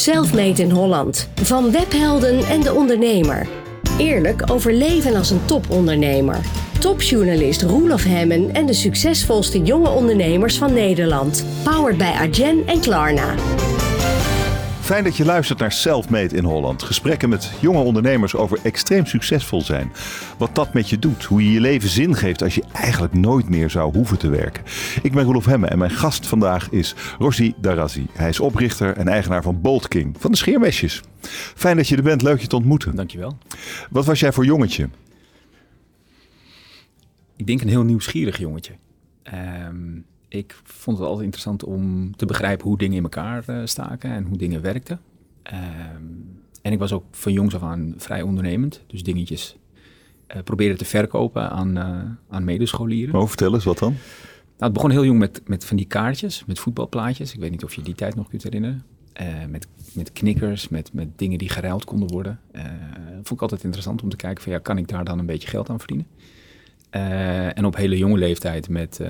Selfmade 0.00 0.62
in 0.62 0.70
Holland. 0.70 1.28
Van 1.42 1.70
webhelden 1.70 2.44
en 2.44 2.60
de 2.60 2.74
ondernemer. 2.74 3.48
Eerlijk 3.98 4.50
over 4.50 4.72
leven 4.72 5.16
als 5.16 5.30
een 5.30 5.44
topondernemer. 5.44 6.38
Topjournalist 6.78 7.62
Roelof 7.62 8.04
Hemmen 8.04 8.54
en 8.54 8.66
de 8.66 8.72
succesvolste 8.72 9.62
jonge 9.62 9.88
ondernemers 9.88 10.58
van 10.58 10.72
Nederland. 10.72 11.44
Powered 11.64 11.98
bij 11.98 12.12
Arjen 12.12 12.66
en 12.66 12.80
Klarna. 12.80 13.34
Fijn 14.90 15.04
dat 15.04 15.16
je 15.16 15.24
luistert 15.24 15.58
naar 15.58 15.72
Selfmade 15.72 16.36
in 16.36 16.44
Holland. 16.44 16.82
Gesprekken 16.82 17.28
met 17.28 17.52
jonge 17.60 17.82
ondernemers 17.82 18.34
over 18.34 18.58
extreem 18.62 19.06
succesvol 19.06 19.60
zijn. 19.60 19.92
Wat 20.38 20.54
dat 20.54 20.74
met 20.74 20.88
je 20.88 20.98
doet. 20.98 21.24
Hoe 21.24 21.44
je 21.44 21.52
je 21.52 21.60
leven 21.60 21.88
zin 21.88 22.14
geeft 22.14 22.42
als 22.42 22.54
je 22.54 22.64
eigenlijk 22.72 23.12
nooit 23.12 23.48
meer 23.48 23.70
zou 23.70 23.92
hoeven 23.96 24.18
te 24.18 24.30
werken. 24.30 24.64
Ik 25.02 25.12
ben 25.12 25.24
Roelof 25.24 25.44
Hemme 25.44 25.66
en 25.66 25.78
mijn 25.78 25.90
gast 25.90 26.26
vandaag 26.26 26.70
is 26.70 26.94
Rosie 27.18 27.54
Darazi. 27.60 28.06
Hij 28.12 28.28
is 28.28 28.40
oprichter 28.40 28.96
en 28.96 29.08
eigenaar 29.08 29.42
van 29.42 29.60
Bolt 29.60 29.88
King 29.88 30.16
van 30.18 30.30
de 30.30 30.36
scheermesjes. 30.36 31.02
Fijn 31.54 31.76
dat 31.76 31.88
je 31.88 31.96
er 31.96 32.02
bent. 32.02 32.22
Leuk 32.22 32.40
je 32.40 32.46
te 32.46 32.56
ontmoeten. 32.56 32.96
Dankjewel. 32.96 33.38
Wat 33.90 34.04
was 34.04 34.20
jij 34.20 34.32
voor 34.32 34.44
jongetje? 34.44 34.88
Ik 37.36 37.46
denk 37.46 37.60
een 37.60 37.68
heel 37.68 37.84
nieuwsgierig 37.84 38.38
jongetje. 38.38 38.72
Ehm, 39.22 39.98
ik 40.30 40.60
vond 40.64 40.96
het 40.96 41.06
altijd 41.06 41.24
interessant 41.24 41.64
om 41.64 42.16
te 42.16 42.26
begrijpen 42.26 42.66
hoe 42.66 42.78
dingen 42.78 42.96
in 42.96 43.02
elkaar 43.02 43.44
uh, 43.50 43.60
staken 43.64 44.10
en 44.10 44.24
hoe 44.24 44.36
dingen 44.36 44.62
werkten. 44.62 45.00
Ehm, 45.42 46.04
en 46.62 46.72
ik 46.72 46.78
was 46.78 46.92
ook 46.92 47.04
van 47.10 47.32
jongs 47.32 47.54
af 47.54 47.62
aan 47.62 47.94
vrij 47.96 48.22
ondernemend. 48.22 48.82
Dus 48.86 49.02
dingetjes 49.02 49.56
uh, 50.36 50.42
proberen 50.42 50.78
te 50.78 50.84
verkopen 50.84 51.50
aan, 51.50 51.78
uh, 51.78 52.00
aan 52.28 52.44
medescholieren. 52.44 53.20
Oh, 53.20 53.26
vertel 53.26 53.54
eens, 53.54 53.64
wat 53.64 53.78
dan? 53.78 53.92
Nou, 53.92 54.72
het 54.72 54.72
begon 54.72 54.90
heel 54.90 55.04
jong 55.04 55.18
met, 55.18 55.40
met 55.46 55.64
van 55.64 55.76
die 55.76 55.86
kaartjes, 55.86 56.44
met 56.44 56.58
voetbalplaatjes. 56.58 57.34
Ik 57.34 57.40
weet 57.40 57.50
niet 57.50 57.64
of 57.64 57.74
je 57.74 57.82
die 57.82 57.94
tijd 57.94 58.14
nog 58.14 58.28
kunt 58.28 58.42
herinneren. 58.42 58.84
met, 59.48 59.66
met 59.92 60.12
knikkers, 60.12 60.68
met, 60.68 60.92
met 60.92 61.08
dingen 61.18 61.38
die 61.38 61.48
geruild 61.48 61.84
konden 61.84 62.08
worden. 62.08 62.40
vond 63.12 63.30
ik 63.30 63.42
altijd 63.42 63.64
interessant 63.64 64.02
om 64.02 64.08
te 64.08 64.16
kijken 64.16 64.42
van 64.42 64.52
ja, 64.52 64.58
kan 64.58 64.78
ik 64.78 64.88
daar 64.88 65.04
dan 65.04 65.18
een 65.18 65.26
beetje 65.26 65.48
geld 65.48 65.70
aan 65.70 65.78
verdienen? 65.78 66.06
Uh, 66.96 67.58
en 67.58 67.64
op 67.64 67.76
hele 67.76 67.98
jonge 67.98 68.18
leeftijd 68.18 68.68
met, 68.68 68.98
uh, 69.02 69.08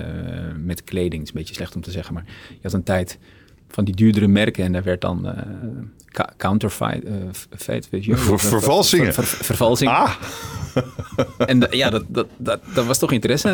met 0.57 0.83
kleding. 0.83 1.13
Het 1.13 1.21
is 1.21 1.27
een 1.27 1.39
beetje 1.39 1.53
slecht 1.53 1.75
om 1.75 1.81
te 1.81 1.91
zeggen, 1.91 2.13
maar 2.13 2.23
je 2.49 2.59
had 2.61 2.73
een 2.73 2.83
tijd 2.83 3.19
van 3.67 3.83
die 3.83 3.95
duurdere 3.95 4.27
merken 4.27 4.63
en 4.63 4.71
daar 4.71 4.83
werd 4.83 5.01
dan 5.01 5.25
uh, 5.25 6.23
counterfeit, 6.37 7.03
feit, 7.57 7.89
weet 7.89 8.05
je, 8.05 8.17
ver, 8.17 8.39
vervalsingen. 8.39 9.13
Ver, 9.13 9.23
ver, 9.23 9.45
vervalsing. 9.45 9.91
Ah. 9.91 10.15
en 11.37 11.67
ja, 11.69 11.89
dat, 11.89 12.03
dat, 12.07 12.27
dat, 12.37 12.61
dat 12.73 12.85
was 12.85 12.97
toch 12.97 13.11
interesse 13.11 13.49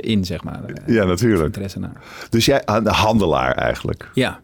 in, 0.00 0.24
zeg 0.24 0.44
maar. 0.44 0.60
ja, 0.86 1.04
natuurlijk. 1.04 1.44
Interesse 1.44 1.78
naar. 1.78 2.02
Dus 2.30 2.44
jij, 2.44 2.62
een 2.64 2.86
handelaar 2.86 3.54
eigenlijk? 3.54 4.10
Ja. 4.14 4.40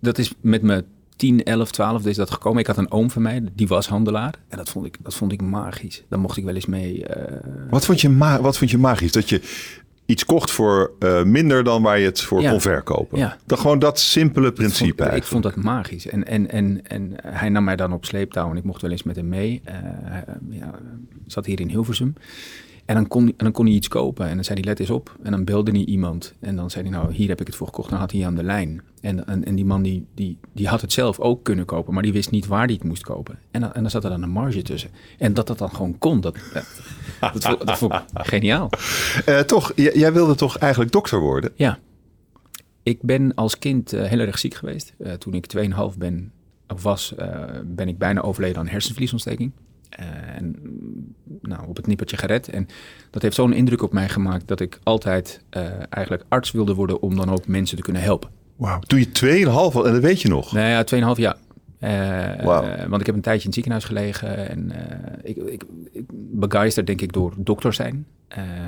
Dat 0.00 0.18
is 0.18 0.32
met 0.40 0.62
me 0.62 0.84
10, 1.20 1.42
11, 1.44 1.70
12 1.70 2.06
is 2.06 2.16
dat 2.16 2.30
gekomen. 2.30 2.60
Ik 2.60 2.66
had 2.66 2.76
een 2.76 2.90
oom 2.90 3.10
van 3.10 3.22
mij, 3.22 3.42
die 3.52 3.68
was 3.68 3.88
handelaar. 3.88 4.34
En 4.48 4.56
dat 4.56 4.68
vond 4.68 4.86
ik, 4.86 4.96
dat 5.02 5.14
vond 5.14 5.32
ik 5.32 5.42
magisch. 5.42 6.02
Dan 6.08 6.20
mocht 6.20 6.36
ik 6.36 6.44
wel 6.44 6.54
eens 6.54 6.66
mee. 6.66 6.98
Uh... 6.98 7.24
Wat, 7.70 7.84
vond 7.84 8.00
je 8.00 8.08
ma 8.08 8.40
wat 8.40 8.58
vond 8.58 8.70
je 8.70 8.78
magisch? 8.78 9.12
Dat 9.12 9.28
je 9.28 9.40
iets 10.06 10.24
kocht 10.24 10.50
voor 10.50 10.92
uh, 10.98 11.22
minder 11.22 11.64
dan 11.64 11.82
waar 11.82 11.98
je 11.98 12.04
het 12.04 12.20
voor 12.20 12.42
ja. 12.42 12.50
kon 12.50 12.60
verkopen. 12.60 13.18
Ja. 13.18 13.36
Dat 13.46 13.58
gewoon 13.58 13.78
dat 13.78 13.98
simpele 13.98 14.52
principe. 14.52 15.02
Ik 15.02 15.08
vond, 15.08 15.16
ik 15.16 15.24
vond 15.24 15.42
dat 15.42 15.56
magisch. 15.56 16.06
En, 16.06 16.26
en, 16.26 16.50
en, 16.50 16.80
en 16.86 17.14
hij 17.22 17.48
nam 17.48 17.64
mij 17.64 17.76
dan 17.76 17.92
op 17.92 18.04
sleeptouw 18.04 18.50
en 18.50 18.56
ik 18.56 18.64
mocht 18.64 18.82
wel 18.82 18.90
eens 18.90 19.02
met 19.02 19.16
hem 19.16 19.28
mee. 19.28 19.62
Uh, 19.68 19.74
ja, 20.50 20.70
zat 21.26 21.46
hier 21.46 21.60
in 21.60 21.68
Hilversum. 21.68 22.14
En 22.90 22.96
dan, 22.96 23.08
kon, 23.08 23.26
en 23.26 23.34
dan 23.36 23.52
kon 23.52 23.66
hij 23.66 23.74
iets 23.74 23.88
kopen. 23.88 24.28
En 24.28 24.34
dan 24.34 24.44
zei 24.44 24.58
hij, 24.60 24.68
let 24.68 24.80
eens 24.80 24.90
op. 24.90 25.16
En 25.22 25.30
dan 25.30 25.44
belde 25.44 25.70
hij 25.70 25.84
iemand. 25.84 26.34
En 26.40 26.56
dan 26.56 26.70
zei 26.70 26.88
hij, 26.88 26.98
nou, 26.98 27.12
hier 27.12 27.28
heb 27.28 27.40
ik 27.40 27.46
het 27.46 27.56
voor 27.56 27.66
gekocht. 27.66 27.90
Dan 27.90 27.98
had 27.98 28.12
hij 28.12 28.26
aan 28.26 28.34
de 28.34 28.42
lijn. 28.42 28.82
En, 29.00 29.26
en, 29.26 29.44
en 29.44 29.54
die 29.54 29.64
man 29.64 29.82
die, 29.82 30.06
die, 30.14 30.38
die 30.52 30.68
had 30.68 30.80
het 30.80 30.92
zelf 30.92 31.20
ook 31.20 31.44
kunnen 31.44 31.64
kopen. 31.64 31.94
Maar 31.94 32.02
die 32.02 32.12
wist 32.12 32.30
niet 32.30 32.46
waar 32.46 32.64
hij 32.64 32.74
het 32.74 32.84
moest 32.84 33.02
kopen. 33.02 33.38
En 33.50 33.60
dan, 33.60 33.72
en 33.72 33.82
dan 33.82 33.90
zat 33.90 34.04
er 34.04 34.10
dan 34.10 34.22
een 34.22 34.30
marge 34.30 34.62
tussen. 34.62 34.90
En 35.18 35.34
dat 35.34 35.46
dat 35.46 35.58
dan 35.58 35.70
gewoon 35.70 35.98
kon. 35.98 36.20
Dat, 36.20 36.36
dat, 37.20 37.42
dat, 37.42 37.66
dat 37.66 37.78
vond 37.78 37.94
ik 37.94 38.02
geniaal. 38.12 38.70
Uh, 39.28 39.38
toch, 39.38 39.72
jij 39.74 40.12
wilde 40.12 40.34
toch 40.34 40.58
eigenlijk 40.58 40.92
dokter 40.92 41.20
worden? 41.20 41.52
Ja. 41.54 41.78
Ik 42.82 43.02
ben 43.02 43.34
als 43.34 43.58
kind 43.58 43.94
uh, 43.94 44.02
heel 44.02 44.18
erg 44.18 44.38
ziek 44.38 44.54
geweest. 44.54 44.94
Uh, 44.98 45.12
toen 45.12 45.34
ik 45.34 45.56
2,5 45.56 45.98
ben, 45.98 46.32
of 46.68 46.82
was, 46.82 47.14
ben 47.64 47.88
ik 47.88 47.98
bijna 47.98 48.20
overleden 48.20 48.58
aan 48.58 48.68
hersenvliesontsteking. 48.68 49.52
Uh, 50.00 50.06
en 50.36 50.56
nou, 51.42 51.68
op 51.68 51.76
het 51.76 51.86
nippertje 51.86 52.16
gered. 52.16 52.48
En 52.48 52.66
dat 53.10 53.22
heeft 53.22 53.34
zo'n 53.34 53.52
indruk 53.52 53.82
op 53.82 53.92
mij 53.92 54.08
gemaakt 54.08 54.48
dat 54.48 54.60
ik 54.60 54.78
altijd 54.82 55.40
uh, 55.56 55.62
eigenlijk 55.88 56.24
arts 56.28 56.50
wilde 56.50 56.74
worden 56.74 57.00
om 57.02 57.16
dan 57.16 57.30
ook 57.30 57.46
mensen 57.46 57.76
te 57.76 57.82
kunnen 57.82 58.02
helpen. 58.02 58.30
Wauw, 58.56 58.78
doe 58.86 58.98
je 58.98 59.44
2,5 59.76 59.86
en 59.86 59.92
dat 59.92 60.02
weet 60.02 60.22
je 60.22 60.28
nog? 60.28 60.52
Nou 60.52 60.68
ja, 60.68 61.14
2,5 61.14 61.20
jaar. 61.20 61.36
Uh, 61.80 62.44
wow. 62.44 62.88
Want 62.88 63.00
ik 63.00 63.06
heb 63.06 63.14
een 63.14 63.20
tijdje 63.20 63.40
in 63.40 63.46
het 63.46 63.54
ziekenhuis 63.54 63.84
gelegen 63.84 64.48
en 64.48 64.72
ik, 65.22 65.36
ik, 65.36 65.64
ik 65.92 66.04
begeisterd 66.30 66.86
denk 66.86 67.00
ik 67.00 67.12
door 67.12 67.34
dokter 67.36 67.72
zijn. 67.72 68.06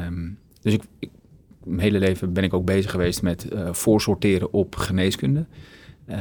Um, 0.07 0.39
dus 0.61 0.73
ik, 0.73 0.83
ik, 0.99 1.11
mijn 1.65 1.81
hele 1.81 1.99
leven 1.99 2.33
ben 2.33 2.45
ik 2.45 2.55
ook 2.55 2.65
bezig 2.65 2.91
geweest 2.91 3.23
met 3.23 3.47
voorsorteren 3.71 4.53
op 4.53 4.77
geneeskunde. 4.77 5.47
Uh, 6.09 6.17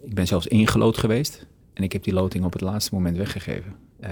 ik 0.00 0.14
ben 0.14 0.26
zelfs 0.26 0.46
ingelood 0.46 0.98
geweest 0.98 1.46
en 1.74 1.82
ik 1.82 1.92
heb 1.92 2.02
die 2.02 2.12
loting 2.12 2.44
op 2.44 2.52
het 2.52 2.62
laatste 2.62 2.94
moment 2.94 3.16
weggegeven. 3.16 3.74
Uh, 4.00 4.10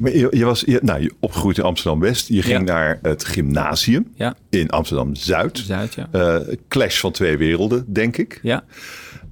maar 0.00 0.16
je, 0.16 0.28
je 0.30 0.44
was 0.44 0.60
je, 0.66 0.80
nou, 0.82 1.02
je 1.02 1.12
opgegroeid 1.20 1.58
in 1.58 1.64
Amsterdam-West. 1.64 2.28
Je 2.28 2.42
ging 2.42 2.68
ja. 2.68 2.74
naar 2.74 2.98
het 3.02 3.24
gymnasium 3.24 4.12
ja. 4.14 4.36
in 4.50 4.70
Amsterdam-Zuid. 4.70 5.58
Zuid, 5.58 5.94
ja. 5.94 6.08
Uh, 6.12 6.54
clash 6.68 7.00
van 7.00 7.12
twee 7.12 7.36
werelden, 7.36 7.92
denk 7.92 8.16
ik. 8.16 8.38
Ja. 8.42 8.64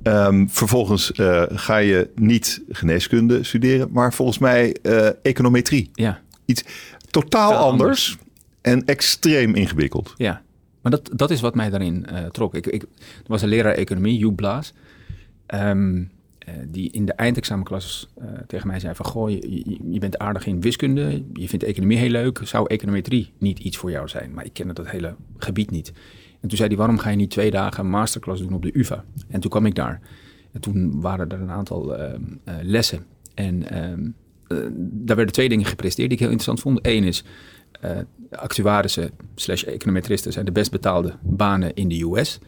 Um, 0.02 0.50
vervolgens 0.50 1.12
uh, 1.16 1.42
ga 1.48 1.76
je 1.76 2.10
niet 2.14 2.62
geneeskunde 2.68 3.44
studeren, 3.44 3.88
maar 3.92 4.14
volgens 4.14 4.38
mij 4.38 4.76
econometrie. 5.22 5.90
Ja. 5.92 6.20
Iets 6.44 6.64
totaal 7.10 7.54
anders, 7.54 7.80
anders, 7.80 8.18
en 8.60 8.84
extreem 8.84 9.54
ingewikkeld. 9.54 10.14
Ja, 10.16 10.42
maar 10.82 10.92
dat, 10.92 11.10
dat 11.12 11.30
is 11.30 11.40
wat 11.40 11.54
mij 11.54 11.70
daarin 11.70 12.06
trok. 12.32 12.54
Ik, 12.54 12.66
ik, 12.66 12.82
er 12.82 12.88
was 13.26 13.42
een 13.42 13.48
leraar 13.48 13.74
economie, 13.74 14.18
Joep 14.18 14.36
Blaas. 14.36 14.72
Um, 15.54 15.96
uh, 15.98 16.04
die 16.68 16.90
in 16.90 17.04
de 17.04 17.12
eindexamenklas 17.12 18.08
uh, 18.18 18.24
tegen 18.46 18.66
mij 18.66 18.80
zei 18.80 18.94
van... 18.94 19.06
goh, 19.06 19.30
je, 19.30 19.98
bent 19.98 20.18
aardig 20.18 20.46
in 20.46 20.60
wiskunde, 20.60 21.24
je 21.32 21.48
vindt 21.48 21.64
economie 21.64 21.98
heel 21.98 22.08
leuk... 22.08 22.40
zou 22.44 22.66
econometrie 22.66 23.32
niet 23.38 23.58
iets 23.58 23.76
voor 23.76 23.90
jou 23.90 24.08
zijn? 24.08 24.34
Maar 24.34 24.44
ik 24.44 24.52
kende 24.52 24.72
dat 24.72 24.90
hele 24.90 25.14
gebied 25.36 25.70
niet. 25.70 25.92
En 26.40 26.48
toen 26.48 26.56
zei 26.56 26.68
hij, 26.68 26.78
waarom 26.78 26.98
ga 26.98 27.10
je 27.10 27.16
niet 27.16 27.30
twee 27.30 27.50
dagen 27.50 27.84
een 27.84 27.90
masterclass 27.90 28.42
doen 28.42 28.52
op 28.52 28.62
de 28.62 28.78
UvA? 28.78 29.04
En 29.28 29.40
toen 29.40 29.50
kwam 29.50 29.66
ik 29.66 29.74
daar. 29.74 30.00
En 30.52 30.60
toen 30.60 31.00
waren 31.00 31.28
er 31.28 31.40
een 31.40 31.50
aantal 31.50 32.00
uh, 32.00 32.12
lessen. 32.62 33.04
En 33.34 33.70
ehm, 33.70 34.08
daar 34.80 35.16
werden 35.16 35.34
twee 35.34 35.48
dingen 35.48 35.66
gepresteerd 35.66 36.08
die 36.08 36.18
ik 36.18 36.24
heel 36.24 36.32
interessant 36.32 36.60
vond. 36.60 36.78
Eén 36.82 37.04
is, 37.04 37.24
actuarissen 38.30 39.10
slash 39.34 39.62
econometristen 39.62 40.32
zijn 40.32 40.44
de 40.44 40.52
best 40.52 40.70
betaalde 40.70 41.14
banen 41.22 41.74
in 41.74 41.88
de 41.88 42.02
US... 42.02 42.38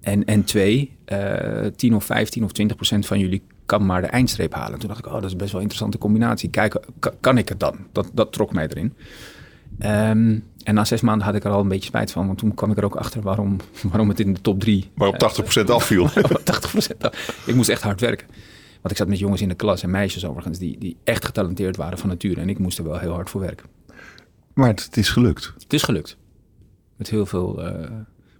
En, 0.00 0.24
en 0.24 0.44
twee, 0.44 0.96
uh, 1.12 1.66
10 1.66 1.94
of 1.94 2.04
15 2.04 2.44
of 2.44 2.52
20 2.52 2.76
procent 2.76 3.06
van 3.06 3.18
jullie 3.18 3.42
kan 3.66 3.86
maar 3.86 4.00
de 4.00 4.06
eindstreep 4.06 4.54
halen. 4.54 4.78
Toen 4.78 4.88
dacht 4.88 5.00
ik, 5.00 5.06
oh, 5.06 5.12
dat 5.12 5.24
is 5.24 5.36
best 5.36 5.52
wel 5.52 5.60
een 5.60 5.66
interessante 5.66 5.98
combinatie. 5.98 6.50
Kijken, 6.50 6.80
kan 7.20 7.38
ik 7.38 7.48
het 7.48 7.60
dan? 7.60 7.76
Dat, 7.92 8.10
dat 8.12 8.32
trok 8.32 8.52
mij 8.52 8.68
erin. 8.68 8.94
Um, 9.78 10.44
en 10.64 10.74
na 10.74 10.84
zes 10.84 11.00
maanden 11.00 11.26
had 11.26 11.34
ik 11.34 11.44
er 11.44 11.50
al 11.50 11.60
een 11.60 11.68
beetje 11.68 11.84
spijt 11.84 12.10
van. 12.10 12.26
Want 12.26 12.38
toen 12.38 12.54
kwam 12.54 12.70
ik 12.70 12.76
er 12.76 12.84
ook 12.84 12.96
achter 12.96 13.22
waarom, 13.22 13.56
waarom 13.90 14.08
het 14.08 14.20
in 14.20 14.34
de 14.34 14.40
top 14.40 14.60
drie... 14.60 14.90
Waarop 14.94 15.18
80 15.18 15.42
procent 15.42 15.70
afviel. 15.70 16.08
80 16.44 16.70
procent 16.70 17.04
af. 17.04 17.42
Ik 17.46 17.54
moest 17.54 17.68
echt 17.68 17.82
hard 17.82 18.00
werken. 18.00 18.26
Want 18.80 18.90
ik 18.90 18.96
zat 18.96 19.08
met 19.08 19.18
jongens 19.18 19.40
in 19.40 19.48
de 19.48 19.54
klas 19.54 19.82
en 19.82 19.90
meisjes 19.90 20.24
overigens... 20.24 20.58
die, 20.58 20.78
die 20.78 20.96
echt 21.04 21.24
getalenteerd 21.24 21.76
waren 21.76 21.98
van 21.98 22.08
nature. 22.08 22.40
En 22.40 22.48
ik 22.48 22.58
moest 22.58 22.78
er 22.78 22.84
wel 22.84 22.98
heel 22.98 23.12
hard 23.12 23.30
voor 23.30 23.40
werken. 23.40 23.66
Maar 24.54 24.68
het, 24.68 24.84
het 24.84 24.96
is 24.96 25.08
gelukt. 25.08 25.52
Het 25.58 25.72
is 25.72 25.82
gelukt. 25.82 26.16
Met 26.96 27.10
heel 27.10 27.26
veel 27.26 27.66
uh, 27.66 27.90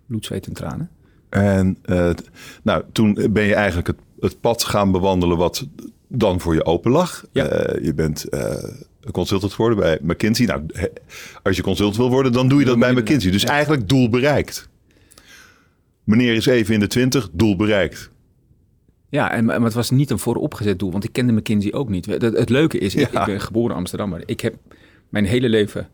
bloed, 0.06 0.24
zweet 0.24 0.46
en 0.46 0.52
tranen. 0.52 0.90
En 1.30 1.78
uh, 1.84 2.10
nou, 2.62 2.84
toen 2.92 3.26
ben 3.30 3.44
je 3.44 3.54
eigenlijk 3.54 3.86
het, 3.86 3.96
het, 4.20 4.40
pad 4.40 4.64
gaan 4.64 4.92
bewandelen 4.92 5.36
wat 5.36 5.66
dan 6.08 6.40
voor 6.40 6.54
je 6.54 6.64
open 6.64 6.90
lag. 6.90 7.24
Ja. 7.32 7.74
Uh, 7.74 7.84
je 7.84 7.94
bent 7.94 8.26
uh, 8.30 8.54
consultant 9.10 9.52
geworden 9.52 9.78
bij 9.78 9.98
McKinsey. 10.02 10.46
Nou, 10.46 10.66
als 11.42 11.56
je 11.56 11.62
consultant 11.62 11.96
wil 11.96 12.10
worden, 12.10 12.32
dan 12.32 12.48
doe 12.48 12.58
je 12.58 12.64
dat 12.64 12.78
bij 12.78 12.92
McKinsey. 12.92 13.30
Dus 13.30 13.42
ja. 13.42 13.48
eigenlijk 13.48 13.88
doel 13.88 14.08
bereikt. 14.08 14.68
Meneer 16.04 16.34
is 16.34 16.46
even 16.46 16.74
in 16.74 16.80
de 16.80 16.86
twintig, 16.86 17.28
doel 17.32 17.56
bereikt. 17.56 18.10
Ja, 19.08 19.30
en, 19.30 19.44
maar 19.44 19.60
het 19.60 19.74
was 19.74 19.90
niet 19.90 20.10
een 20.10 20.18
vooropgezet 20.18 20.78
doel, 20.78 20.92
want 20.92 21.04
ik 21.04 21.12
kende 21.12 21.32
McKinsey 21.32 21.72
ook 21.72 21.88
niet. 21.88 22.06
Het, 22.06 22.22
het 22.22 22.48
leuke 22.48 22.78
is, 22.78 22.94
ik, 22.94 23.12
ik 23.12 23.24
ben 23.24 23.40
geboren 23.40 23.76
Amsterdammer. 23.76 24.22
Ik 24.26 24.40
heb 24.40 24.54
mijn 25.08 25.24
hele 25.24 25.48
leven 25.48 25.88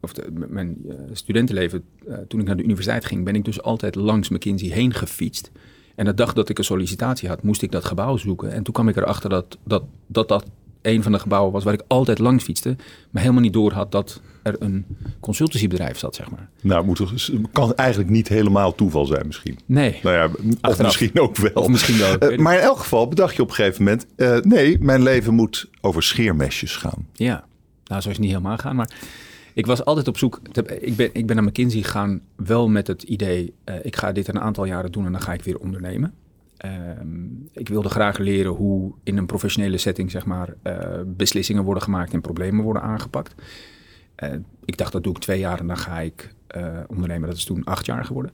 of 0.00 0.12
de, 0.12 0.46
mijn 0.48 0.76
uh, 0.86 0.94
studentenleven, 1.12 1.84
uh, 2.08 2.14
toen 2.28 2.40
ik 2.40 2.46
naar 2.46 2.56
de 2.56 2.62
universiteit 2.62 3.04
ging, 3.04 3.24
ben 3.24 3.34
ik 3.34 3.44
dus 3.44 3.62
altijd 3.62 3.94
langs 3.94 4.28
McKinsey 4.28 4.68
heen 4.68 4.94
gefietst. 4.94 5.50
En 5.94 6.04
de 6.04 6.14
dag 6.14 6.32
dat 6.32 6.48
ik 6.48 6.58
een 6.58 6.64
sollicitatie 6.64 7.28
had, 7.28 7.42
moest 7.42 7.62
ik 7.62 7.72
dat 7.72 7.84
gebouw 7.84 8.16
zoeken. 8.16 8.52
En 8.52 8.62
toen 8.62 8.74
kwam 8.74 8.88
ik 8.88 8.96
erachter 8.96 9.30
dat 9.30 9.58
dat, 9.64 9.82
dat, 10.06 10.28
dat 10.28 10.44
een 10.82 11.02
van 11.02 11.12
de 11.12 11.18
gebouwen 11.18 11.52
was 11.52 11.64
waar 11.64 11.74
ik 11.74 11.82
altijd 11.86 12.18
langs 12.18 12.44
fietste, 12.44 12.76
maar 13.10 13.22
helemaal 13.22 13.42
niet 13.42 13.52
door 13.52 13.72
had 13.72 13.92
dat 13.92 14.20
er 14.42 14.56
een 14.58 14.86
consultancybedrijf 15.20 15.98
zat, 15.98 16.14
zeg 16.14 16.30
maar. 16.30 16.48
Nou, 16.60 16.84
moet 16.84 16.96
toch, 16.96 17.14
kan 17.52 17.74
eigenlijk 17.74 18.10
niet 18.10 18.28
helemaal 18.28 18.74
toeval 18.74 19.06
zijn 19.06 19.26
misschien. 19.26 19.58
Nee. 19.66 19.98
Nou 20.02 20.16
ja, 20.16 20.24
of 20.26 20.56
Achteraf. 20.60 20.86
misschien 20.86 21.20
ook 21.20 21.36
wel. 21.36 21.50
Of 21.54 21.68
misschien 21.68 21.98
wel, 21.98 22.18
Eh, 22.18 22.38
maar 22.38 22.54
in 22.54 22.60
elk 22.60 22.78
geval 22.78 23.08
bedacht 23.08 23.36
je 23.36 23.42
op 23.42 23.48
een 23.48 23.54
gegeven 23.54 23.84
moment... 23.84 24.06
eh, 24.16 24.38
nee, 24.38 24.78
mijn 24.80 25.02
leven 25.02 25.34
moet 25.34 25.70
over 25.80 26.02
scheermesjes 26.02 26.76
gaan. 26.76 27.06
Ja, 27.12 27.44
nou 27.84 28.00
zo 28.02 28.08
is 28.08 28.14
het 28.14 28.24
niet 28.24 28.34
helemaal 28.34 28.56
gaan, 28.58 28.76
maar 28.76 28.90
ik 29.54 29.66
was 29.66 29.84
altijd 29.84 30.08
op 30.08 30.18
zoek. 30.18 30.40
te- 30.52 30.80
Ik 30.80 30.96
ben, 30.96 31.10
ik 31.12 31.26
ben 31.26 31.36
naar 31.36 31.44
McKinsey 31.44 31.82
gegaan, 31.82 32.20
wel 32.36 32.68
met 32.68 32.86
het 32.86 33.02
idee, 33.02 33.54
eh, 33.64 33.74
ik 33.82 33.96
ga 33.96 34.12
dit 34.12 34.28
een 34.28 34.40
aantal 34.40 34.64
jaren 34.64 34.92
doen 34.92 35.06
en 35.06 35.12
dan 35.12 35.20
ga 35.20 35.32
ik 35.32 35.42
weer 35.42 35.58
ondernemen. 35.58 36.14
Ehm, 36.56 37.24
ik 37.52 37.68
wilde 37.68 37.88
graag 37.88 38.18
leren 38.18 38.52
hoe 38.52 38.92
in 39.02 39.16
een 39.16 39.26
professionele 39.26 39.78
setting, 39.78 40.10
zeg 40.10 40.24
maar, 40.26 40.54
eh, 40.62 41.00
beslissingen 41.06 41.64
worden 41.64 41.82
gemaakt 41.82 42.12
en 42.12 42.20
problemen 42.20 42.64
worden 42.64 42.82
aangepakt. 42.82 43.34
Eh, 44.14 44.30
ik 44.64 44.76
dacht, 44.78 44.92
dat 44.92 45.02
doe 45.02 45.12
ik 45.14 45.18
twee 45.22 45.38
jaar 45.38 45.58
en 45.60 45.66
dan 45.66 45.76
ga 45.78 46.00
ik 46.00 46.34
ondernemen. 46.86 47.28
Dat 47.28 47.36
is 47.36 47.44
toen 47.44 47.64
acht 47.64 47.86
jaar 47.86 48.04
geworden. 48.04 48.32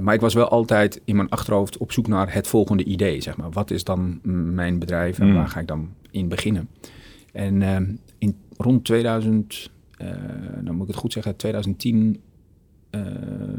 Maar 0.00 0.14
ik 0.14 0.20
was 0.20 0.34
wel 0.34 0.48
altijd 0.48 1.00
in 1.04 1.16
mijn 1.16 1.28
achterhoofd 1.28 1.76
op 1.76 1.92
zoek 1.92 2.06
naar 2.08 2.32
het 2.34 2.46
volgende 2.46 2.84
idee, 2.84 3.20
zeg 3.20 3.36
maar. 3.36 3.50
Wat 3.50 3.70
is 3.70 3.84
dan 3.84 4.20
mijn 4.54 4.78
bedrijf 4.78 5.18
en 5.18 5.26
Mm. 5.28 5.34
waar 5.34 5.48
ga 5.48 5.60
ik 5.60 5.66
dan 5.66 5.88
in 6.10 6.28
beginnen? 6.28 6.68
En 7.32 7.62
ehm, 7.62 7.92
in 8.18 8.36
rond 8.56 8.84
2000, 8.84 9.70
eh, 9.98 10.08
dan 10.60 10.74
moet 10.74 10.82
ik 10.82 10.92
het 10.92 10.96
goed 10.96 11.12
zeggen, 11.12 11.36
2010, 11.36 12.20
eh, 12.90 13.02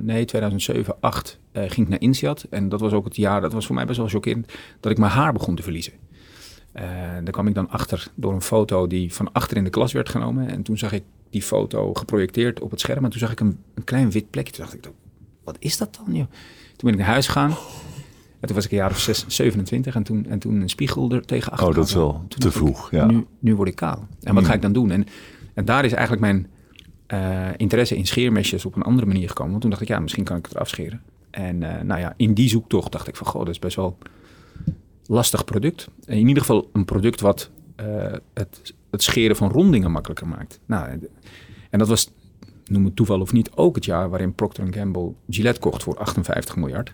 nee 0.02 0.26
2007, 0.26 0.96
8 1.00 1.40
eh, 1.52 1.62
ging 1.62 1.86
ik 1.86 1.88
naar 1.88 2.02
INSEAD. 2.02 2.46
En 2.50 2.70
dat 2.70 2.80
was 2.80 2.92
ook 2.94 3.06
het 3.06 3.16
jaar, 3.16 3.42
dat 3.42 3.54
was 3.54 3.66
voor 3.66 3.76
mij 3.76 3.86
best 3.86 3.98
wel 3.98 4.08
chockerend, 4.08 4.54
dat 4.80 4.92
ik 4.92 4.98
mijn 4.98 5.12
haar 5.12 5.34
begon 5.34 5.56
te 5.56 5.64
verliezen. 5.64 5.94
Daar 7.24 7.32
kwam 7.32 7.48
ik 7.48 7.56
dan 7.56 7.70
achter 7.70 8.12
door 8.16 8.34
een 8.34 8.42
foto 8.42 8.88
die 8.88 9.14
van 9.14 9.32
achter 9.32 9.58
in 9.58 9.64
de 9.64 9.70
klas 9.70 9.92
werd 9.92 10.10
genomen. 10.10 10.48
En 10.48 10.64
toen 10.64 10.78
zag 10.78 10.92
ik 10.92 11.04
die 11.30 11.42
foto 11.42 11.94
geprojecteerd 11.94 12.62
op 12.62 12.72
het 12.72 12.80
scherm. 12.80 13.04
En 13.04 13.10
toen 13.10 13.20
zag 13.20 13.32
ik 13.32 13.40
een, 13.40 13.60
een 13.74 13.84
klein 13.84 14.12
wit 14.12 14.30
plekje. 14.30 14.54
Toen 14.54 14.64
dacht 14.64 14.76
ik, 14.76 14.92
wat 15.44 15.56
is 15.60 15.78
dat 15.78 16.00
dan? 16.06 16.16
Joh? 16.16 16.28
Toen 16.76 16.90
ben 16.90 16.92
ik 16.92 16.98
naar 16.98 17.08
huis 17.08 17.26
gegaan. 17.26 17.50
En 18.40 18.48
toen 18.48 18.56
was 18.56 18.66
ik 18.66 18.72
een 18.72 18.78
jaar 18.78 18.90
of 18.90 19.00
zes, 19.00 19.26
27 19.28 19.96
en 19.96 20.04
toen, 20.04 20.26
en 20.26 20.40
toen 20.40 20.62
een 20.62 20.70
spiegel 20.70 21.12
er 21.12 21.26
tegen 21.26 21.52
achter. 21.52 21.68
Oh, 21.68 21.76
dat 21.76 21.86
is 21.86 21.94
wel 21.94 22.26
te 22.28 22.48
ik, 22.48 22.54
vroeg, 22.54 22.92
ja. 22.92 23.06
Nu, 23.06 23.26
nu 23.40 23.56
word 23.56 23.70
ik 23.70 23.76
kaal. 23.76 23.98
En 23.98 24.34
wat 24.34 24.34
Hmm. 24.34 24.44
ga 24.44 24.54
ik 24.54 24.62
dan 24.62 24.74
doen? 24.74 24.92
En, 24.92 25.06
en 25.60 25.66
daar 25.66 25.86
is 25.86 25.92
eigenlijk 25.92 26.22
mijn 26.22 26.48
eh, 27.08 27.48
interesse 27.58 27.96
in 27.98 28.06
scheermesjes 28.08 28.66
op 28.66 28.76
een 28.76 28.82
andere 28.82 29.08
manier 29.08 29.28
gekomen. 29.28 29.50
Want 29.50 29.62
toen 29.62 29.70
dacht 29.70 29.82
ik, 29.82 29.88
ja, 29.88 30.00
misschien 30.00 30.24
kan 30.24 30.38
ik 30.38 30.46
het 30.46 30.56
eraf 30.56 30.68
scheren. 30.70 31.02
En 31.30 31.64
eh, 31.64 31.82
nou 31.84 32.00
ja, 32.00 32.14
in 32.18 32.34
die 32.34 32.50
zoektocht 32.50 32.92
dacht 32.92 33.08
ik 33.08 33.16
van, 33.16 33.28
goh, 33.28 33.40
dat 33.46 33.50
is 33.54 33.60
best 33.60 33.76
wel 33.76 33.98
lastig 35.06 35.46
product. 35.46 35.88
En 36.06 36.18
in 36.18 36.28
ieder 36.28 36.44
geval 36.44 36.70
een 36.74 36.86
product 36.86 37.22
wat 37.22 37.50
eh, 37.76 37.86
het, 38.34 38.74
het 38.92 39.04
scheren 39.04 39.36
van 39.36 39.52
rondingen 39.52 39.92
makkelijker 39.92 40.28
maakt. 40.28 40.60
Nou, 40.66 40.88
en- 40.90 41.80
dat 41.80 41.88
was, 41.88 42.12
noem 42.66 42.86
het 42.86 42.96
toeval 42.96 43.22
of 43.22 43.32
niet, 43.32 43.52
ook 43.56 43.76
het 43.76 43.86
jaar 43.86 44.10
waarin 44.10 44.34
Procter 44.34 44.74
Gamble 44.74 45.12
Gillette 45.30 45.60
kocht 45.60 45.84
voor 45.84 45.98
58 45.98 46.56
miljard. 46.56 46.94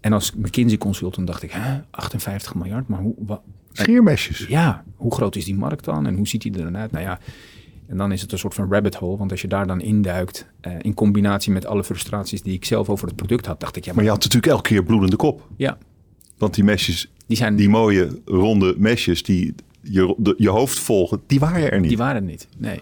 En 0.00 0.12
als 0.12 0.34
McKinsey 0.34 0.78
consultant 0.78 1.26
dacht 1.26 1.42
ik, 1.42 1.50
hè, 1.50 1.80
58 1.90 2.54
miljard, 2.54 2.88
maar 2.88 3.00
hoe, 3.00 3.14
wa- 3.18 3.42
Scheermesjes. 3.82 4.46
ja, 4.48 4.84
hoe 4.96 5.14
groot 5.14 5.36
is 5.36 5.44
die 5.44 5.54
markt 5.56 5.84
dan 5.84 6.06
en 6.06 6.16
hoe 6.16 6.28
ziet 6.28 6.42
die 6.42 6.52
er 6.52 6.62
dan 6.64 6.76
uit? 6.76 6.90
Nou 6.92 7.04
ja, 7.04 7.18
en 7.86 7.96
dan 7.96 8.12
is 8.12 8.20
het 8.22 8.32
een 8.32 8.38
soort 8.38 8.54
van 8.54 8.72
rabbit 8.72 8.94
hole, 8.94 9.16
want 9.16 9.30
als 9.30 9.42
je 9.42 9.48
daar 9.48 9.66
dan 9.66 9.80
induikt, 9.80 10.46
eh, 10.60 10.72
in 10.80 10.94
combinatie 10.94 11.52
met 11.52 11.66
alle 11.66 11.84
frustraties 11.84 12.42
die 12.42 12.52
ik 12.54 12.64
zelf 12.64 12.88
over 12.88 13.06
het 13.06 13.16
product 13.16 13.46
had, 13.46 13.60
dacht 13.60 13.76
ik, 13.76 13.84
ja, 13.84 13.92
Maar 13.94 14.04
je 14.04 14.10
had 14.10 14.22
natuurlijk 14.22 14.52
elke 14.52 14.68
keer 14.68 14.82
bloedende 14.84 15.16
kop. 15.16 15.48
ja, 15.56 15.78
Want 16.38 16.54
die 16.54 16.64
mesjes, 16.64 17.10
die 17.26 17.36
zijn, 17.36 17.56
die 17.56 17.68
mooie 17.68 18.20
ronde 18.24 18.74
mesjes 18.78 19.22
die 19.22 19.54
je, 19.80 20.14
de- 20.18 20.34
je 20.38 20.48
hoofd 20.48 20.78
volgen, 20.78 21.20
die 21.26 21.40
waren 21.40 21.70
er 21.70 21.80
niet. 21.80 21.88
die 21.88 21.98
waren 21.98 22.16
er 22.16 22.22
niet. 22.28 22.48
Nee. 22.56 22.80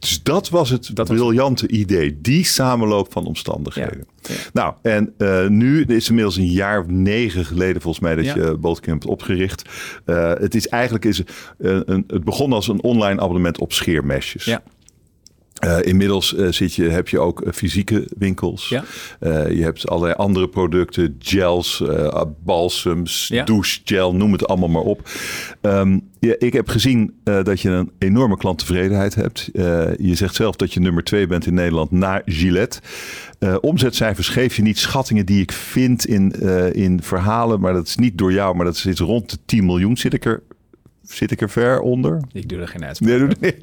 Dus 0.00 0.22
dat 0.22 0.48
was 0.48 0.70
het 0.70 0.90
Dat 0.94 1.08
was- 1.08 1.16
briljante 1.18 1.68
idee. 1.68 2.18
Die 2.20 2.44
samenloop 2.44 3.12
van 3.12 3.26
omstandigheden. 3.26 4.04
Ja, 4.22 4.34
ja. 4.34 4.40
Nou, 4.52 4.74
en 4.82 5.14
eh, 5.18 5.46
nu 5.46 5.84
is 5.84 6.08
inmiddels 6.08 6.36
een 6.36 6.46
jaar 6.50 6.80
of 6.80 6.86
negen 6.86 7.44
geleden 7.44 7.82
volgens 7.82 8.04
mij 8.04 8.14
dat 8.14 8.24
Ja. 8.24 8.34
je 8.34 8.56
Bootcamp 8.56 9.00
hebt 9.00 9.12
opgericht. 9.12 9.62
Eh, 10.04 10.32
het 10.34 10.54
is 10.54 10.68
eigenlijk 10.68 11.04
is, 11.04 11.20
eh, 11.58 11.78
een, 11.84 12.04
het 12.06 12.24
begon 12.24 12.52
als 12.52 12.68
een 12.68 12.82
online 12.82 13.20
abonnement 13.20 13.58
op 13.58 13.72
scheermesjes. 13.72 14.44
Ja. 14.44 14.62
Eh, 15.60 15.78
inmiddels 15.82 16.34
eh, 16.34 16.48
zit 16.48 16.74
je, 16.74 16.88
heb 16.88 17.08
je 17.08 17.18
ook 17.18 17.40
eh, 17.42 17.52
fysieke 17.52 18.08
winkels. 18.18 18.68
Ja. 18.68 18.84
Je 19.48 19.62
hebt 19.62 19.88
allerlei 19.88 20.14
andere 20.14 20.48
producten, 20.48 21.16
gels, 21.18 21.82
balsems, 22.44 23.28
Ja. 23.28 23.44
douchegel, 23.44 24.14
noem 24.14 24.32
het 24.32 24.46
allemaal 24.46 24.68
maar 24.68 24.82
op. 24.82 25.08
Ehm, 25.60 25.98
ja, 26.20 26.34
ik 26.38 26.52
heb 26.52 26.68
gezien 26.68 27.14
dat 27.24 27.60
je 27.60 27.70
een 27.70 27.90
enorme 27.98 28.36
klanttevredenheid 28.36 29.14
hebt. 29.14 29.48
Je 29.98 30.14
zegt 30.14 30.34
zelf 30.34 30.56
dat 30.56 30.72
je 30.72 30.80
nummer 30.80 31.04
twee 31.04 31.26
bent 31.26 31.46
in 31.46 31.54
Nederland 31.54 31.90
na 31.90 32.22
Gillette. 32.24 32.80
Omzetcijfers 33.60 34.28
geef 34.28 34.56
je 34.56 34.62
niet 34.62 34.78
schattingen 34.78 35.26
die 35.26 35.42
ik 35.42 35.52
vind 35.52 36.06
in, 36.06 36.30
in 36.72 37.02
verhalen, 37.02 37.60
maar 37.60 37.72
dat 37.72 37.86
is 37.86 37.96
niet 37.96 38.18
door 38.18 38.32
jou, 38.32 38.56
maar 38.56 38.64
dat 38.64 38.76
zit 38.76 38.98
rond 38.98 39.30
de 39.30 39.38
10 39.44 39.64
miljoen. 39.64 39.96
Zit 39.96 40.14
ik 40.14 40.24
er, 40.24 40.42
zit 41.12 41.30
ik 41.30 41.40
er 41.40 41.50
ver 41.50 41.80
onder? 41.80 42.20
Ik 42.32 42.48
doe 42.48 42.60
er 42.60 42.68
geen 42.68 42.84
uitspraak. 42.84 43.18
Nee, 43.18 43.28
doe. 43.28 43.54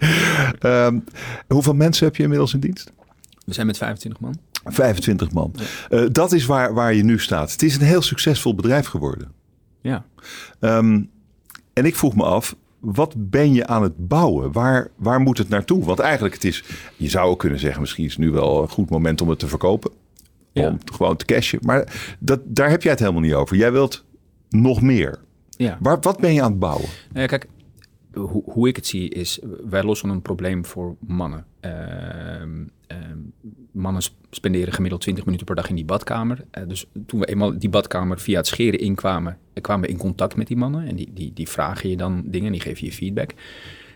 Ehm, 0.59 0.99
hoeveel 1.47 1.73
mensen 1.73 2.05
heb 2.05 2.15
je 2.15 2.23
inmiddels 2.23 2.53
in 2.53 2.59
dienst? 2.59 2.91
We 3.45 3.53
zijn 3.53 3.67
met 3.67 3.77
25 3.77 4.21
man. 4.21 4.35
25 4.65 5.31
man. 5.31 5.53
Eh, 5.89 6.05
dat 6.11 6.31
is 6.31 6.45
waar, 6.45 6.73
waar 6.73 6.93
je 6.93 7.03
nu 7.03 7.19
staat. 7.19 7.51
Het 7.51 7.61
is 7.61 7.75
een 7.75 7.81
heel 7.81 8.01
succesvol 8.01 8.55
bedrijf 8.55 8.87
geworden. 8.87 9.31
Ja. 9.81 10.05
Ehm, 10.59 11.01
en 11.73 11.85
ik 11.85 11.95
vroeg 11.95 12.15
me 12.15 12.23
af, 12.23 12.55
wat 12.79 13.13
ben 13.17 13.53
je 13.53 13.67
aan 13.67 13.83
het 13.83 14.07
bouwen? 14.07 14.51
Waar, 14.51 14.87
waar 14.95 15.19
moet 15.19 15.37
het 15.37 15.49
naartoe? 15.49 15.85
Want 15.85 15.99
eigenlijk 15.99 16.33
het 16.33 16.43
is, 16.43 16.63
je 16.95 17.09
zou 17.09 17.29
ook 17.29 17.39
kunnen 17.39 17.59
zeggen, 17.59 17.81
misschien 17.81 18.05
is 18.05 18.11
het 18.11 18.19
nu 18.19 18.31
wel 18.31 18.61
een 18.61 18.69
goed 18.69 18.89
moment 18.89 19.21
om 19.21 19.29
het 19.29 19.39
te 19.39 19.47
verkopen. 19.47 19.91
Ja. 20.51 20.67
Om 20.67 20.77
het 20.79 20.91
gewoon 20.91 21.17
te 21.17 21.25
cashen. 21.25 21.59
Maar 21.61 22.15
dat, 22.19 22.39
daar 22.43 22.69
heb 22.69 22.81
jij 22.81 22.91
het 22.91 22.99
helemaal 22.99 23.21
niet 23.21 23.33
over. 23.33 23.57
Jij 23.57 23.71
wilt 23.71 24.05
nog 24.49 24.81
meer. 24.81 25.19
Ja. 25.57 25.77
Waar, 25.81 25.97
wat 26.01 26.19
ben 26.19 26.33
je 26.33 26.41
aan 26.41 26.51
het 26.51 26.59
bouwen? 26.59 26.89
Nou 27.09 27.21
ja, 27.21 27.25
kijk, 27.25 27.47
hoe, 28.13 28.43
hoe 28.45 28.67
ik 28.67 28.75
het 28.75 28.87
zie 28.87 29.09
is, 29.09 29.39
wij 29.69 29.83
lossen 29.83 30.09
een 30.09 30.21
probleem 30.21 30.65
voor 30.65 30.95
mannen. 30.99 31.45
Ehm, 31.59 32.65
ehm, 32.87 33.17
mannen 33.71 34.01
sp- 34.01 34.15
spenderen 34.29 34.73
gemiddeld 34.73 35.01
20 35.01 35.25
minuten 35.25 35.45
per 35.45 35.55
dag 35.55 35.69
in 35.69 35.75
die 35.75 35.85
badkamer. 35.85 36.45
Eh, 36.51 36.63
dus 36.67 36.85
toen 37.05 37.19
we 37.19 37.25
eenmaal 37.25 37.59
die 37.59 37.69
badkamer 37.69 38.19
via 38.19 38.37
het 38.37 38.47
scheren 38.47 38.79
inkwamen, 38.79 39.37
eh, 39.53 39.63
kwamen 39.63 39.85
we 39.85 39.91
in 39.91 39.97
contact 39.99 40.35
met 40.35 40.47
die 40.47 40.57
mannen. 40.57 40.87
En 40.87 40.95
die, 40.95 41.13
die, 41.13 41.33
die 41.33 41.49
vragen 41.49 41.89
je 41.89 41.97
dan 41.97 42.23
dingen, 42.25 42.51
die 42.51 42.61
geven 42.61 42.85
je 42.85 42.93
feedback. 42.93 43.33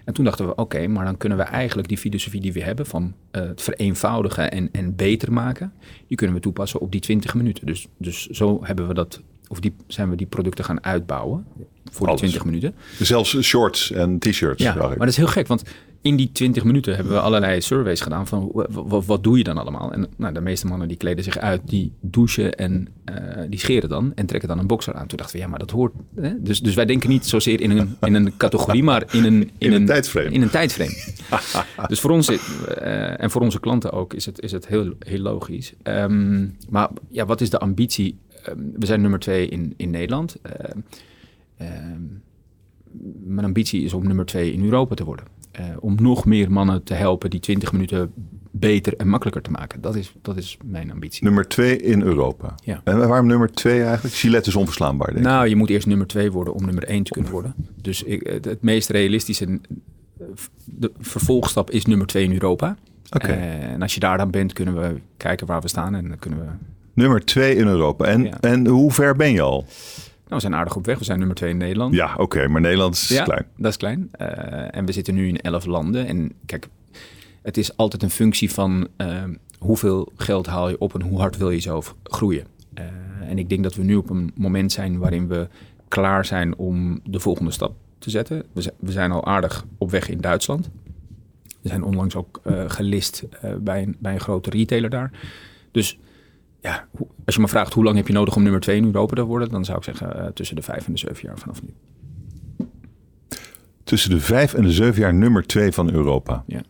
En 0.05 0.13
toen 0.13 0.25
dachten 0.25 0.47
we, 0.47 0.55
oké, 0.55 0.87
maar 0.87 1.05
dan 1.05 1.17
kunnen 1.17 1.37
we 1.37 1.43
eigenlijk 1.43 1.87
die 1.87 1.97
filosofie 1.97 2.41
die 2.41 2.53
we 2.53 2.63
hebben 2.63 2.85
van 2.85 3.13
eh, 3.31 3.41
het 3.41 3.61
vereenvoudigen 3.61 4.51
en, 4.51 4.69
en 4.71 4.95
beter 4.95 5.33
maken, 5.33 5.73
die 6.07 6.17
kunnen 6.17 6.35
we 6.35 6.41
toepassen 6.41 6.79
op 6.79 6.91
die 6.91 7.01
20 7.01 7.35
minuten. 7.35 7.65
Dus, 7.65 7.87
dus 7.97 8.27
zo 8.27 8.59
hebben 8.63 8.87
we 8.87 8.93
dat, 8.93 9.21
of 9.51 9.59
die, 9.59 9.73
zijn 9.87 10.09
we 10.09 10.15
die 10.15 10.27
producten 10.27 10.65
gaan 10.65 10.83
uitbouwen 10.83 11.45
voor 11.91 12.07
Alles. 12.07 12.21
die 12.21 12.29
20 12.29 12.51
minuten. 12.51 12.73
Zelfs 12.99 13.41
shorts 13.41 13.91
en 13.91 14.19
t-shirts. 14.19 14.63
Ja, 14.63 14.75
maar 14.75 14.97
dat 14.97 15.07
is 15.07 15.17
heel 15.17 15.27
gek, 15.27 15.47
want 15.47 15.63
in 16.03 16.15
die 16.15 16.31
20 16.31 16.63
minuten 16.63 16.95
hebben 16.95 17.13
we 17.13 17.19
allerlei 17.19 17.61
surveys 17.61 18.01
gedaan 18.01 18.27
van 18.27 18.49
wa- 18.53 18.65
wa- 18.69 19.01
wat, 19.01 19.23
doe 19.23 19.37
je 19.37 19.43
dan 19.43 19.57
allemaal? 19.57 19.93
En 19.93 20.07
nou, 20.17 20.33
de 20.33 20.41
meeste 20.41 20.67
mannen 20.67 20.87
die 20.87 20.97
kleden 20.97 21.23
zich 21.23 21.37
uit, 21.37 21.61
die 21.65 21.91
douchen 22.01 22.55
en 22.55 22.87
eh, 23.05 23.15
die 23.49 23.59
scheren 23.59 23.89
dan 23.89 24.11
en 24.15 24.25
trekken 24.25 24.49
dan 24.49 24.59
een 24.59 24.67
boxer 24.67 24.93
aan. 24.93 25.07
Toen 25.07 25.17
dachten 25.17 25.35
we, 25.35 25.41
ja, 25.41 25.49
maar 25.49 25.59
dat 25.59 25.71
hoort. 25.71 25.93
Hè? 26.15 26.41
Dus, 26.41 26.59
dus 26.59 26.75
wij 26.75 26.85
denken 26.85 27.09
niet 27.09 27.25
zozeer 27.25 27.61
in 27.61 27.71
een, 27.71 27.95
in 28.01 28.15
een 28.15 28.37
categorie, 28.37 28.83
maar 28.83 29.03
in 29.13 29.23
een, 29.25 29.51
in, 29.57 29.73
een 29.73 29.85
tijdframe. 29.85 30.29
In 30.29 30.41
een 30.41 30.49
tijdframe. 30.49 30.93
dus 31.87 31.99
voor 31.99 32.11
ons 32.11 32.29
eh, 32.29 33.21
en 33.21 33.31
voor 33.31 33.41
onze 33.41 33.59
klanten 33.59 33.91
ook 33.91 34.13
is 34.13 34.25
het, 34.25 34.41
is 34.41 34.51
het 34.51 34.67
heel, 34.67 34.93
heel 34.99 35.19
logisch. 35.19 35.73
Ehm, 35.83 36.47
maar 36.69 36.89
ja, 37.09 37.25
wat 37.25 37.41
is 37.41 37.49
de 37.49 37.59
ambitie? 37.59 38.17
Ehm, 38.43 38.57
we 38.73 38.85
zijn 38.85 39.01
nummer 39.01 39.19
twee 39.19 39.47
in, 39.47 39.73
in 39.77 39.89
Nederland. 39.89 40.35
Ehm, 40.41 40.79
ehm, 41.57 42.01
mijn 43.23 43.45
ambitie 43.45 43.83
is 43.83 43.93
om 43.93 44.07
nummer 44.07 44.25
twee 44.25 44.53
in 44.53 44.63
Europa 44.63 44.95
te 44.95 45.03
worden. 45.03 45.25
Eh, 45.51 45.65
om 45.79 45.95
nog 45.99 46.25
meer 46.25 46.51
mannen 46.51 46.83
te 46.83 46.93
helpen 46.93 47.29
die 47.29 47.39
20 47.39 47.71
minuten 47.71 48.13
beter 48.51 48.95
en 48.97 49.07
makkelijker 49.07 49.41
te 49.41 49.51
maken. 49.51 49.81
Dat 49.81 49.95
is, 49.95 50.13
dat 50.21 50.37
is 50.37 50.57
mijn 50.65 50.91
ambitie. 50.91 51.23
Nummer 51.23 51.47
twee 51.47 51.77
in 51.77 52.01
Europa. 52.01 52.55
Ja. 52.63 52.81
En 52.83 53.07
waarom 53.07 53.27
nummer 53.27 53.51
twee 53.51 53.83
eigenlijk? 53.83 54.15
Gillette 54.15 54.49
is 54.49 54.55
onverslaanbaar, 54.55 55.07
denk 55.07 55.19
ik. 55.19 55.25
Nou, 55.25 55.47
je 55.47 55.55
moet 55.55 55.69
eerst 55.69 55.87
nummer 55.87 56.07
twee 56.07 56.31
worden 56.31 56.53
om 56.53 56.65
nummer 56.65 56.83
één 56.83 57.03
te 57.03 57.11
kunnen 57.11 57.31
worden. 57.31 57.55
Dus 57.81 58.03
ik, 58.03 58.27
het, 58.27 58.45
het 58.45 58.61
meest 58.61 58.89
realistische 58.89 59.45
eh, 59.45 60.25
de 60.65 60.91
vervolgstap 60.99 61.69
is 61.69 61.85
nummer 61.85 62.07
twee 62.07 62.23
in 62.23 62.33
Europa. 62.33 62.77
Oké. 63.09 63.27
Eh, 63.27 63.63
en 63.63 63.81
als 63.81 63.93
je 63.93 63.99
daar 63.99 64.17
dan 64.17 64.31
bent, 64.31 64.53
kunnen 64.53 64.81
we 64.81 64.99
kijken 65.17 65.47
waar 65.47 65.61
we 65.61 65.67
staan. 65.67 65.95
En 65.95 66.07
dan 66.07 66.19
kunnen 66.19 66.39
we... 66.39 66.45
Nummer 67.01 67.25
twee 67.25 67.55
in 67.55 67.67
Europa. 67.67 68.05
En, 68.05 68.23
Ja. 68.23 68.39
en 68.39 68.67
hoe 68.67 68.91
ver 68.91 69.15
ben 69.15 69.31
je 69.31 69.41
al? 69.41 69.57
Nou, 69.57 69.65
we 70.27 70.39
zijn 70.39 70.55
aardig 70.55 70.75
op 70.75 70.85
weg. 70.85 70.97
We 70.99 71.03
zijn 71.03 71.17
nummer 71.19 71.35
twee 71.35 71.49
in 71.49 71.57
Nederland. 71.57 71.93
Ja, 71.93 72.15
oké, 72.17 72.47
maar 72.47 72.61
Nederland 72.61 72.95
is 72.95 73.07
Ja, 73.07 73.23
klein. 73.23 73.45
dat 73.57 73.71
is 73.71 73.77
klein. 73.77 74.09
Eh, 74.11 74.75
en 74.77 74.85
we 74.85 74.91
zitten 74.91 75.13
nu 75.15 75.27
in 75.27 75.37
elf 75.37 75.65
landen. 75.65 76.07
En 76.07 76.31
kijk, 76.45 76.67
het 77.41 77.57
is 77.57 77.77
altijd 77.77 78.03
een 78.03 78.09
functie 78.09 78.51
van 78.51 78.87
eh, 78.97 79.23
hoeveel 79.59 80.11
geld 80.15 80.45
haal 80.47 80.69
je 80.69 80.79
op 80.79 80.93
en 80.93 81.01
hoe 81.01 81.19
hard 81.19 81.37
wil 81.37 81.49
je 81.49 81.59
zelf 81.59 81.95
groeien. 82.03 82.45
Eh, 82.73 82.85
en 83.29 83.37
ik 83.37 83.49
denk 83.49 83.63
dat 83.63 83.75
we 83.75 83.83
nu 83.83 83.95
op 83.95 84.09
een 84.09 84.31
moment 84.35 84.71
zijn 84.71 84.97
waarin 84.97 85.27
we 85.27 85.47
klaar 85.87 86.25
zijn 86.25 86.57
om 86.57 86.99
de 87.03 87.19
volgende 87.19 87.51
stap 87.51 87.73
te 87.99 88.09
zetten. 88.09 88.43
We 88.53 88.61
zijn, 88.61 88.75
we 88.79 88.91
zijn 88.91 89.11
al 89.11 89.25
aardig 89.25 89.65
op 89.77 89.91
weg 89.91 90.09
in 90.09 90.21
Duitsland. 90.21 90.69
We 91.61 91.69
zijn 91.69 91.83
onlangs 91.83 92.15
ook 92.15 92.41
gelist 92.67 93.23
bij, 93.59 93.81
een, 93.81 93.95
bij 93.99 94.13
een 94.13 94.19
grote 94.19 94.49
retailer 94.49 94.89
daar. 94.89 95.11
Dus 95.71 95.99
ja, 96.61 96.87
als 97.25 97.35
je 97.35 97.41
me 97.41 97.47
vraagt 97.47 97.73
hoe 97.73 97.83
lang 97.83 97.95
heb 97.95 98.07
je 98.07 98.13
nodig 98.13 98.35
om 98.35 98.43
nummer 98.43 98.61
twee 98.61 98.77
in 98.77 98.85
Europa 98.85 99.15
te 99.15 99.23
worden, 99.23 99.49
dan 99.49 99.65
zou 99.65 99.77
ik 99.77 99.83
zeggen 99.83 100.13
uh, 100.15 100.25
tussen 100.25 100.55
de 100.55 100.61
vijf 100.61 100.85
en 100.85 100.93
de 100.93 100.99
zeven 100.99 101.21
jaar 101.21 101.37
vanaf 101.37 101.61
nu. 101.63 101.73
Tussen 103.83 104.09
de 104.09 104.19
vijf 104.19 104.53
en 104.53 104.63
de 104.63 104.71
zeven 104.71 105.01
jaar 105.01 105.13
nummer 105.13 105.47
twee 105.47 105.71
van 105.71 105.91
Europa. 105.91 106.43
Ja. 106.47 106.61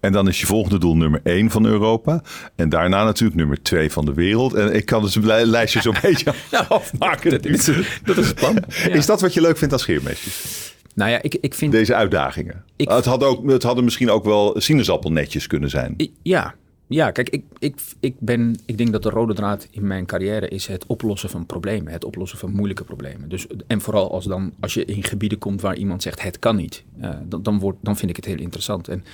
En 0.00 0.12
dan 0.12 0.28
is 0.28 0.40
je 0.40 0.46
volgende 0.46 0.78
doel 0.78 0.96
nummer 0.96 1.20
1 1.22 1.50
van 1.50 1.66
Europa. 1.66 2.22
En 2.56 2.68
daarna 2.68 3.04
natuurlijk 3.04 3.38
nummer 3.38 3.62
2 3.62 3.92
van 3.92 4.04
de 4.04 4.14
wereld. 4.14 4.54
En 4.54 4.74
ik 4.74 4.84
kan 4.84 5.02
dus 5.02 5.14
een 5.14 5.44
lijstje 5.44 5.80
zo'n 5.92 5.96
beetje 6.02 6.34
afmaken. 6.68 7.30
Dat, 7.30 7.44
is, 7.44 7.70
dat 8.04 8.16
is 8.16 8.26
het 8.26 8.34
plan. 8.34 8.54
Ja. 8.68 8.88
Is 8.98 9.06
dat 9.06 9.20
wat 9.20 9.34
je 9.34 9.40
leuk 9.40 9.56
vindt 9.56 9.72
als 9.72 9.82
scheermesjes? 9.82 10.72
Nou 10.94 11.10
ja, 11.10 11.22
ik, 11.22 11.34
ik 11.40 11.54
vind... 11.54 11.72
Deze 11.72 11.94
uitdagingen. 11.94 12.64
Ik, 12.76 12.88
het, 12.88 13.04
had 13.04 13.22
ook, 13.22 13.50
het 13.50 13.62
hadden 13.62 13.84
misschien 13.84 14.10
ook 14.10 14.24
wel 14.24 14.54
sinaasappelnetjes 14.60 15.46
kunnen 15.46 15.70
zijn. 15.70 16.10
Ja, 16.22 16.54
ja, 16.94 17.10
kijk, 17.10 17.28
ik, 17.28 17.44
ik, 17.58 17.80
ik, 18.00 18.14
ben, 18.18 18.56
ik 18.64 18.78
denk 18.78 18.92
dat 18.92 19.02
de 19.02 19.10
rode 19.10 19.34
draad 19.34 19.68
in 19.70 19.86
mijn 19.86 20.06
carrière 20.06 20.48
is 20.48 20.66
het 20.66 20.86
oplossen 20.86 21.30
van 21.30 21.46
problemen. 21.46 21.92
Het 21.92 22.04
oplossen 22.04 22.38
van 22.38 22.52
moeilijke 22.52 22.84
problemen. 22.84 23.28
Dus, 23.28 23.46
en 23.66 23.80
vooral 23.80 24.10
als, 24.10 24.24
dan, 24.24 24.52
als 24.60 24.74
je 24.74 24.84
in 24.84 25.04
gebieden 25.04 25.38
komt 25.38 25.60
waar 25.60 25.76
iemand 25.76 26.02
zegt 26.02 26.22
het 26.22 26.38
kan 26.38 26.56
niet. 26.56 26.84
Uh, 27.00 27.10
dan, 27.28 27.42
dan, 27.42 27.58
wordt, 27.58 27.78
dan 27.82 27.96
vind 27.96 28.10
ik 28.10 28.16
het 28.16 28.24
heel 28.24 28.38
interessant. 28.38 28.88
En 28.88 29.04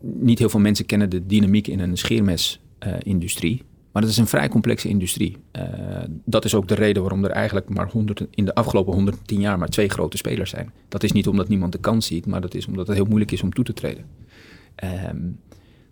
niet 0.00 0.38
heel 0.38 0.48
veel 0.48 0.60
mensen 0.60 0.86
kennen 0.86 1.10
de 1.10 1.26
dynamiek 1.26 1.66
in 1.66 1.80
een 1.80 1.96
scheermesindustrie. 1.96 3.62
maar 3.92 4.02
dat 4.02 4.10
is 4.10 4.16
een 4.16 4.26
vrij 4.26 4.48
complexe 4.48 4.88
industrie. 4.88 5.36
Dat 6.24 6.44
is 6.44 6.54
ook 6.54 6.68
de 6.68 6.74
reden 6.74 7.02
waarom 7.02 7.24
er 7.24 7.30
eigenlijk 7.30 7.68
maar 7.68 7.90
100, 7.90 8.26
in 8.30 8.44
de 8.44 8.54
afgelopen 8.54 8.94
110 8.94 9.40
jaar 9.40 9.58
maar 9.58 9.68
twee 9.68 9.88
grote 9.88 10.16
spelers 10.16 10.50
zijn. 10.50 10.72
Dat 10.88 11.02
is 11.02 11.12
niet 11.12 11.28
omdat 11.28 11.48
niemand 11.48 11.72
de 11.72 11.78
kans 11.78 12.06
ziet, 12.06 12.26
maar 12.26 12.40
dat 12.40 12.54
is 12.54 12.66
omdat 12.66 12.86
het 12.86 12.96
heel 12.96 13.06
moeilijk 13.06 13.32
is 13.32 13.42
om 13.42 13.52
toe 13.52 13.64
te 13.64 13.72
treden. 13.72 14.04
Um, 15.10 15.38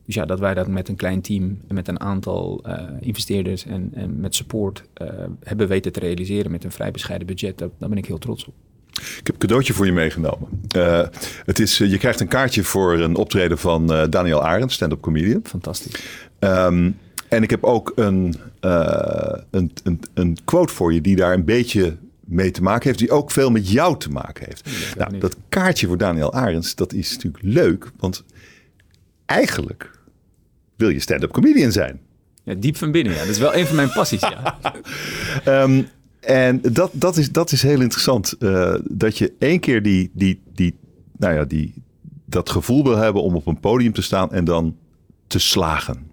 dus 0.09 0.17
ja, 0.17 0.25
dat 0.25 0.39
wij 0.39 0.55
dat 0.55 0.69
met 0.69 0.89
een 0.89 0.97
klein 0.97 1.21
team 1.21 1.61
en 1.67 1.75
met 1.75 1.89
een 1.89 2.01
aantal 2.01 2.65
uh, 2.67 2.83
investeerders 3.01 3.67
en, 3.67 3.91
en, 3.95 4.21
met 4.21 4.35
support 4.35 4.83
uh, 5.03 5.09
hebben 5.43 5.69
weten 5.69 5.93
te 5.93 6.01
realiseren 6.01 6.51
met 6.51 6.65
een 6.65 6.73
vrij 6.73 6.91
bescheiden 6.91 7.27
budget, 7.27 7.59
daar, 7.59 7.69
daar 7.79 7.89
ben 7.89 7.99
ik 7.99 8.07
heel 8.07 8.19
trots 8.19 8.47
op. 8.47 8.55
Ik 8.93 9.27
heb 9.27 9.35
een 9.35 9.41
cadeautje 9.41 9.73
voor 9.73 9.87
je 9.87 9.93
meegenomen. 9.93 10.49
Uh, 10.77 11.07
het 11.45 11.59
is, 11.59 11.79
je 11.79 11.99
krijgt 11.99 12.21
een 12.21 12.29
kaartje 12.29 12.65
voor 12.65 12.99
een 12.99 13.17
optreden 13.17 13.59
van 13.59 13.87
Daniel 14.11 14.45
Arendt, 14.45 14.73
stand-up 14.73 15.01
comedian. 15.01 15.41
Fantastisch. 15.45 15.95
Um, 16.39 16.97
en 17.29 17.43
ik 17.43 17.51
heb 17.51 17.65
ook 17.65 17.93
een, 17.95 18.35
een, 18.61 19.73
een, 19.83 20.01
een, 20.15 20.37
quote 20.45 20.75
voor 20.75 20.93
je 20.93 21.01
die 21.01 21.17
daar 21.17 21.33
een 21.33 21.45
beetje 21.45 21.97
mee 22.21 22.51
te 22.51 22.63
maken 22.63 22.87
heeft, 22.87 22.99
die 22.99 23.11
ook 23.11 23.31
veel 23.31 23.51
met 23.51 23.71
jou 23.71 23.99
te 23.99 24.11
maken 24.11 24.45
heeft. 24.45 24.71
Ja, 24.97 25.09
nou, 25.09 25.19
dat 25.19 25.37
kaartje 25.49 25.87
voor 25.87 25.99
Daniel 25.99 26.33
Arends, 26.33 26.75
dat 26.75 26.93
is 26.93 27.13
natuurlijk 27.13 27.45
leuk, 27.45 27.91
want 27.97 28.25
eigenlijk 29.27 29.97
wil 30.79 30.89
je 30.89 31.01
stand-up 31.01 31.31
comedian 31.31 31.73
zijn. 31.73 32.01
Ja, 32.45 32.55
diep 32.55 32.77
van 32.77 32.91
binnen, 32.91 33.13
ja. 33.13 33.19
Dat 33.19 33.29
is 33.29 33.39
wel 33.39 33.55
een 33.55 33.67
van 33.67 33.77
mijn 33.77 33.93
passies, 33.93 34.21
ja. 34.21 34.59
um, 35.47 35.89
en 36.21 36.61
dat, 36.73 36.91
dat, 36.95 37.17
is, 37.17 37.33
dat 37.33 37.53
is 37.53 37.63
heel 37.63 37.81
interessant. 37.81 38.35
Uh, 38.39 38.75
dat 38.85 39.19
je 39.19 39.33
één 39.39 39.61
keer 39.61 39.83
die, 39.83 40.11
die, 40.13 40.41
die, 40.55 40.75
nou 41.17 41.35
ja, 41.35 41.45
die, 41.45 41.75
dat 42.25 42.51
gevoel 42.51 42.85
wil 42.85 42.97
hebben 42.97 43.23
om 43.23 43.35
op 43.35 43.47
een 43.47 43.61
podium 43.61 43.93
te 43.93 44.03
staan 44.03 44.33
en 44.33 44.45
dan 44.45 44.77
te 45.27 45.39
slagen. 45.39 46.07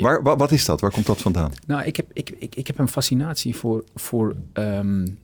Waar, 0.00 0.22
wat, 0.22 0.38
wat 0.38 0.52
is 0.52 0.64
dat? 0.64 0.80
Waar 0.80 0.90
komt 0.90 1.06
dat 1.06 1.20
vandaan? 1.20 1.52
Nou, 1.66 1.84
ik 1.84 1.96
heb, 1.96 2.06
ik, 2.12 2.30
ik, 2.38 2.54
ik 2.54 2.66
heb 2.66 2.78
een 2.78 2.88
fascinatie 2.88 3.56
voor. 3.56 3.84
voor 3.94 4.36
um, 4.52 5.18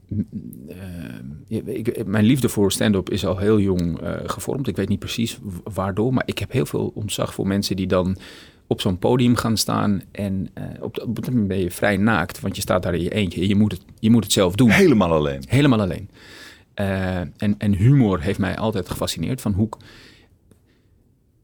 uh, 1.47 1.59
ik, 1.65 2.05
mijn 2.05 2.25
liefde 2.25 2.49
voor 2.49 2.71
stand-up 2.71 3.09
is 3.09 3.25
al 3.25 3.37
heel 3.37 3.59
jong 3.59 4.01
uh, 4.01 4.15
gevormd. 4.25 4.67
Ik 4.67 4.75
weet 4.75 4.89
niet 4.89 4.99
precies 4.99 5.39
waardoor, 5.63 6.13
maar 6.13 6.23
ik 6.25 6.39
heb 6.39 6.51
heel 6.51 6.65
veel 6.65 6.91
ontzag 6.95 7.33
voor 7.33 7.47
mensen 7.47 7.75
die 7.75 7.87
dan 7.87 8.17
op 8.71 8.81
zo'n 8.81 8.99
podium 8.99 9.35
gaan 9.35 9.57
staan 9.57 10.01
en 10.11 10.49
uh, 10.57 10.63
op, 10.79 11.01
op 11.01 11.15
dat 11.15 11.29
moment 11.29 11.47
ben 11.47 11.59
je 11.59 11.71
vrij 11.71 11.97
naakt, 11.97 12.39
want 12.39 12.55
je 12.55 12.61
staat 12.61 12.83
daar 12.83 12.93
in 12.93 13.03
je 13.03 13.13
eentje. 13.13 13.47
Je 13.47 13.55
moet 13.55 13.71
het, 13.71 13.81
je 13.99 14.09
moet 14.09 14.23
het 14.23 14.33
zelf 14.33 14.55
doen. 14.55 14.69
Helemaal 14.69 15.11
alleen. 15.11 15.43
Helemaal 15.47 15.81
alleen. 15.81 16.09
Uh, 16.75 17.17
en, 17.17 17.55
en 17.57 17.73
humor 17.73 18.21
heeft 18.21 18.39
mij 18.39 18.57
altijd 18.57 18.89
gefascineerd. 18.89 19.41
Van 19.41 19.53
hoe, 19.53 19.69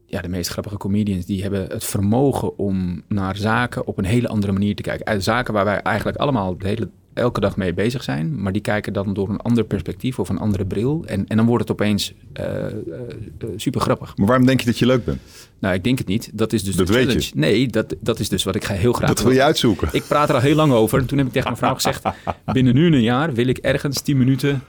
ja, 0.06 0.20
de 0.20 0.28
meest 0.28 0.50
grappige 0.50 0.76
comedians 0.76 1.26
die 1.26 1.42
hebben 1.42 1.66
het 1.68 1.84
vermogen 1.84 2.58
om 2.58 3.02
naar 3.08 3.36
zaken 3.36 3.86
op 3.86 3.98
een 3.98 4.04
hele 4.04 4.28
andere 4.28 4.52
manier 4.52 4.74
te 4.74 4.82
kijken. 4.82 5.22
Zaken 5.22 5.54
waar 5.54 5.64
wij 5.64 5.80
eigenlijk 5.82 6.18
allemaal 6.18 6.58
de 6.58 6.68
hele, 6.68 6.88
elke 7.18 7.40
dag 7.40 7.56
mee 7.56 7.74
bezig 7.74 8.02
zijn, 8.02 8.42
maar 8.42 8.52
die 8.52 8.62
kijken 8.62 8.92
dan 8.92 9.14
door 9.14 9.28
een 9.28 9.40
ander 9.40 9.64
perspectief 9.64 10.18
of 10.18 10.28
een 10.28 10.38
andere 10.38 10.64
bril. 10.64 11.02
En, 11.06 11.26
en 11.28 11.36
dan 11.36 11.46
wordt 11.46 11.68
het 11.68 11.72
opeens 11.72 12.14
uh, 12.40 12.44
uh, 12.44 13.48
super 13.56 13.80
grappig. 13.80 14.16
Maar 14.16 14.26
waarom 14.26 14.46
denk 14.46 14.60
je 14.60 14.66
dat 14.66 14.78
je 14.78 14.86
leuk 14.86 15.04
bent? 15.04 15.20
Nou, 15.58 15.74
ik 15.74 15.84
denk 15.84 15.98
het 15.98 16.06
niet. 16.06 16.30
Dat 16.32 16.52
is 16.52 16.64
dus 16.64 16.76
dat 16.76 16.86
de 16.86 16.92
weet 16.92 17.02
challenge. 17.02 17.26
Je. 17.26 17.38
Nee, 17.38 17.68
dat, 17.68 17.94
dat 18.00 18.18
is 18.18 18.28
dus 18.28 18.44
wat 18.44 18.54
ik 18.54 18.64
ga 18.64 18.74
heel 18.74 18.92
graag. 18.92 19.08
Dat 19.08 19.22
wil 19.22 19.32
je 19.32 19.42
uitzoeken. 19.42 19.88
Ik 19.92 20.04
praat 20.08 20.28
er 20.28 20.34
al 20.34 20.40
heel 20.40 20.54
lang 20.54 20.72
over. 20.72 20.98
En 20.98 21.06
toen 21.06 21.18
heb 21.18 21.26
ik 21.26 21.32
tegen 21.32 21.48
mijn 21.48 21.60
vrouw 21.60 21.74
gezegd: 21.74 22.02
binnen 22.52 22.74
nu 22.74 22.86
een 22.86 23.02
jaar 23.02 23.34
wil 23.34 23.46
ik 23.46 23.58
ergens 23.58 24.00
10 24.00 24.16
minuten 24.16 24.62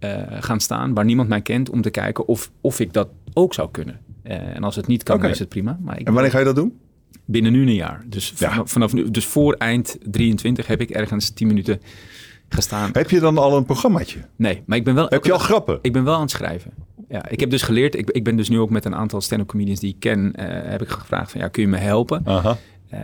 uh, 0.00 0.10
gaan 0.40 0.60
staan 0.60 0.94
waar 0.94 1.04
niemand 1.04 1.28
mij 1.28 1.40
kent 1.40 1.70
om 1.70 1.82
te 1.82 1.90
kijken 1.90 2.28
of, 2.28 2.50
of 2.60 2.80
ik 2.80 2.92
dat 2.92 3.08
ook 3.32 3.54
zou 3.54 3.70
kunnen. 3.70 4.00
Uh, 4.24 4.32
en 4.32 4.64
als 4.64 4.76
het 4.76 4.86
niet 4.86 5.02
kan, 5.02 5.24
is 5.24 5.38
het 5.38 5.48
prima. 5.48 5.78
Maar 5.80 6.00
ik 6.00 6.06
En 6.06 6.12
wanneer 6.12 6.30
ga 6.30 6.38
je 6.38 6.44
dat 6.44 6.54
doen? 6.54 6.78
Binnen 7.24 7.52
nu 7.52 7.60
een 7.62 7.74
jaar. 7.74 8.04
Dus 8.06 8.32
Ja. 8.36 8.62
vanaf, 8.64 8.92
nu, 8.92 9.10
dus 9.10 9.24
voor 9.26 9.52
eind 9.54 9.96
23 10.10 10.66
heb 10.66 10.80
ik 10.80 10.90
ergens 10.90 11.30
10 11.30 11.46
minuten 11.46 11.80
gestaan. 12.48 12.90
Heb 12.92 13.10
je 13.10 13.20
dan 13.20 13.38
al 13.38 13.56
een 13.56 13.64
programmaatje? 13.64 14.18
Nee, 14.36 14.62
maar 14.66 14.78
ik 14.78 14.84
ben 14.84 14.94
wel. 14.94 15.06
Heb 15.08 15.24
je 15.24 15.32
al 15.32 15.38
grappen? 15.38 15.78
Ik 15.82 15.92
ben 15.92 16.04
wel 16.04 16.14
aan 16.14 16.20
het 16.20 16.30
schrijven. 16.30 16.72
Ja, 17.08 17.28
ik 17.28 17.40
heb 17.40 17.50
dus 17.50 17.62
geleerd. 17.62 17.94
Ik, 17.96 18.10
ik 18.10 18.24
ben 18.24 18.36
dus 18.36 18.48
nu 18.48 18.58
ook 18.58 18.70
met 18.70 18.84
een 18.84 18.94
aantal 18.94 19.20
stand-up 19.20 19.48
comedians 19.48 19.80
die 19.80 19.90
ik 19.90 20.00
ken. 20.00 20.32
eh, 20.34 20.70
heb 20.70 20.82
ik 20.82 20.88
gevraagd 20.88 21.30
van 21.30 21.40
ja, 21.40 21.48
kun 21.48 21.62
je 21.62 21.68
me 21.68 21.76
helpen? 21.76 22.22
Aha. 22.24 22.56
Eh, 22.88 23.00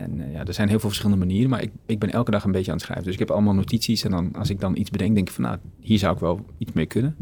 en 0.00 0.20
eh, 0.20 0.32
ja, 0.32 0.44
er 0.44 0.54
zijn 0.54 0.68
heel 0.68 0.78
veel 0.78 0.88
verschillende 0.88 1.24
manieren, 1.24 1.50
maar 1.50 1.62
ik, 1.62 1.70
ik 1.86 1.98
ben 1.98 2.10
elke 2.10 2.30
dag 2.30 2.44
een 2.44 2.52
beetje 2.52 2.70
aan 2.70 2.76
het 2.76 2.84
schrijven. 2.86 3.04
Dus 3.04 3.14
ik 3.14 3.18
heb 3.20 3.30
allemaal 3.30 3.54
notities 3.54 4.04
en 4.04 4.10
dan 4.10 4.32
als 4.38 4.50
ik 4.50 4.60
dan 4.60 4.76
iets 4.76 4.90
bedenk, 4.90 5.14
denk 5.14 5.28
ik 5.28 5.34
van 5.34 5.44
nou, 5.44 5.56
hier 5.80 5.98
zou 5.98 6.14
ik 6.14 6.20
wel 6.20 6.44
iets 6.58 6.72
mee 6.72 6.86
kunnen. 6.86 7.16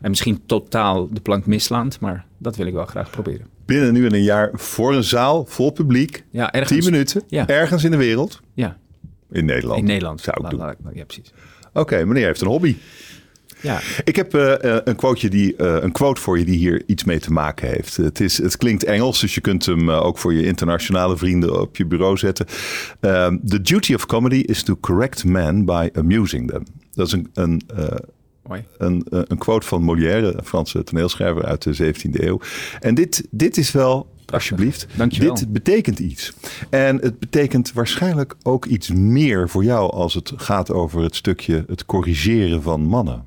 En 0.00 0.08
misschien 0.10 0.40
totaal 0.46 1.08
de 1.12 1.20
plank 1.20 1.46
mislaand, 1.46 2.00
maar 2.00 2.26
dat 2.38 2.56
wil 2.56 2.66
ik 2.66 2.72
wel 2.72 2.86
graag 2.86 3.10
proberen. 3.10 3.46
Binnen 3.66 3.92
nu 3.92 4.06
en 4.06 4.14
een 4.14 4.22
jaar 4.22 4.50
voor 4.54 4.94
een 4.94 5.04
zaal 5.04 5.44
vol 5.48 5.70
publiek. 5.70 6.24
Ja, 6.30 6.52
ergens. 6.52 6.80
10 6.84 6.90
minuten. 6.92 7.22
Ja. 7.28 7.46
Ergens 7.48 7.84
in 7.84 7.90
de 7.90 7.96
wereld. 7.96 8.40
Ja, 8.54 8.76
In 9.30 9.44
Nederland. 9.44 9.78
in 9.80 9.84
Nederland. 9.86 10.20
Zou 10.20 10.36
ik 10.36 10.42
La- 10.42 10.48
doen. 10.50 10.58
la- 10.58 10.74
la- 10.84 10.90
ja, 10.94 11.04
precies. 11.04 11.32
Oké, 11.72 12.04
meneer 12.04 12.26
heeft 12.26 12.40
een 12.40 12.46
hobby. 12.46 12.76
Ja, 13.60 13.80
Ik 14.04 14.16
heb 14.16 14.34
eh, 14.34 14.74
eh, 14.76 14.80
een, 14.84 14.96
quoteje 14.96 15.28
die, 15.30 15.56
eh, 15.56 15.76
een 15.80 15.92
quote 15.92 16.20
voor 16.20 16.38
je 16.38 16.44
die 16.44 16.58
hier 16.58 16.82
iets 16.86 17.04
mee 17.04 17.18
te 17.20 17.32
maken 17.32 17.68
heeft. 17.68 17.96
Het, 17.96 18.20
is, 18.20 18.38
het 18.38 18.56
klinkt 18.56 18.84
Engels, 18.84 19.20
dus 19.20 19.34
je 19.34 19.40
kunt 19.40 19.66
hem 19.66 19.90
ook 19.90 20.18
voor 20.18 20.32
je 20.34 20.44
internationale 20.44 21.16
vrienden 21.16 21.60
op 21.60 21.76
je 21.76 21.86
bureau 21.86 22.16
zetten. 22.16 22.46
Um, 23.00 23.40
The 23.46 23.60
duty 23.60 23.94
of 23.94 24.06
comedy 24.06 24.36
is 24.36 24.62
to 24.62 24.76
correct 24.80 25.24
men 25.24 25.64
by 25.64 25.88
amusing 25.92 26.50
them. 26.50 26.62
Dat 26.94 27.06
is 27.06 27.12
een, 27.12 27.28
een. 27.34 27.62
Een, 28.78 29.06
eh, 29.10 29.20
een 29.24 29.38
quote 29.38 29.66
van 29.66 29.82
Molière, 29.82 30.34
een 30.36 30.44
Franse 30.44 30.82
toneelschrijver 30.82 31.44
uit 31.44 31.62
de 31.62 31.72
17e 31.72 32.26
eeuw. 32.26 32.40
En 32.80 32.94
dit, 32.94 33.26
dit 33.30 33.56
is 33.56 33.72
wel, 33.72 34.08
alsjeblieft, 34.26 34.86
Dankjewel. 34.96 35.34
dit 35.34 35.52
betekent 35.52 35.98
iets. 35.98 36.32
En 36.70 36.98
het 36.98 37.18
betekent 37.18 37.72
waarschijnlijk 37.72 38.34
ook 38.42 38.66
iets 38.66 38.90
meer 38.90 39.48
voor 39.48 39.64
jou 39.64 39.92
als 39.92 40.14
het 40.14 40.32
gaat 40.36 40.70
over 40.70 41.02
het 41.02 41.16
stukje 41.16 41.64
het 41.66 41.84
corrigeren 41.84 42.62
van 42.62 42.80
mannen. 42.80 43.24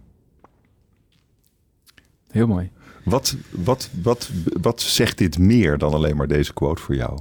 Heel 2.31 2.47
mooi. 2.47 2.69
Wat, 3.03 3.35
wat, 3.49 3.89
wat, 4.01 4.29
wat 4.61 4.81
zegt 4.81 5.17
dit 5.17 5.37
meer 5.37 5.77
dan 5.77 5.93
alleen 5.93 6.15
maar 6.15 6.27
deze 6.27 6.53
quote 6.53 6.81
voor 6.81 6.95
jou? 6.95 7.19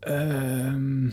Ehm, 0.00 1.10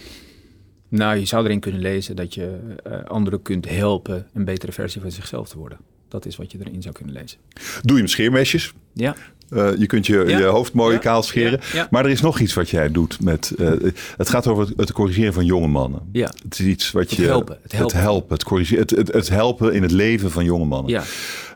nou, 0.87 1.17
je 1.17 1.25
zou 1.25 1.45
erin 1.45 1.59
kunnen 1.59 1.81
lezen 1.81 2.15
dat 2.15 2.33
je 2.33 2.75
eh, 2.83 3.03
anderen 3.03 3.41
kunt 3.41 3.69
helpen 3.69 4.27
een 4.33 4.45
betere 4.45 4.71
versie 4.71 5.01
van 5.01 5.11
zichzelf 5.11 5.49
te 5.49 5.57
worden. 5.57 5.77
Dat 6.13 6.25
is 6.25 6.35
wat 6.35 6.51
je 6.51 6.57
erin 6.63 6.81
zou 6.81 6.93
kunnen 6.93 7.13
lezen. 7.13 7.37
Doe 7.81 7.95
je 7.95 8.01
hem 8.01 8.07
scheermesjes? 8.07 8.73
Ja, 8.93 9.15
Eh, 9.49 9.69
je 9.77 9.85
kunt 9.85 10.05
je, 10.07 10.23
Ja. 10.27 10.37
je 10.37 10.43
hoofd 10.43 10.73
mooi 10.73 10.93
Ja. 10.93 10.99
kaal 10.99 11.23
scheren. 11.23 11.59
Ja. 11.73 11.87
Maar 11.91 12.05
er 12.05 12.11
is 12.11 12.21
nog 12.21 12.39
iets 12.39 12.53
wat 12.53 12.69
jij 12.69 12.91
doet. 12.91 13.21
Met, 13.21 13.51
eh, 13.57 13.71
het 14.17 14.29
gaat 14.29 14.47
over 14.47 14.67
het, 14.67 14.77
het 14.77 14.91
corrigeren 14.91 15.33
van 15.33 15.45
jonge 15.45 15.67
mannen. 15.67 16.01
Ja. 16.11 16.31
Het 16.43 16.59
is 16.59 16.65
iets 16.65 16.91
wat 16.91 17.01
Het 17.09 17.11
je... 17.11 17.25
helpen, 17.25 17.57
het 17.61 17.71
helpen. 17.71 17.95
Het, 17.95 18.05
helpen, 18.05 18.33
het, 18.33 18.43
corrigeren, 18.43 18.85
het, 18.97 19.13
het, 19.13 19.29
helpen 19.29 19.73
in 19.73 19.81
het 19.81 19.91
leven 19.91 20.31
van 20.31 20.45
jonge 20.45 20.65
mannen. 20.65 20.91
ja. 20.91 21.03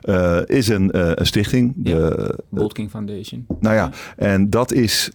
Eh, 0.00 0.56
is 0.56 0.68
een, 0.68 0.98
een 1.20 1.26
stichting. 1.26 1.72
De, 1.76 2.38
Bold 2.48 2.72
King 2.72 2.90
Foundation. 2.90 3.46
nou 3.60 3.74
ja, 3.74 3.90
en 4.16 4.50
dat 4.50 4.72
is, 4.72 5.10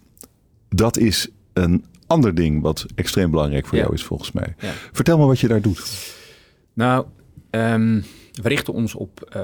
dat 0.69 0.97
is 0.97 1.27
een 1.53 1.85
ander 2.07 2.35
ding 2.35 2.61
wat 2.61 2.85
extreem 2.95 3.31
belangrijk 3.31 3.65
voor 3.67 3.77
jou 3.77 3.93
is 3.93 4.03
volgens 4.03 4.31
mij. 4.31 4.55
Vertel 4.91 5.17
me 5.17 5.25
wat 5.25 5.39
je 5.39 5.47
daar 5.47 5.61
doet. 5.61 5.83
Nou, 6.73 7.05
ehm, 7.49 8.01
we 8.41 8.49
richten 8.49 8.73
ons 8.73 8.95
op 8.95 9.21
eh, 9.21 9.43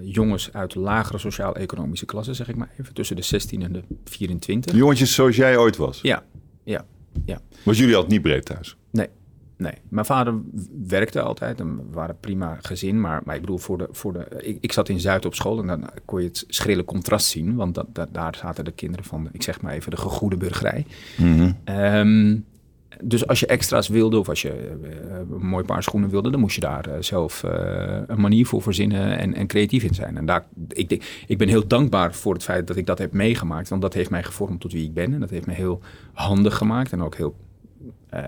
jongens 0.00 0.52
uit 0.52 0.74
lagere 0.74 1.18
sociaal-economische 1.18 2.06
klassen, 2.06 2.34
zeg 2.34 2.48
ik 2.48 2.56
maar 2.56 2.70
even. 2.78 2.94
Tussen 2.94 3.16
de 3.16 3.22
16 3.22 3.62
en 3.62 3.72
de 3.72 3.82
24. 4.04 4.74
Jongetjes 4.74 5.14
zoals 5.14 5.36
jij 5.36 5.56
ooit 5.56 5.76
was. 5.76 6.00
Ja, 6.00 6.24
ja, 6.64 6.84
ja. 7.24 7.40
Was 7.62 7.78
jullie 7.78 7.94
altijd 7.94 8.12
niet 8.12 8.22
breed 8.22 8.44
thuis? 8.44 8.76
Nee. 8.90 9.08
Nee, 9.56 9.72
mijn 9.88 10.06
vader 10.06 10.34
werkte 10.86 11.20
altijd 11.20 11.60
en 11.60 11.76
we 11.76 11.82
waren 11.90 12.16
prima 12.20 12.58
gezin. 12.62 13.00
Maar, 13.00 13.22
maar 13.24 13.34
ik 13.34 13.40
bedoel, 13.40 13.58
voor 13.58 13.78
de, 13.78 13.88
voor 13.90 14.12
de, 14.12 14.26
ik, 14.40 14.58
ik 14.60 14.72
zat 14.72 14.88
in 14.88 15.00
Zuid 15.00 15.24
op 15.24 15.34
school 15.34 15.58
en 15.58 15.66
dan 15.66 15.90
kon 16.04 16.20
je 16.20 16.26
het 16.26 16.44
schrille 16.48 16.84
contrast 16.84 17.26
zien. 17.26 17.54
Want 17.54 17.74
dat, 17.74 17.86
dat, 17.92 18.08
daar 18.12 18.36
zaten 18.36 18.64
de 18.64 18.70
kinderen 18.70 19.04
van, 19.04 19.28
ik 19.32 19.42
zeg 19.42 19.60
maar 19.60 19.72
even, 19.72 19.90
de 19.90 19.96
gegoede 19.96 20.36
burgerij. 20.36 20.86
Ehm, 21.64 22.36
dus 23.02 23.26
als 23.26 23.40
je 23.40 23.46
extra's 23.46 23.88
wilde 23.88 24.18
of 24.18 24.28
als 24.28 24.42
je 24.42 24.50
eh, 24.50 25.16
een 25.30 25.46
mooi 25.46 25.64
paar 25.64 25.82
schoenen 25.82 26.10
wilde, 26.10 26.30
dan 26.30 26.40
moest 26.40 26.54
je 26.54 26.60
daar 26.60 26.86
eh, 26.86 27.02
zelf 27.02 27.44
eh, 27.44 28.00
een 28.06 28.20
manier 28.20 28.46
voor 28.46 28.62
verzinnen 28.62 29.18
en, 29.18 29.34
en 29.34 29.46
creatief 29.46 29.82
in 29.82 29.94
zijn. 29.94 30.16
En 30.16 30.26
daar, 30.26 30.46
ik, 30.68 31.22
ik 31.26 31.38
ben 31.38 31.48
heel 31.48 31.66
dankbaar 31.66 32.14
voor 32.14 32.32
het 32.34 32.42
feit 32.42 32.66
dat 32.66 32.76
ik 32.76 32.86
dat 32.86 32.98
heb 32.98 33.12
meegemaakt, 33.12 33.68
want 33.68 33.82
dat 33.82 33.94
heeft 33.94 34.10
mij 34.10 34.22
gevormd 34.22 34.60
tot 34.60 34.72
wie 34.72 34.84
ik 34.84 34.94
ben. 34.94 35.14
En 35.14 35.20
dat 35.20 35.30
heeft 35.30 35.46
me 35.46 35.52
heel 35.52 35.80
handig 36.12 36.56
gemaakt 36.56 36.92
en 36.92 37.02
ook 37.02 37.16
heel 37.16 37.34
eh, 38.08 38.22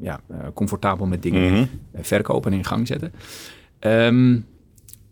ja, 0.00 0.20
eh, 0.28 0.36
comfortabel 0.54 1.06
met 1.06 1.22
dingen 1.22 1.52
Mhm. 1.52 1.64
eh, 1.92 2.02
verkopen 2.02 2.52
en 2.52 2.58
in 2.58 2.64
gang 2.64 2.86
zetten. 2.86 3.12
Ehm, 3.78 4.40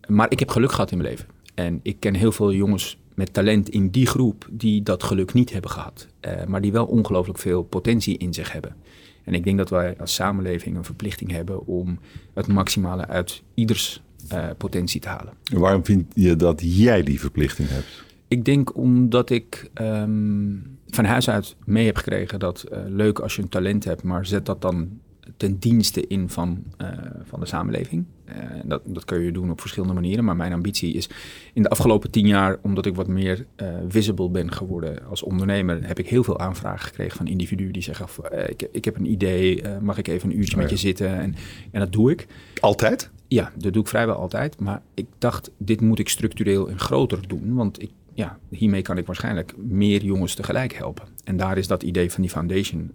maar 0.07 0.31
ik 0.31 0.39
heb 0.39 0.49
geluk 0.49 0.71
gehad 0.71 0.91
in 0.91 0.97
mijn 0.97 1.09
leven. 1.09 1.27
En 1.53 1.79
ik 1.83 1.99
ken 1.99 2.13
heel 2.15 2.31
veel 2.31 2.53
jongens 2.53 2.99
met 3.21 3.33
talent 3.33 3.69
in 3.69 3.89
die 3.89 4.05
groep 4.05 4.47
die 4.51 4.83
dat 4.83 5.03
geluk 5.03 5.33
niet 5.33 5.51
hebben 5.51 5.71
gehad. 5.71 6.07
eh, 6.19 6.45
maar 6.45 6.61
die 6.61 6.71
wel 6.71 6.85
ongelooflijk 6.85 7.39
veel 7.39 7.63
potentie 7.63 8.17
in 8.17 8.33
zich 8.33 8.51
hebben. 8.51 8.75
En 9.23 9.33
ik 9.33 9.43
denk 9.43 9.57
dat 9.57 9.69
wij 9.69 9.97
als 9.97 10.13
samenleving 10.13 10.75
een 10.75 10.83
verplichting 10.83 11.31
hebben 11.31 11.67
om 11.67 11.99
het 12.33 12.47
maximale 12.47 13.07
uit 13.07 13.41
ieders 13.53 14.01
eh, 14.27 14.49
potentie 14.57 15.01
te 15.01 15.07
halen. 15.07 15.33
En 15.51 15.59
Waarom 15.59 15.85
vind 15.85 16.05
je 16.13 16.35
dat 16.35 16.61
jij 16.63 17.03
die 17.03 17.19
verplichting 17.19 17.69
hebt? 17.69 18.03
Ik 18.27 18.45
denk 18.45 18.75
omdat 18.75 19.29
ik 19.29 19.69
ehm, 19.73 20.55
van 20.87 21.05
huis 21.05 21.29
uit 21.29 21.55
mee 21.65 21.85
heb 21.85 21.97
gekregen 21.97 22.39
dat 22.39 22.61
eh, 22.61 22.79
leuk 22.87 23.19
als 23.19 23.35
je 23.35 23.41
een 23.41 23.49
talent 23.49 23.83
hebt, 23.83 24.03
maar 24.03 24.25
zet 24.25 24.45
dat 24.45 24.61
dan 24.61 24.99
ten 25.37 25.57
dienste 25.57 26.07
in 26.07 26.29
van, 26.29 26.63
eh, 26.77 26.87
van 27.23 27.39
de 27.39 27.45
samenleving. 27.45 28.05
Eh, 28.25 28.35
dat, 28.65 28.81
dat 28.85 29.05
kun 29.05 29.19
je 29.19 29.31
doen 29.31 29.51
op 29.51 29.59
verschillende 29.59 29.93
manieren, 29.93 30.25
maar 30.25 30.35
mijn 30.35 30.53
ambitie 30.53 30.93
is 30.93 31.09
in 31.53 31.63
de 31.63 31.69
afgelopen 31.69 32.11
tien 32.11 32.27
jaar, 32.27 32.57
omdat 32.61 32.85
ik 32.85 32.95
wat 32.95 33.07
meer 33.07 33.45
eh, 33.55 33.67
visible 33.87 34.29
ben 34.29 34.51
geworden 34.51 35.05
als 35.09 35.23
ondernemer, 35.23 35.87
heb 35.87 35.99
ik 35.99 36.09
heel 36.09 36.23
veel 36.23 36.39
aanvragen 36.39 36.87
gekregen 36.87 37.17
van 37.17 37.27
individuen 37.27 37.73
die 37.73 37.81
zeggen, 37.81 38.07
ik, 38.47 38.67
ik 38.71 38.85
heb 38.85 38.97
een 38.97 39.11
idee, 39.11 39.63
mag 39.81 39.97
ik 39.97 40.07
even 40.07 40.29
een 40.29 40.37
uurtje 40.37 40.55
Oh 40.55 40.61
met 40.61 40.69
ja. 40.69 40.75
je 40.75 40.81
zitten? 40.81 41.07
En, 41.07 41.35
en 41.71 41.79
dat 41.79 41.91
doe 41.91 42.11
ik. 42.11 42.27
Altijd? 42.59 43.09
Ja, 43.27 43.51
dat 43.57 43.73
doe 43.73 43.81
ik 43.81 43.87
vrijwel 43.87 44.15
altijd. 44.15 44.59
Maar 44.59 44.81
ik 44.93 45.07
dacht, 45.17 45.51
dit 45.57 45.81
moet 45.81 45.99
ik 45.99 46.09
structureel 46.09 46.69
en 46.69 46.79
groter 46.79 47.27
doen. 47.27 47.53
Want 47.53 47.81
ik, 47.81 47.91
ja, 48.13 48.39
hiermee 48.49 48.81
kan 48.81 48.97
ik 48.97 49.05
waarschijnlijk 49.05 49.53
meer 49.57 50.03
jongens 50.03 50.35
tegelijk 50.35 50.73
helpen. 50.73 51.05
En 51.23 51.37
daar 51.37 51.57
is 51.57 51.67
dat 51.67 51.83
idee 51.83 52.11
van 52.11 52.21
die 52.21 52.31
foundation 52.31 52.91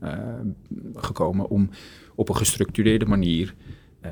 gekomen 0.95 1.49
om 1.49 1.71
op 2.17 2.29
een 2.29 2.37
gestructureerde 2.37 3.07
manier 3.07 3.55
eh, 4.01 4.11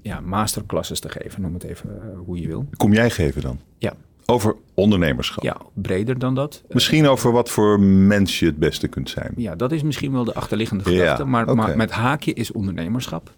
ja, 0.00 0.20
masterclasses 0.20 1.00
te 1.00 1.08
geven. 1.08 1.42
Noem 1.42 1.54
het 1.54 1.64
even 1.64 2.02
eh, 2.02 2.18
hoe 2.24 2.40
je 2.40 2.46
wil. 2.46 2.66
Kom 2.76 2.92
jij 2.92 3.10
geven 3.10 3.42
dan? 3.42 3.58
Ja, 3.78 3.92
Over 4.26 4.56
ondernemerschap. 4.74 5.44
ja 5.44 5.56
breder 5.74 6.18
dan 6.18 6.34
dat. 6.34 6.62
Eh, 6.68 6.74
Misschien 6.74 7.06
over 7.06 7.32
wat 7.32 7.50
voor 7.50 7.80
mens 7.80 8.38
je 8.38 8.46
het 8.46 8.56
beste 8.58 8.88
kunt 8.88 9.10
zijn. 9.10 9.32
Ja, 9.36 9.54
dat 9.56 9.72
is 9.72 9.82
misschien 9.82 10.12
wel 10.12 10.24
de 10.24 10.34
achterliggende 10.34 10.90
Ja, 10.92 10.98
gedachte. 11.00 11.24
maar, 11.24 11.76
met 11.76 11.90
haakje 11.90 12.32
is 12.32 12.52
ondernemerschap. 12.52 13.34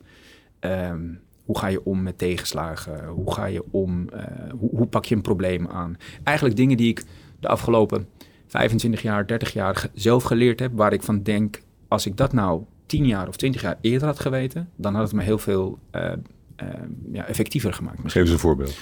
Ehm, 0.59 1.01
hoe 1.45 1.59
ga 1.59 1.67
je 1.67 1.85
om 1.85 2.03
met 2.03 2.19
tegenslagen? 2.19 3.07
Hoe 3.07 3.33
ga 3.33 3.45
je 3.45 3.65
om? 3.71 4.09
eh, 4.09 4.23
hoe, 4.59 4.71
hoe 4.71 4.87
pak 4.87 5.05
je 5.05 5.15
een 5.15 5.23
probleem 5.23 5.67
aan? 5.67 5.97
Eigenlijk 6.23 6.57
dingen 6.57 6.77
die 6.77 6.89
ik 6.89 7.03
de 7.41 7.49
afgelopen 7.49 8.09
25 8.47 9.03
jaar, 9.03 9.27
30 9.27 9.53
jaar 9.53 9.89
zelf 9.95 10.23
geleerd 10.23 10.61
heb. 10.61 10.73
Waar 10.75 10.93
ik 10.93 11.03
van 11.03 11.23
denk, 11.23 11.63
als 11.89 12.07
ik 12.07 12.17
dat 12.17 12.33
nou 12.33 12.63
10 12.87 13.07
jaar 13.07 13.29
of 13.29 13.37
20 13.37 13.63
jaar 13.63 13.79
eerder 13.81 14.07
had 14.07 14.21
geweten, 14.21 14.71
dan 14.77 14.95
had 14.95 15.03
het 15.03 15.13
me 15.13 15.23
heel 15.23 15.39
veel 15.39 15.79
eh, 15.91 16.13
eh, 16.57 16.69
ja, 17.13 17.27
effectiever 17.27 17.73
gemaakt. 17.73 18.01
Geef 18.03 18.15
eens 18.23 18.31
een 18.31 18.39
voorbeeld. 18.39 18.77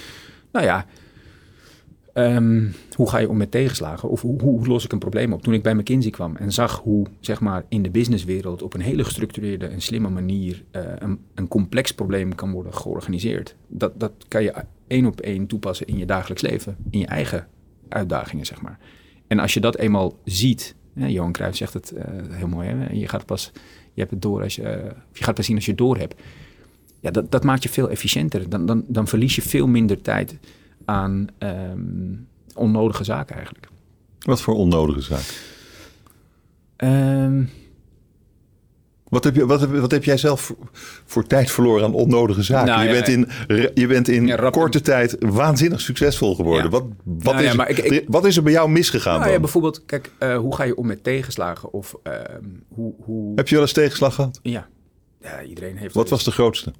Nou 0.51 0.65
ja, 0.65 0.85
ehm, 2.13 2.67
hoe 2.95 3.09
ga 3.09 3.17
je 3.17 3.29
om 3.29 3.37
met 3.37 3.51
tegenslagen? 3.51 4.09
Of 4.09 4.21
hoe, 4.21 4.41
hoe 4.41 4.67
los 4.67 4.85
ik 4.85 4.91
een 4.91 4.99
probleem 4.99 5.33
op? 5.33 5.41
Toen 5.41 5.53
ik 5.53 5.63
bij 5.63 5.75
McKinsey 5.75 6.11
kwam 6.11 6.35
en 6.35 6.51
zag 6.51 6.79
hoe, 6.79 7.05
zeg 7.19 7.39
maar, 7.39 7.65
in 7.69 7.83
de 7.83 7.89
businesswereld 7.89 8.61
op 8.61 8.73
een 8.73 8.81
hele 8.81 9.03
gestructureerde 9.03 9.67
en 9.67 9.81
slimme 9.81 10.09
manier 10.09 10.63
eh, 10.71 10.81
een, 10.97 11.19
een 11.35 11.47
complex 11.47 11.93
probleem 11.93 12.35
kan 12.35 12.51
worden 12.51 12.73
georganiseerd. 12.73 13.55
Dat, 13.67 13.99
dat 13.99 14.11
kan 14.27 14.43
je 14.43 14.53
één 14.87 15.05
op 15.05 15.21
één 15.21 15.47
toepassen 15.47 15.87
in 15.87 15.97
je 15.97 16.05
dagelijks 16.05 16.41
leven, 16.41 16.77
in 16.89 16.99
je 16.99 17.07
eigen 17.07 17.47
uitdagingen, 17.89 18.45
zeg 18.45 18.61
maar. 18.61 18.79
En 19.27 19.39
als 19.39 19.53
je 19.53 19.59
dat 19.59 19.77
eenmaal 19.77 20.17
ziet, 20.23 20.75
Johan 20.93 21.31
Cruijff 21.31 21.57
zegt 21.57 21.73
het 21.73 21.93
heel 22.29 22.47
mooi, 22.47 22.67
hè? 22.67 22.91
je 22.91 23.07
gaat 23.07 23.25
pas, 23.25 23.51
je 23.93 23.99
hebt 23.99 24.11
het 24.11 24.21
door 24.21 24.43
als 24.43 24.55
je, 24.55 24.91
je 25.13 25.23
gaat 25.23 25.35
pas 25.35 25.45
zien 25.45 25.55
als 25.55 25.65
je 25.65 25.71
het 25.71 25.79
door 25.79 25.97
hebt. 25.97 26.21
Ja, 26.99 27.11
dat, 27.11 27.31
dat 27.31 27.43
maakt 27.43 27.63
je 27.63 27.69
veel 27.69 27.89
efficiënter. 27.89 28.49
Dan, 28.49 28.65
dan, 28.65 28.83
dan 28.87 29.07
verlies 29.07 29.35
je 29.35 29.41
veel 29.41 29.67
minder 29.67 30.01
tijd 30.01 30.37
aan 30.85 31.27
ehm, 31.37 32.15
onnodige 32.55 33.03
zaken 33.03 33.35
eigenlijk. 33.35 33.67
Wat 34.19 34.41
voor 34.41 34.55
onnodige 34.55 35.01
zaak? 35.01 35.51
Ehm, 36.75 37.43
Wat 39.13 39.23
heb, 39.23 39.35
je, 39.35 39.45
wat, 39.45 39.59
heb, 39.61 39.69
wat 39.71 39.91
heb 39.91 40.03
jij 40.03 40.17
zelf 40.17 40.41
voor, 40.41 40.55
voor 41.05 41.27
tijd 41.27 41.51
verloren 41.51 41.83
aan 41.85 41.93
onnodige 41.93 42.41
zaken? 42.43 42.67
Nou, 42.67 42.81
je, 42.81 42.87
ja, 42.87 42.93
bent 42.93 43.07
in, 43.07 43.27
je 43.73 43.87
bent 43.87 44.07
in 44.07 44.27
Ja, 44.27 44.49
korte 44.49 44.81
tijd 44.81 45.15
waanzinnig 45.19 45.81
succesvol 45.81 46.35
geworden. 46.35 46.63
Ja. 46.63 46.69
Wat, 46.69 46.83
wat, 47.03 47.23
Nou 47.33 47.43
ja, 47.43 47.49
is, 47.49 47.55
maar 47.55 47.69
ik- 47.69 47.77
ik- 47.77 48.03
wat 48.07 48.25
is 48.25 48.37
er 48.37 48.43
bij 48.43 48.51
jou 48.51 48.69
misgegaan 48.69 49.19
nou 49.19 49.31
dan? 49.31 49.41
bijvoorbeeld, 49.41 49.85
kijk, 49.85 50.11
eh, 50.19 50.37
hoe 50.37 50.55
ga 50.55 50.63
je 50.63 50.75
om 50.75 50.87
met 50.87 51.03
tegenslagen? 51.03 51.73
Of 51.73 51.95
ehm, 52.03 52.43
hoe... 52.67 52.93
hoe 52.97 53.31
Heb 53.35 53.47
je 53.47 53.53
wel 53.55 53.63
eens 53.63 53.73
tegenslag 53.73 54.15
gehad? 54.15 54.39
ja. 54.43 54.67
ja, 55.21 55.43
iedereen 55.43 55.77
heeft... 55.77 55.93
Wat 55.95 56.09
was 56.09 56.23
de 56.23 56.31
grootste? 56.31 56.73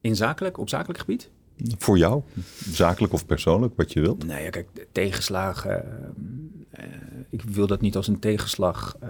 In 0.00 0.16
zakelijk, 0.16 0.58
op 0.58 0.68
zakelijk 0.68 0.98
gebied? 0.98 1.30
Voor 1.78 1.98
jou? 1.98 2.22
Zakelijk 2.72 3.12
of 3.12 3.26
persoonlijk, 3.26 3.72
wat 3.76 3.92
je 3.92 4.00
wilt? 4.00 4.24
Nou 4.26 4.40
ja, 4.42 4.50
kijk, 4.50 4.68
tegenslagen. 4.92 5.70
ehm, 5.70 5.84
eh, 5.84 6.08
ik 7.30 7.42
wil 7.42 7.66
dat 7.66 7.80
niet 7.80 7.96
als 7.96 8.08
een 8.08 8.18
tegenslag 8.18 8.96
eh, 9.00 9.08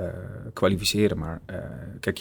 kwalificeren, 0.52 1.18
maar 1.18 1.40
eh, 1.46 1.56
kijk, 2.00 2.20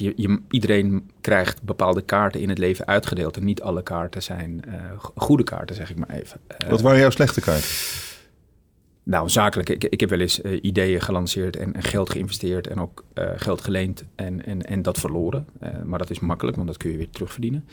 iedereen 0.49 1.09
krijgt 1.21 1.63
bepaalde 1.63 2.01
kaarten 2.01 2.41
in 2.41 2.49
het 2.49 2.57
leven 2.57 2.85
uitgedeeld. 2.85 3.37
En 3.37 3.43
niet 3.45 3.61
alle 3.61 3.83
kaarten 3.83 4.23
zijn 4.23 4.63
eh, 4.67 4.73
go- 4.97 5.11
goede 5.15 5.43
kaarten, 5.43 5.75
zeg 5.75 5.89
ik 5.89 5.97
maar 5.97 6.09
even. 6.09 6.39
Eh, 6.47 6.69
Wat 6.69 6.81
waren 6.81 6.99
jouw 6.99 7.09
slechte 7.09 7.41
kaarten? 7.41 7.69
Nou, 9.05 9.29
zakelijk. 9.29 9.69
Ik, 9.69 9.83
ik 9.83 9.99
heb 9.99 10.09
wel 10.09 10.19
eens 10.19 10.41
eh, 10.41 10.63
ideeën 10.63 11.01
gelanceerd 11.01 11.55
en, 11.55 11.73
en 11.73 11.83
geld 11.83 12.09
geïnvesteerd 12.09 12.67
en 12.67 12.79
ook 12.79 13.03
eh, 13.13 13.29
geld 13.35 13.61
geleend 13.61 14.03
en, 14.15 14.45
en, 14.45 14.61
en 14.61 14.81
dat 14.81 14.99
verloren. 14.99 15.45
Eh, 15.59 15.81
maar 15.83 15.99
dat 15.99 16.09
is 16.09 16.19
makkelijk, 16.19 16.55
want 16.55 16.67
dat 16.67 16.77
kun 16.77 16.91
je 16.91 16.97
weer 16.97 17.09
terugverdienen. 17.09 17.67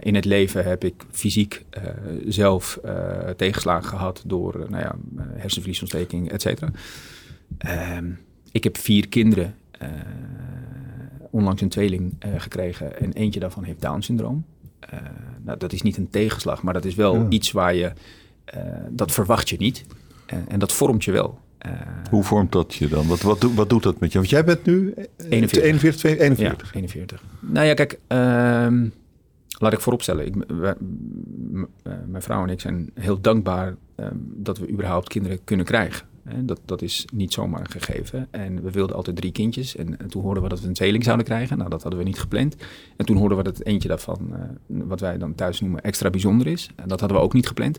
In 0.00 0.14
het 0.14 0.24
leven 0.24 0.64
heb 0.64 0.84
ik 0.84 1.04
fysiek 1.10 1.64
zelf 2.28 2.78
tegenslagen 3.36 3.88
gehad 3.88 4.22
door 4.26 4.66
nou 4.68 4.82
ja, 4.82 4.94
hersenvliesontsteking, 5.32 6.30
et 6.30 6.42
cetera. 6.42 6.70
Ehm, 7.58 8.10
ik 8.52 8.64
heb 8.64 8.78
vier 8.78 9.08
kinderen, 9.08 9.54
onlangs 11.30 11.62
een 11.62 11.68
tweeling 11.68 12.16
gekregen 12.36 13.00
en 13.00 13.12
eentje 13.12 13.40
daarvan 13.40 13.64
heeft 13.64 13.80
Down-syndroom. 13.80 14.44
Nou, 15.42 15.58
dat 15.58 15.72
is 15.72 15.82
niet 15.82 15.96
een 15.96 16.10
tegenslag, 16.10 16.62
maar 16.62 16.74
dat 16.74 16.84
is 16.84 16.94
wel 16.94 17.14
Ja. 17.14 17.26
iets 17.28 17.52
waar 17.52 17.74
je, 17.74 17.92
dat 18.90 19.12
verwacht 19.12 19.48
je 19.48 19.56
niet. 19.56 19.84
En, 20.30 20.44
en 20.48 20.58
dat 20.58 20.72
vormt 20.72 21.04
je 21.04 21.12
wel. 21.12 21.38
Eh, 21.58 21.70
Hoe 22.10 22.22
vormt 22.24 22.52
dat 22.52 22.74
je 22.74 22.88
dan? 22.88 23.06
Wat, 23.06 23.20
wat, 23.20 23.40
doet- 23.40 23.54
wat 23.54 23.68
doet 23.70 23.82
dat 23.82 24.00
met 24.00 24.12
je? 24.12 24.18
Want 24.18 24.30
jij 24.30 24.44
bent 24.44 24.64
nu 24.64 24.90
eh, 24.92 25.04
41. 25.28 25.62
41, 25.62 26.00
42, 26.00 26.18
41. 26.18 26.66
Ja, 26.72 26.74
41. 26.78 27.22
Nou 27.40 27.66
ja, 27.66 27.74
kijk, 27.74 27.98
ehm, 28.06 28.88
laat 29.58 29.72
ik 29.72 29.80
vooropstellen. 29.80 30.26
Ik, 30.26 30.34
wij- 30.48 30.74
eh, 31.82 31.92
mijn 32.06 32.22
vrouw 32.22 32.42
en 32.42 32.48
ik 32.48 32.60
zijn 32.60 32.90
heel 32.94 33.20
dankbaar 33.20 33.76
ehm, 33.94 34.14
dat 34.18 34.58
we 34.58 34.68
überhaupt 34.70 35.08
kinderen 35.08 35.38
kunnen 35.44 35.66
krijgen. 35.66 36.08
Dat, 36.42 36.60
dat 36.64 36.82
is 36.82 37.04
niet 37.12 37.32
zomaar 37.32 37.60
een 37.60 37.70
gegeven. 37.70 38.28
En 38.30 38.62
we 38.62 38.70
wilden 38.70 38.96
altijd 38.96 39.16
drie 39.16 39.32
kindjes. 39.32 39.76
En, 39.76 39.98
en 40.00 40.08
toen 40.08 40.22
hoorden 40.22 40.42
we 40.42 40.48
dat 40.48 40.60
we 40.60 40.66
een 40.68 40.74
tweeling 40.74 41.04
zouden 41.04 41.26
krijgen. 41.26 41.58
Nou, 41.58 41.70
dat 41.70 41.82
hadden 41.82 42.00
we 42.00 42.06
niet 42.06 42.18
gepland. 42.20 42.56
En 42.96 43.06
toen 43.06 43.16
hoorden 43.16 43.36
we 43.38 43.44
dat 43.44 43.60
eentje 43.62 43.88
daarvan, 43.88 44.30
eh, 44.32 44.40
wat 44.66 45.00
wij 45.00 45.18
dan 45.18 45.34
thuis 45.34 45.60
noemen, 45.60 45.80
extra 45.82 46.10
bijzonder 46.10 46.46
is. 46.46 46.70
En 46.76 46.88
dat 46.88 47.00
hadden 47.00 47.18
we 47.18 47.24
ook 47.24 47.32
niet 47.32 47.46
gepland. 47.46 47.78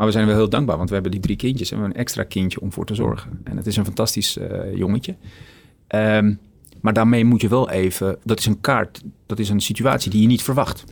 Maar 0.00 0.08
we 0.08 0.14
zijn 0.14 0.26
wel 0.26 0.36
heel 0.36 0.48
dankbaar, 0.48 0.76
want 0.76 0.88
we 0.88 0.94
hebben 0.94 1.12
die 1.12 1.20
drie 1.20 1.36
kindjes 1.36 1.70
en 1.70 1.76
we 1.76 1.82
hebben 1.82 1.98
een 1.98 2.04
extra 2.04 2.24
kindje 2.24 2.60
om 2.60 2.72
voor 2.72 2.86
te 2.86 2.94
zorgen. 2.94 3.40
En 3.44 3.56
het 3.56 3.66
is 3.66 3.76
een 3.76 3.84
fantastisch 3.84 4.36
eh, 4.36 4.76
jongetje. 4.76 5.16
Ehm, 5.86 6.34
maar 6.80 6.92
daarmee 6.92 7.24
moet 7.24 7.40
je 7.40 7.48
wel 7.48 7.70
even, 7.70 8.18
dat 8.24 8.38
is 8.38 8.46
een 8.46 8.60
kaart, 8.60 9.02
dat 9.26 9.38
is 9.38 9.48
een 9.48 9.60
situatie 9.60 10.10
die 10.10 10.20
je 10.20 10.26
niet 10.26 10.42
verwacht. 10.42 10.84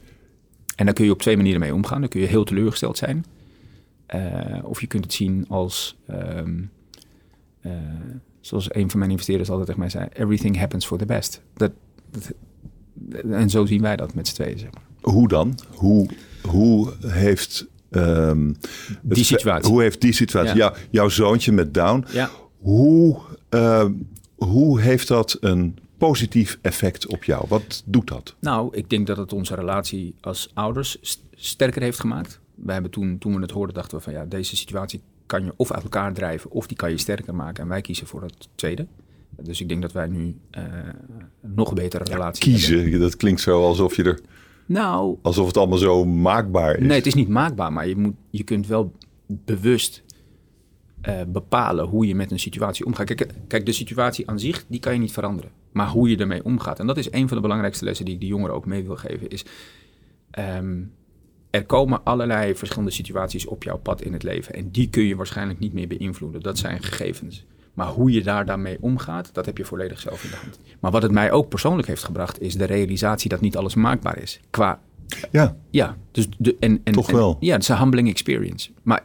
En 0.76 0.84
daar 0.84 0.94
kun 0.94 1.04
je 1.04 1.10
op 1.10 1.22
twee 1.22 1.36
manieren 1.36 1.60
mee 1.60 1.74
omgaan. 1.74 2.00
Dan 2.00 2.08
kun 2.08 2.20
je 2.20 2.26
heel 2.26 2.44
teleurgesteld 2.44 2.98
zijn. 2.98 3.24
Eh, 4.06 4.58
of 4.62 4.80
je 4.80 4.86
kunt 4.86 5.04
het 5.04 5.12
zien 5.12 5.44
als, 5.48 5.96
ehm, 6.06 6.62
eh, 7.60 7.72
zoals 8.40 8.74
een 8.74 8.90
van 8.90 8.98
mijn 8.98 9.10
investeerders 9.10 9.48
altijd 9.48 9.66
tegen 9.66 9.82
mij 9.82 9.90
zei, 9.90 10.08
everything 10.12 10.58
happens 10.58 10.86
for 10.86 10.98
the 10.98 11.06
best. 11.06 11.42
Dat, 11.54 11.72
en 13.30 13.50
zo 13.50 13.66
zien 13.66 13.82
wij 13.82 13.96
dat 13.96 14.14
met 14.14 14.28
z'n 14.28 14.34
tweeën, 14.34 14.58
zeg 14.58 14.70
maar. 14.74 14.84
Hoe 15.00 15.28
dan? 15.28 15.58
Hoe, 15.74 16.08
hoe 16.42 16.92
heeft... 17.06 17.66
ehm, 17.90 18.52
Die 19.02 19.24
situatie. 19.24 19.70
Hoe 19.70 19.82
heeft 19.82 20.00
die 20.00 20.12
situatie... 20.12 20.56
Ja. 20.56 20.56
Jou- 20.56 20.76
jouw 20.90 21.08
zoontje 21.08 21.52
met 21.52 21.74
Down... 21.74 22.04
Ja. 22.12 22.30
Hoe, 22.58 23.18
ehm, 23.48 23.92
hoe 24.34 24.80
heeft 24.80 25.08
dat 25.08 25.36
een 25.40 25.78
positief 25.98 26.58
effect 26.62 27.06
op 27.06 27.24
jou? 27.24 27.44
Wat 27.48 27.82
doet 27.86 28.08
dat? 28.08 28.34
Nou, 28.40 28.76
ik 28.76 28.90
denk 28.90 29.06
dat 29.06 29.16
het 29.16 29.32
onze 29.32 29.54
relatie 29.54 30.14
als 30.20 30.50
ouders 30.54 30.98
sterker 31.34 31.82
heeft 31.82 32.00
gemaakt. 32.00 32.40
We 32.54 32.72
hebben 32.72 32.90
toen, 32.90 33.18
toen 33.18 33.34
we 33.34 33.40
het 33.40 33.50
hoorden, 33.50 33.74
dachten 33.74 33.98
we 33.98 34.04
van 34.04 34.12
ja, 34.12 34.24
deze 34.24 34.56
situatie 34.56 35.00
kan 35.26 35.44
je 35.44 35.52
of 35.56 35.72
uit 35.72 35.82
elkaar 35.82 36.12
drijven 36.12 36.50
of 36.50 36.66
die 36.66 36.76
kan 36.76 36.90
je 36.90 36.98
sterker 36.98 37.34
maken. 37.34 37.62
En 37.62 37.68
wij 37.68 37.80
kiezen 37.80 38.06
voor 38.06 38.22
het 38.22 38.48
tweede. 38.54 38.86
Dus 39.42 39.60
ik 39.60 39.68
denk 39.68 39.82
dat 39.82 39.92
wij 39.92 40.06
nu 40.06 40.24
uh, 40.58 40.62
een 41.42 41.54
nog 41.54 41.74
betere 41.74 42.04
relatie 42.04 42.50
ja, 42.50 42.56
kiezen, 42.56 42.80
hebben. 42.80 43.00
dat 43.00 43.16
klinkt 43.16 43.40
zo 43.40 43.64
alsof 43.64 43.96
je 43.96 44.02
er... 44.02 44.20
Nou... 44.68 45.18
Alsof 45.22 45.46
het 45.46 45.56
allemaal 45.56 45.78
zo 45.78 46.04
maakbaar 46.04 46.76
is. 46.78 46.86
Nee, 46.86 46.96
het 46.96 47.06
is 47.06 47.14
niet 47.14 47.28
maakbaar, 47.28 47.72
maar 47.72 47.88
je, 47.88 47.96
moet, 47.96 48.14
je 48.30 48.42
kunt 48.42 48.66
wel 48.66 48.92
bewust 49.26 50.02
uh, 51.08 51.20
bepalen 51.28 51.84
hoe 51.86 52.06
je 52.06 52.14
met 52.14 52.30
een 52.30 52.38
situatie 52.38 52.86
omgaat. 52.86 53.14
Kijk, 53.14 53.34
kijk, 53.46 53.66
de 53.66 53.72
situatie 53.72 54.28
aan 54.28 54.40
zich, 54.40 54.64
die 54.68 54.80
kan 54.80 54.92
je 54.92 54.98
niet 54.98 55.12
veranderen. 55.12 55.50
Maar 55.72 55.88
hoe 55.88 56.10
je 56.10 56.16
ermee 56.16 56.44
omgaat. 56.44 56.78
En 56.78 56.86
dat 56.86 56.96
is 56.96 57.12
een 57.12 57.28
van 57.28 57.36
de 57.36 57.42
belangrijkste 57.42 57.84
lessen 57.84 58.04
die 58.04 58.14
ik 58.14 58.20
de 58.20 58.26
jongeren 58.26 58.54
ook 58.54 58.66
mee 58.66 58.84
wil 58.84 58.96
geven. 58.96 59.28
Is, 59.28 59.44
um, 60.38 60.92
er 61.50 61.66
komen 61.66 62.04
allerlei 62.04 62.54
verschillende 62.54 62.90
situaties 62.90 63.46
op 63.46 63.62
jouw 63.62 63.78
pad 63.78 64.02
in 64.02 64.12
het 64.12 64.22
leven. 64.22 64.54
En 64.54 64.70
die 64.70 64.90
kun 64.90 65.04
je 65.04 65.16
waarschijnlijk 65.16 65.58
niet 65.58 65.72
meer 65.72 65.88
beïnvloeden. 65.88 66.40
Dat 66.40 66.58
zijn 66.58 66.82
gegevens. 66.82 67.44
Maar 67.78 67.86
hoe 67.88 68.10
je 68.10 68.22
daar 68.22 68.46
daarmee 68.46 68.78
omgaat, 68.80 69.34
dat 69.34 69.46
heb 69.46 69.56
je 69.56 69.64
volledig 69.64 70.00
zelf 70.00 70.24
in 70.24 70.30
de 70.30 70.36
hand. 70.36 70.58
Maar 70.80 70.90
wat 70.90 71.02
het 71.02 71.12
mij 71.12 71.32
ook 71.32 71.48
persoonlijk 71.48 71.88
heeft 71.88 72.04
gebracht, 72.04 72.40
is 72.40 72.54
de 72.54 72.64
realisatie 72.64 73.28
dat 73.28 73.40
niet 73.40 73.56
alles 73.56 73.74
maakbaar 73.74 74.18
is. 74.18 74.40
Qua. 74.50 74.80
Ja. 75.30 75.56
Ja, 75.70 75.96
dus 76.10 76.28
de, 76.38 76.56
en, 76.60 76.80
en, 76.84 76.92
Toch 76.92 77.10
wel. 77.10 77.36
ja, 77.40 77.52
het 77.52 77.62
is 77.62 77.68
een 77.68 77.78
humbling 77.78 78.08
experience. 78.08 78.70
Maar 78.82 79.02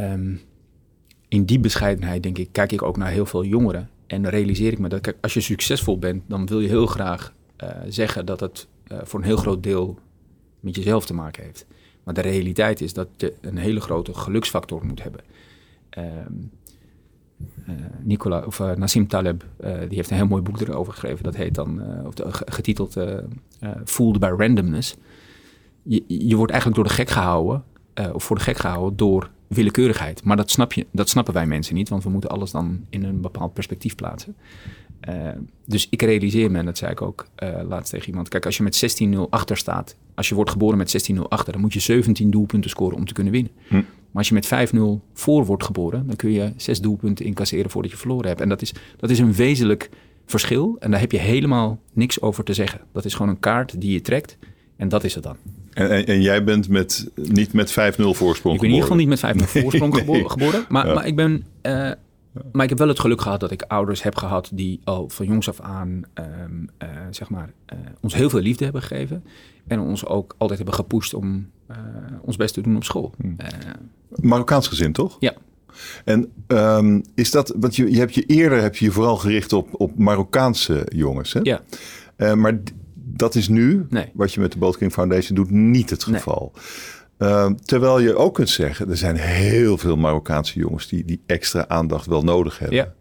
um, 0.00 0.40
in 1.28 1.44
die 1.44 1.60
bescheidenheid, 1.60 2.22
denk 2.22 2.38
ik, 2.38 2.48
kijk 2.52 2.72
ik 2.72 2.82
ook 2.82 2.96
naar 2.96 3.10
heel 3.10 3.26
veel 3.26 3.44
jongeren. 3.44 3.90
En 4.06 4.28
realiseer 4.28 4.72
ik 4.72 4.78
me 4.78 4.88
dat, 4.88 5.00
kijk, 5.00 5.16
als 5.20 5.34
je 5.34 5.40
succesvol 5.40 5.98
bent, 5.98 6.22
dan 6.26 6.46
wil 6.46 6.60
je 6.60 6.68
heel 6.68 6.86
graag 6.86 7.32
uh, 7.64 7.70
zeggen 7.88 8.26
dat 8.26 8.40
het 8.40 8.66
uh, 8.92 8.98
voor 9.02 9.20
een 9.20 9.26
heel 9.26 9.36
groot 9.36 9.62
deel 9.62 9.98
met 10.60 10.76
jezelf 10.76 11.06
te 11.06 11.14
maken 11.14 11.42
heeft. 11.42 11.66
Maar 12.04 12.14
de 12.14 12.20
realiteit 12.20 12.80
is 12.80 12.92
dat 12.92 13.08
je 13.16 13.34
een 13.40 13.58
hele 13.58 13.80
grote 13.80 14.14
geluksfactor 14.14 14.86
moet 14.86 15.02
hebben. 15.02 15.20
Um, 15.98 16.50
Nicola, 18.02 18.42
of 18.46 18.58
uh, 18.58 18.72
Nassim 18.72 19.06
Taleb, 19.06 19.44
uh, 19.60 19.78
die 19.78 19.96
heeft 19.96 20.10
een 20.10 20.16
heel 20.16 20.26
mooi 20.26 20.42
boek 20.42 20.60
erover 20.60 20.92
geschreven. 20.92 21.24
Dat 21.24 21.36
heet 21.36 21.54
dan, 21.54 21.82
of 22.06 22.14
getiteld 22.30 22.96
Fooled 23.84 24.20
by 24.20 24.32
Randomness. 24.36 24.96
Je, 25.82 26.36
wordt 26.36 26.52
eigenlijk 26.52 26.82
door 26.82 26.90
de 26.90 27.00
gek 27.02 27.10
gehouden, 27.10 27.64
of 28.12 28.24
voor 28.24 28.36
de 28.36 28.42
gek 28.42 28.56
gehouden 28.56 28.96
door 28.96 29.30
willekeurigheid. 29.46 30.24
Maar 30.24 30.36
dat, 30.36 30.50
snap 30.50 30.72
je, 30.72 30.86
dat 30.90 31.08
snappen 31.08 31.34
wij 31.34 31.46
mensen 31.46 31.74
niet, 31.74 31.88
want 31.88 32.04
we 32.04 32.10
moeten 32.10 32.30
alles 32.30 32.50
dan 32.50 32.84
in 32.90 33.04
een 33.04 33.20
bepaald 33.20 33.52
perspectief 33.52 33.94
plaatsen. 33.94 34.36
Dus 35.64 35.86
ik 35.90 36.02
realiseer 36.02 36.50
me, 36.50 36.58
en 36.58 36.64
dat 36.64 36.78
zei 36.78 36.90
ik 36.90 37.02
ook 37.02 37.26
laatst 37.68 37.90
tegen 37.90 38.08
iemand. 38.08 38.28
Kijk, 38.28 38.46
als 38.46 38.56
je 38.56 38.62
met 38.62 39.00
16-0 39.14 39.18
achter 39.30 39.56
staat, 39.56 39.96
als 40.14 40.28
je 40.28 40.34
wordt 40.34 40.50
geboren 40.50 40.78
met 40.78 41.10
16-0 41.12 41.18
achter, 41.28 41.52
dan 41.52 41.60
moet 41.60 41.72
je 41.72 41.80
17 41.80 42.30
doelpunten 42.30 42.70
scoren 42.70 42.96
om 42.96 43.04
te 43.04 43.12
kunnen 43.12 43.32
winnen. 43.32 43.52
Hm. 43.68 43.82
Maar 44.10 44.24
als 44.24 44.28
je 44.28 44.34
met 44.34 44.70
5-0 44.74 44.78
voor 45.12 45.44
wordt 45.44 45.64
geboren, 45.64 46.06
dan 46.06 46.16
kun 46.16 46.30
je 46.30 46.52
zes 46.56 46.80
doelpunten 46.80 47.24
incasseren 47.24 47.70
voordat 47.70 47.90
je 47.90 47.96
verloren 47.96 48.28
hebt. 48.28 48.40
En 48.40 48.48
dat 48.48 48.62
is, 48.62 48.74
dat 48.96 49.10
is 49.10 49.18
een 49.18 49.34
wezenlijk 49.34 49.90
verschil. 50.26 50.76
En 50.78 50.90
daar 50.90 51.00
heb 51.00 51.12
je 51.12 51.18
helemaal 51.18 51.78
niks 51.92 52.20
over 52.20 52.44
te 52.44 52.54
zeggen. 52.54 52.80
Dat 52.92 53.04
is 53.04 53.14
gewoon 53.14 53.28
een 53.28 53.40
kaart 53.40 53.80
die 53.80 53.92
je 53.92 54.00
trekt. 54.00 54.38
En 54.76 54.88
dat 54.88 55.04
is 55.04 55.14
het 55.14 55.22
dan. 55.22 55.36
En, 55.72 55.90
en, 55.90 56.06
en 56.06 56.22
jij 56.22 56.44
bent 56.44 56.68
met, 56.68 57.10
niet 57.14 57.52
met 57.52 57.70
5-0 57.70 57.74
voorsprong 57.74 58.54
Ik 58.54 58.60
ben 58.60 58.68
in 58.70 58.74
ieder 58.74 58.82
geval 58.82 58.96
niet 58.96 59.08
met 59.08 59.22
5-0 59.36 59.44
voorsprong 59.44 59.92
nee, 60.06 60.28
geboren. 60.28 60.64
Maar, 60.68 60.86
ja. 60.86 60.94
maar 60.94 61.06
ik 61.06 61.16
ben... 61.16 61.44
Uh, 61.62 61.90
maar 62.52 62.62
ik 62.62 62.68
heb 62.68 62.78
wel 62.78 62.88
het 62.88 63.00
geluk 63.00 63.20
gehad 63.20 63.40
dat 63.40 63.50
ik 63.50 63.62
ouders 63.62 64.02
heb 64.02 64.16
gehad 64.16 64.50
die 64.52 64.80
al 64.84 65.08
van 65.08 65.26
jongs 65.26 65.48
af 65.48 65.60
aan 65.60 66.02
um, 66.14 66.68
uh, 66.82 66.88
zeg 67.10 67.30
maar, 67.30 67.52
uh, 67.72 67.78
ons 68.00 68.14
heel 68.14 68.30
veel 68.30 68.40
liefde 68.40 68.64
hebben 68.64 68.82
gegeven. 68.82 69.24
En 69.66 69.80
ons 69.80 70.06
ook 70.06 70.34
altijd 70.38 70.58
hebben 70.58 70.76
gepusht 70.76 71.14
om 71.14 71.50
uh, 71.70 71.76
ons 72.20 72.36
best 72.36 72.54
te 72.54 72.60
doen 72.60 72.76
op 72.76 72.84
school. 72.84 73.14
Hmm. 73.20 73.36
Marokkaans 74.08 74.68
gezin, 74.68 74.92
toch? 74.92 75.16
Ja. 75.20 75.34
En 76.04 76.32
um, 76.46 77.02
is 77.14 77.30
dat, 77.30 77.54
want 77.56 77.76
je, 77.76 77.90
je 77.90 77.98
hebt 77.98 78.14
je 78.14 78.22
eerder 78.22 78.62
heb 78.62 78.76
je, 78.76 78.84
je 78.84 78.90
vooral 78.90 79.16
gericht 79.16 79.52
op, 79.52 79.68
op 79.72 79.98
Marokkaanse 79.98 80.86
jongens, 80.94 81.32
hè? 81.32 81.40
Ja. 81.42 81.60
maar 82.34 82.58
dat 82.94 83.34
is 83.34 83.48
nu, 83.48 83.86
nee. 83.88 84.10
wat 84.14 84.32
je 84.32 84.40
met 84.40 84.52
de 84.52 84.58
Boat 84.58 84.76
King 84.76 84.92
Foundation 84.92 85.36
doet, 85.36 85.50
niet 85.50 85.90
het 85.90 86.04
geval. 86.04 86.52
Nee. 86.54 86.64
Uh, 87.18 87.50
terwijl 87.64 87.98
je 87.98 88.16
ook 88.16 88.34
kunt 88.34 88.48
zeggen, 88.48 88.90
er 88.90 88.96
zijn 88.96 89.16
heel 89.16 89.78
veel 89.78 89.96
Marokkaanse 89.96 90.58
jongens 90.58 90.88
die 90.88 91.04
die 91.04 91.20
extra 91.26 91.68
aandacht 91.68 92.06
wel 92.06 92.22
nodig 92.22 92.58
hebben. 92.58 92.76
Ja. 92.76 92.94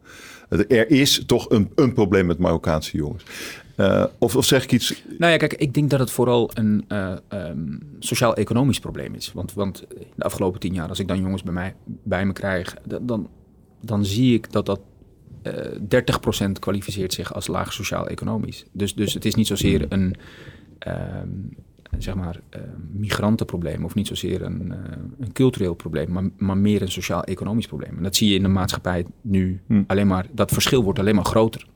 Er 0.50 0.90
is 0.90 1.24
toch 1.26 1.50
een, 1.50 1.72
een 1.76 1.94
probleem 1.94 2.26
met 2.26 2.38
Marokkaanse 2.38 2.98
jongens. 2.98 3.24
Uh, 3.78 4.06
of, 4.18 4.36
of 4.36 4.46
zeg 4.46 4.64
ik 4.64 4.72
iets. 4.72 5.04
Nou 5.18 5.32
ja, 5.32 5.38
kijk, 5.38 5.54
ik 5.54 5.74
denk 5.74 5.90
dat 5.90 6.00
het 6.00 6.12
vooral 6.12 6.52
een 6.54 6.86
uh, 6.88 7.16
um, 7.30 7.80
sociaal-economisch 8.00 8.80
probleem 8.80 9.14
is. 9.14 9.32
Want, 9.34 9.54
want 9.54 9.86
de 10.16 10.24
afgelopen 10.24 10.60
tien 10.60 10.74
jaar, 10.74 10.90
als 10.90 11.00
ik 11.00 11.08
dan 11.08 11.22
jongens 11.22 11.44
bij, 11.44 11.54
mij, 11.54 11.76
bij 11.86 12.26
me 12.26 12.34
krijg, 12.34 12.76
dan, 13.02 13.30
dan 13.82 14.06
zie 14.06 14.34
ik 14.34 14.52
dat 14.52 14.66
dat 14.66 14.80
uh, 15.44 16.46
30% 16.48 16.52
kwalificeert 16.60 17.14
zich 17.14 17.34
als 17.34 17.48
laag 17.48 17.74
sociaal-economisch. 17.74 18.66
Dus, 18.72 18.96
dus 18.96 19.14
het 19.14 19.26
is 19.26 19.36
niet 19.36 19.48
zozeer 19.48 19.86
een. 19.90 20.16
Um, 20.88 21.50
zeg 21.98 22.16
maar, 22.16 22.40
uh, 22.56 22.62
migrantenprobleem 22.92 23.86
of 23.86 23.96
niet 23.96 24.08
zozeer 24.08 24.42
een, 24.42 24.66
uh, 24.68 24.76
een 25.20 25.32
cultureel 25.34 25.74
probleem, 25.74 26.12
maar, 26.12 26.30
maar 26.38 26.58
meer 26.58 26.82
een 26.82 26.92
sociaal-economisch 26.92 27.68
probleem. 27.68 27.98
En 27.98 28.04
dat 28.04 28.16
zie 28.16 28.30
je 28.30 28.36
in 28.36 28.44
de 28.44 28.48
maatschappij 28.48 29.06
nu 29.22 29.60
Hm. 29.68 29.84
alleen 29.88 30.08
maar, 30.08 30.26
dat 30.32 30.52
verschil 30.52 30.84
wordt 30.84 31.00
alleen 31.00 31.16
maar 31.16 31.26
groter. 31.26 31.68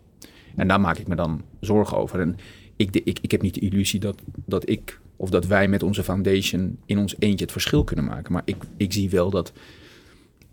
En 0.56 0.68
daar 0.68 0.82
maak 0.82 0.98
ik 0.98 1.08
me 1.08 1.16
dan 1.16 1.42
zorgen 1.60 1.98
over. 1.98 2.20
En 2.20 2.36
ik, 2.76 2.94
de, 2.94 3.04
ik, 3.04 3.20
ik 3.22 3.32
heb 3.32 3.42
niet 3.42 3.54
de 3.54 3.60
illusie 3.60 4.00
dat, 4.00 4.22
dat 4.46 4.70
ik 4.70 5.00
of 5.16 5.30
dat 5.30 5.46
wij 5.46 5.68
met 5.68 5.84
onze 5.84 6.04
foundation 6.04 6.78
in 6.86 6.98
ons 6.98 7.16
eentje 7.20 7.44
het 7.44 7.52
verschil 7.52 7.84
kunnen 7.84 8.06
maken. 8.06 8.34
Maar 8.34 8.42
ik, 8.46 8.56
ik 8.78 8.94
zie 8.94 9.10
wel 9.10 9.30
dat 9.30 9.54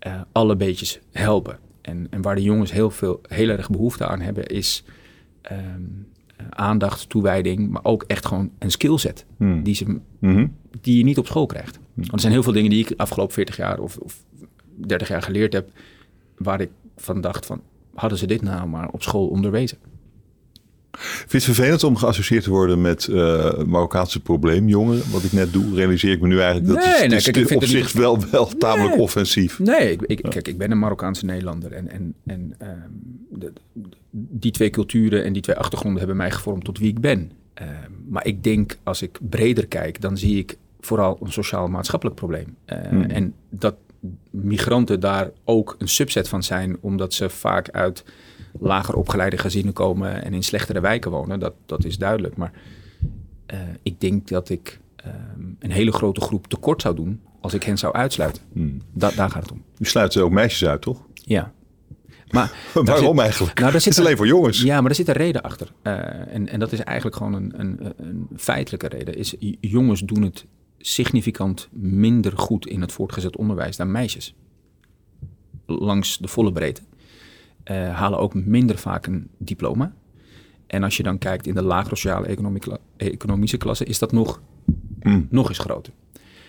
uh, 0.07 0.21
alle 0.31 0.55
beetjes 0.55 0.99
helpen. 1.11 1.59
En, 1.81 2.07
en 2.09 2.21
waar 2.21 2.35
de 2.35 2.41
jongens 2.41 2.71
heel, 2.71 2.89
veel, 2.89 3.21
heel 3.27 3.49
erg 3.49 3.69
behoefte 3.69 4.07
aan 4.07 4.21
hebben, 4.21 4.45
is 4.45 4.83
um, 5.51 6.07
aandacht, 6.57 7.09
toewijding, 7.09 7.69
maar 7.69 7.83
ook 7.83 8.03
echt 8.07 8.25
gewoon 8.25 8.51
een 8.59 8.71
skillset 8.71 9.25
Hmm. 9.37 9.63
die, 9.63 9.75
ze, 9.75 9.99
Mhm. 10.19 10.47
die 10.81 10.97
je 10.97 11.03
niet 11.03 11.17
op 11.17 11.25
school 11.25 11.45
krijgt. 11.45 11.79
Want 11.93 12.11
er 12.11 12.19
zijn 12.19 12.33
heel 12.33 12.43
veel 12.43 12.53
dingen 12.53 12.69
die 12.69 12.79
ik 12.79 12.87
de 12.87 12.97
afgelopen 12.97 13.33
40 13.33 13.57
jaar 13.57 13.79
of, 13.79 13.97
of 13.97 14.23
30 14.75 15.07
jaar 15.07 15.21
geleerd 15.21 15.53
heb, 15.53 15.69
waar 16.37 16.61
ik 16.61 16.69
van 16.95 17.21
dacht 17.21 17.45
van, 17.45 17.61
hadden 17.93 18.17
ze 18.17 18.27
dit 18.27 18.41
nou 18.41 18.67
maar 18.67 18.89
op 18.89 19.03
school 19.03 19.27
onderwezen? 19.27 19.77
Vind 20.91 21.31
je 21.31 21.37
het 21.37 21.43
vervelend 21.57 21.83
om 21.83 21.95
geassocieerd 21.95 22.43
te 22.43 22.49
worden 22.49 22.81
met 22.81 23.07
uh, 23.11 23.57
Marokkaanse 23.63 24.19
probleemjongeren? 24.19 25.11
Wat 25.11 25.23
ik 25.23 25.31
net 25.31 25.53
doe, 25.53 25.75
realiseer 25.75 26.11
ik 26.11 26.21
me 26.21 26.27
nu 26.27 26.39
eigenlijk. 26.39 26.67
Dat 26.67 26.75
Nee, 26.77 26.85
nee, 26.93 27.01
het 27.03 27.11
is 27.11 27.23
kijk, 27.23 27.35
ik 27.37 27.47
vind 27.47 27.55
op 27.55 27.61
het 27.61 27.69
zich 27.69 27.83
niet- 27.83 27.93
wel, 28.03 28.19
wel 28.31 28.47
tamelijk 28.47 28.93
Nee. 28.95 29.03
offensief. 29.03 29.59
Nee, 29.59 29.91
ik, 29.91 30.01
ik, 30.01 30.21
kijk, 30.29 30.47
ik 30.47 30.57
ben 30.57 30.71
een 30.71 30.79
Marokkaanse 30.79 31.25
Nederlander. 31.25 31.71
En, 31.71 31.89
en, 31.91 32.13
en 32.25 32.53
ehm, 32.57 32.71
de- 33.29 33.53
die 34.11 34.51
twee 34.51 34.69
culturen 34.69 35.23
en 35.23 35.33
die 35.33 35.41
twee 35.41 35.55
achtergronden 35.55 35.97
hebben 35.99 36.17
mij 36.17 36.31
gevormd 36.31 36.63
tot 36.63 36.79
wie 36.79 36.89
ik 36.89 36.99
ben. 36.99 37.31
Ehm, 37.53 37.69
maar 38.09 38.25
ik 38.25 38.43
denk, 38.43 38.77
als 38.83 39.01
ik 39.01 39.19
breder 39.29 39.67
kijk, 39.67 40.01
dan 40.01 40.17
zie 40.17 40.37
ik 40.37 40.57
vooral 40.79 41.17
een 41.21 41.31
sociaal-maatschappelijk 41.31 42.17
probleem. 42.17 42.55
Eh, 42.65 42.77
Hmm. 42.89 43.01
En 43.01 43.33
dat 43.49 43.75
migranten 44.31 44.99
daar 44.99 45.29
ook 45.43 45.75
een 45.79 45.87
subset 45.87 46.29
van 46.29 46.43
zijn, 46.43 46.77
omdat 46.79 47.13
ze 47.13 47.29
vaak 47.29 47.69
uit 47.69 48.03
lager 48.59 48.95
opgeleide 48.95 49.37
gezinnen 49.37 49.73
komen 49.73 50.23
en 50.23 50.33
in 50.33 50.43
slechtere 50.43 50.79
wijken 50.79 51.11
wonen. 51.11 51.39
Dat, 51.39 51.53
dat 51.65 51.85
is 51.85 51.97
duidelijk. 51.97 52.35
Maar 52.37 52.51
eh, 53.45 53.59
ik 53.83 53.99
denk 54.01 54.27
dat 54.27 54.49
ik 54.49 54.79
ehm, 54.95 55.13
een 55.59 55.71
hele 55.71 55.91
grote 55.91 56.21
groep 56.21 56.47
tekort 56.47 56.81
zou 56.81 56.95
doen 56.95 57.21
als 57.41 57.53
ik 57.53 57.63
hen 57.63 57.77
zou 57.77 57.93
uitsluiten. 57.93 58.41
Hmm. 58.53 58.81
Da 58.93 59.11
daar 59.15 59.29
gaat 59.29 59.41
het 59.43 59.51
om. 59.51 59.63
U 59.79 59.85
sluit 59.85 60.17
ook 60.17 60.31
meisjes 60.31 60.67
uit, 60.69 60.81
toch? 60.81 61.05
Ja. 61.13 61.53
Maar 62.31 62.51
daar 62.73 62.83
Waarom 62.83 63.15
zit- 63.15 63.19
eigenlijk? 63.19 63.53
Nou, 63.53 63.65
daar 63.65 63.73
het 63.73 63.83
zit 63.83 63.93
is 63.93 63.99
alleen 63.99 64.17
voor 64.17 64.27
jongens. 64.27 64.61
Ja, 64.61 64.81
maar 64.81 64.89
er 64.89 64.95
zit 64.95 65.07
een 65.07 65.13
reden 65.13 65.41
achter. 65.41 65.71
Eh, 65.81 65.93
en, 66.33 66.47
en 66.49 66.59
dat 66.59 66.71
is 66.71 66.79
eigenlijk 66.79 67.17
gewoon 67.17 67.33
een, 67.33 67.53
een, 67.59 67.93
een 67.97 68.27
feitelijke 68.35 68.87
reden. 68.87 69.15
Is, 69.17 69.35
jongens 69.61 70.01
doen 70.01 70.21
het 70.21 70.45
significant 70.77 71.67
minder 71.71 72.37
goed 72.37 72.67
in 72.67 72.81
het 72.81 72.91
voortgezet 72.91 73.37
onderwijs 73.37 73.77
dan 73.77 73.91
meisjes. 73.91 74.35
Langs 75.65 76.17
de 76.17 76.27
volle 76.27 76.51
breedte. 76.51 76.81
Eh, 77.67 77.93
halen 77.95 78.19
ook 78.19 78.33
minder 78.33 78.77
vaak 78.77 79.07
een 79.07 79.27
diploma. 79.37 79.93
En 80.67 80.83
als 80.83 80.97
je 80.97 81.03
dan 81.03 81.17
kijkt 81.17 81.47
in 81.47 81.53
de 81.53 81.61
lagere 81.61 81.95
sociale 81.95 82.27
economische 82.97 83.57
klasse, 83.57 83.85
is 83.85 83.99
dat 83.99 84.11
nog, 84.11 84.41
Hmm. 85.01 85.27
nog 85.29 85.49
eens 85.49 85.57
groter. 85.57 85.93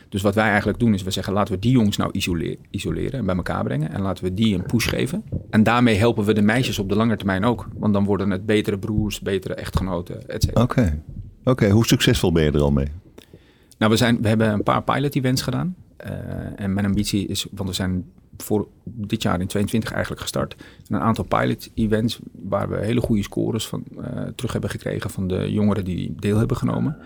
Dus 0.08 0.22
wat 0.22 0.34
wij 0.34 0.48
eigenlijk 0.48 0.78
doen 0.78 0.94
is, 0.94 1.02
we 1.02 1.10
zeggen 1.10 1.32
laten 1.32 1.54
we 1.54 1.60
die 1.60 1.72
jongens 1.72 1.96
nou 1.96 2.10
isoleren 2.70 3.18
en 3.18 3.26
bij 3.26 3.36
elkaar 3.36 3.64
brengen. 3.64 3.92
En 3.92 4.00
laten 4.00 4.24
we 4.24 4.34
die 4.34 4.54
een 4.54 4.62
push 4.62 4.88
geven. 4.88 5.22
En 5.50 5.62
daarmee 5.62 5.96
helpen 5.96 6.24
we 6.24 6.32
de 6.34 6.42
meisjes 6.42 6.78
op 6.78 6.88
de 6.88 6.96
lange 6.96 7.16
termijn 7.16 7.44
ook. 7.44 7.68
Want 7.74 7.92
dan 7.92 8.04
worden 8.04 8.30
het 8.30 8.46
betere 8.46 8.78
broers, 8.78 9.20
betere 9.20 9.54
echtgenoten, 9.54 10.28
et 10.28 10.42
cetera. 10.42 10.62
Oké. 10.62 11.02
Oké, 11.44 11.70
hoe 11.70 11.86
succesvol 11.86 12.32
ben 12.32 12.44
je 12.44 12.50
er 12.50 12.60
al 12.60 12.72
mee? 12.72 12.88
Nou, 13.78 13.92
we, 13.92 13.98
zijn, 13.98 14.22
we 14.22 14.28
hebben 14.28 14.52
een 14.52 14.62
paar 14.62 14.82
pilot 14.82 15.14
events 15.14 15.42
gedaan. 15.42 15.76
Uh, 16.06 16.10
en 16.56 16.74
mijn 16.74 16.86
ambitie 16.86 17.26
is, 17.26 17.46
want 17.50 17.68
we 17.68 17.74
zijn 17.74 18.04
voor 18.42 18.68
dit 18.84 19.22
jaar 19.22 19.40
in 19.40 19.46
22 19.46 19.90
eigenlijk 19.92 20.22
gestart. 20.22 20.56
En 20.88 20.94
een 20.94 21.00
aantal 21.00 21.24
pilot-events 21.24 22.18
waar 22.48 22.68
we 22.68 22.76
hele 22.84 23.00
goede 23.00 23.22
scores 23.22 23.66
van 23.66 23.84
eh, 24.02 24.22
terug 24.34 24.52
hebben 24.52 24.70
gekregen 24.70 25.10
van 25.10 25.28
de 25.28 25.52
jongeren 25.52 25.84
die 25.84 26.14
deel 26.18 26.36
hebben 26.38 26.56
genomen. 26.56 26.96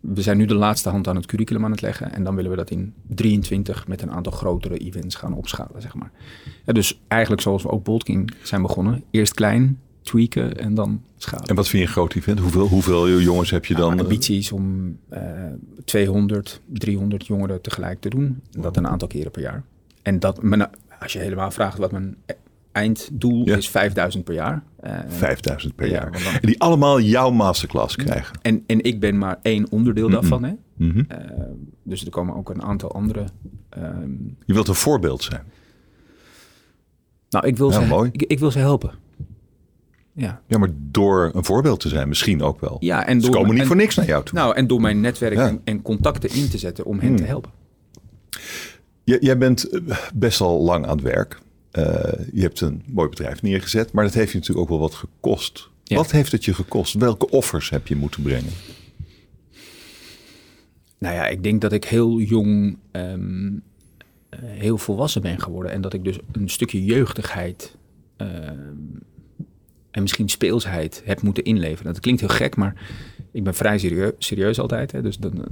We 0.00 0.22
zijn 0.22 0.36
nu 0.36 0.44
de 0.46 0.54
laatste 0.54 0.88
hand 0.88 1.08
aan 1.08 1.16
het 1.16 1.26
curriculum 1.26 1.64
aan 1.64 1.70
het 1.70 1.80
leggen. 1.80 2.12
En 2.12 2.24
dan 2.24 2.34
willen 2.34 2.50
we 2.50 2.56
dat 2.56 2.70
in 2.70 2.92
23 3.06 3.86
met 3.88 4.02
een 4.02 4.10
aantal 4.10 4.32
grotere 4.32 4.76
events 4.78 5.14
gaan 5.14 5.34
opschalen, 5.34 5.82
zeg 5.82 5.94
maar. 5.94 6.10
Ja, 6.64 6.72
dus 6.72 7.00
eigenlijk 7.08 7.42
zoals 7.42 7.62
we 7.62 7.68
ook 7.70 7.84
Bold 7.84 8.02
King 8.02 8.30
zijn 8.42 8.62
begonnen. 8.62 9.02
Eerst 9.10 9.34
klein, 9.34 9.78
tweaken 10.02 10.58
en 10.58 10.74
dan 10.74 11.02
schalen. 11.16 11.46
En 11.46 11.54
wat 11.54 11.68
vind 11.68 11.82
je 11.82 11.88
een 11.88 11.94
groot 11.94 12.14
event? 12.14 12.38
Hoeveel, 12.38 12.66
hoeveel 12.68 13.20
jongens 13.20 13.50
heb 13.50 13.64
je 13.64 13.74
Nou, 13.74 13.86
dan? 13.86 13.94
mijn 13.96 14.06
ambitie 14.08 14.38
is 14.38 14.52
om 14.52 14.96
eh 15.08 15.22
200, 15.84 16.60
300 16.66 17.26
jongeren 17.26 17.60
tegelijk 17.60 18.00
te 18.00 18.08
doen. 18.08 18.40
En 18.52 18.60
dat 18.60 18.76
een 18.76 18.86
aantal 18.88 19.08
keren 19.08 19.30
per 19.30 19.42
jaar. 19.42 19.62
En 20.04 20.18
dat, 20.18 20.42
mijn, 20.42 20.68
als 21.00 21.12
je 21.12 21.18
helemaal 21.18 21.50
vraagt 21.50 21.78
wat 21.78 21.92
mijn 21.92 22.16
einddoel 22.72 23.46
Ja. 23.46 23.56
is, 23.56 23.68
5000 23.68 24.24
per 24.24 24.34
jaar. 24.34 24.62
Eh, 24.80 24.98
5000 25.06 25.74
per 25.74 25.86
Ja, 25.86 25.92
jaar. 25.92 26.12
dan- 26.12 26.22
En 26.22 26.38
die 26.46 26.60
allemaal 26.60 27.00
jouw 27.00 27.30
masterclass 27.30 27.96
krijgen. 27.96 28.38
en, 28.42 28.64
en 28.66 28.82
ik 28.82 29.00
ben 29.00 29.18
maar 29.18 29.38
één 29.42 29.70
onderdeel 29.70 30.08
daarvan. 30.10 30.44
Hè? 30.44 30.52
Mhm. 30.76 31.02
Eh, 31.08 31.18
dus 31.82 32.04
er 32.04 32.10
komen 32.10 32.34
ook 32.36 32.50
een 32.50 32.62
aantal 32.62 32.92
andere. 32.92 33.24
ehm, 33.68 34.10
Je 34.44 34.52
wilt 34.52 34.68
een 34.68 34.74
voorbeeld 34.74 35.22
zijn. 35.22 35.42
nou, 37.30 37.46
ik 37.46 37.56
wil, 37.56 37.70
Ja, 37.70 37.80
ze, 37.80 37.86
mooi. 37.86 38.08
Ik, 38.12 38.22
ik 38.22 38.38
wil 38.38 38.50
ze 38.50 38.58
helpen. 38.58 38.90
Ja, 40.12 40.40
Ja, 40.46 40.58
maar 40.58 40.68
door 40.76 41.30
een 41.34 41.44
voorbeeld 41.44 41.80
te 41.80 41.88
zijn 41.88 42.08
misschien 42.08 42.42
ook 42.42 42.60
wel. 42.60 42.76
ja 42.80 43.06
en 43.06 43.20
Ze 43.20 43.26
door 43.26 43.36
komen 43.36 43.52
niet 43.52 43.60
en- 43.60 43.66
voor 43.66 43.76
niks 43.76 43.94
naar 43.94 44.06
jou 44.06 44.24
toe. 44.24 44.38
Nou, 44.38 44.54
en 44.56 44.66
door 44.66 44.80
mijn 44.80 45.00
netwerk 45.00 45.36
en, 45.38 45.60
en 45.64 45.82
contacten 45.82 46.30
in 46.30 46.48
te 46.48 46.58
zetten 46.58 46.84
om 46.84 46.98
hen 47.00 47.16
te 47.16 47.24
helpen. 47.24 47.50
Jij 49.04 49.38
bent 49.38 49.68
eh, 49.68 49.98
best 50.14 50.40
al 50.40 50.62
lang 50.62 50.86
aan 50.86 50.96
het 50.96 51.06
werk. 51.06 51.38
Eh, 51.70 52.12
je 52.32 52.40
hebt 52.40 52.60
een 52.60 52.82
mooi 52.86 53.08
bedrijf 53.08 53.42
neergezet, 53.42 53.92
maar 53.92 54.04
dat 54.04 54.14
heeft 54.14 54.32
je 54.32 54.38
natuurlijk 54.38 54.66
ook 54.66 54.78
wel 54.78 54.88
wat 54.88 54.94
gekost. 54.94 55.68
Ja. 55.84 55.96
Wat 55.96 56.10
heeft 56.10 56.32
het 56.32 56.44
je 56.44 56.54
gekost? 56.54 56.94
Welke 56.94 57.30
offers 57.30 57.70
heb 57.70 57.86
je 57.86 57.96
moeten 57.96 58.22
brengen? 58.22 58.52
Nou 60.98 61.14
ja, 61.14 61.26
ik 61.26 61.42
denk 61.42 61.60
dat 61.60 61.72
ik 61.72 61.84
heel 61.84 62.20
jong 62.20 62.78
ehm, 62.90 63.46
eh, 64.28 64.38
heel 64.42 64.78
volwassen 64.78 65.22
ben 65.22 65.40
geworden. 65.40 65.72
En 65.72 65.80
dat 65.80 65.92
ik 65.92 66.04
dus 66.04 66.18
een 66.32 66.48
stukje 66.48 66.84
jeugdigheid 66.84 67.76
ehm, 68.16 68.30
en 69.90 70.02
misschien 70.02 70.28
speelsheid 70.28 71.02
heb 71.04 71.22
moeten 71.22 71.44
inleveren. 71.44 71.92
Dat 71.92 72.02
klinkt 72.02 72.20
heel 72.20 72.30
gek, 72.30 72.56
maar 72.56 72.90
ik 73.30 73.44
ben 73.44 73.54
vrij 73.54 73.78
serieus, 73.78 74.12
serieus 74.18 74.58
altijd. 74.58 74.92
Hè. 74.92 75.02
Dus 75.02 75.18
dan, 75.18 75.44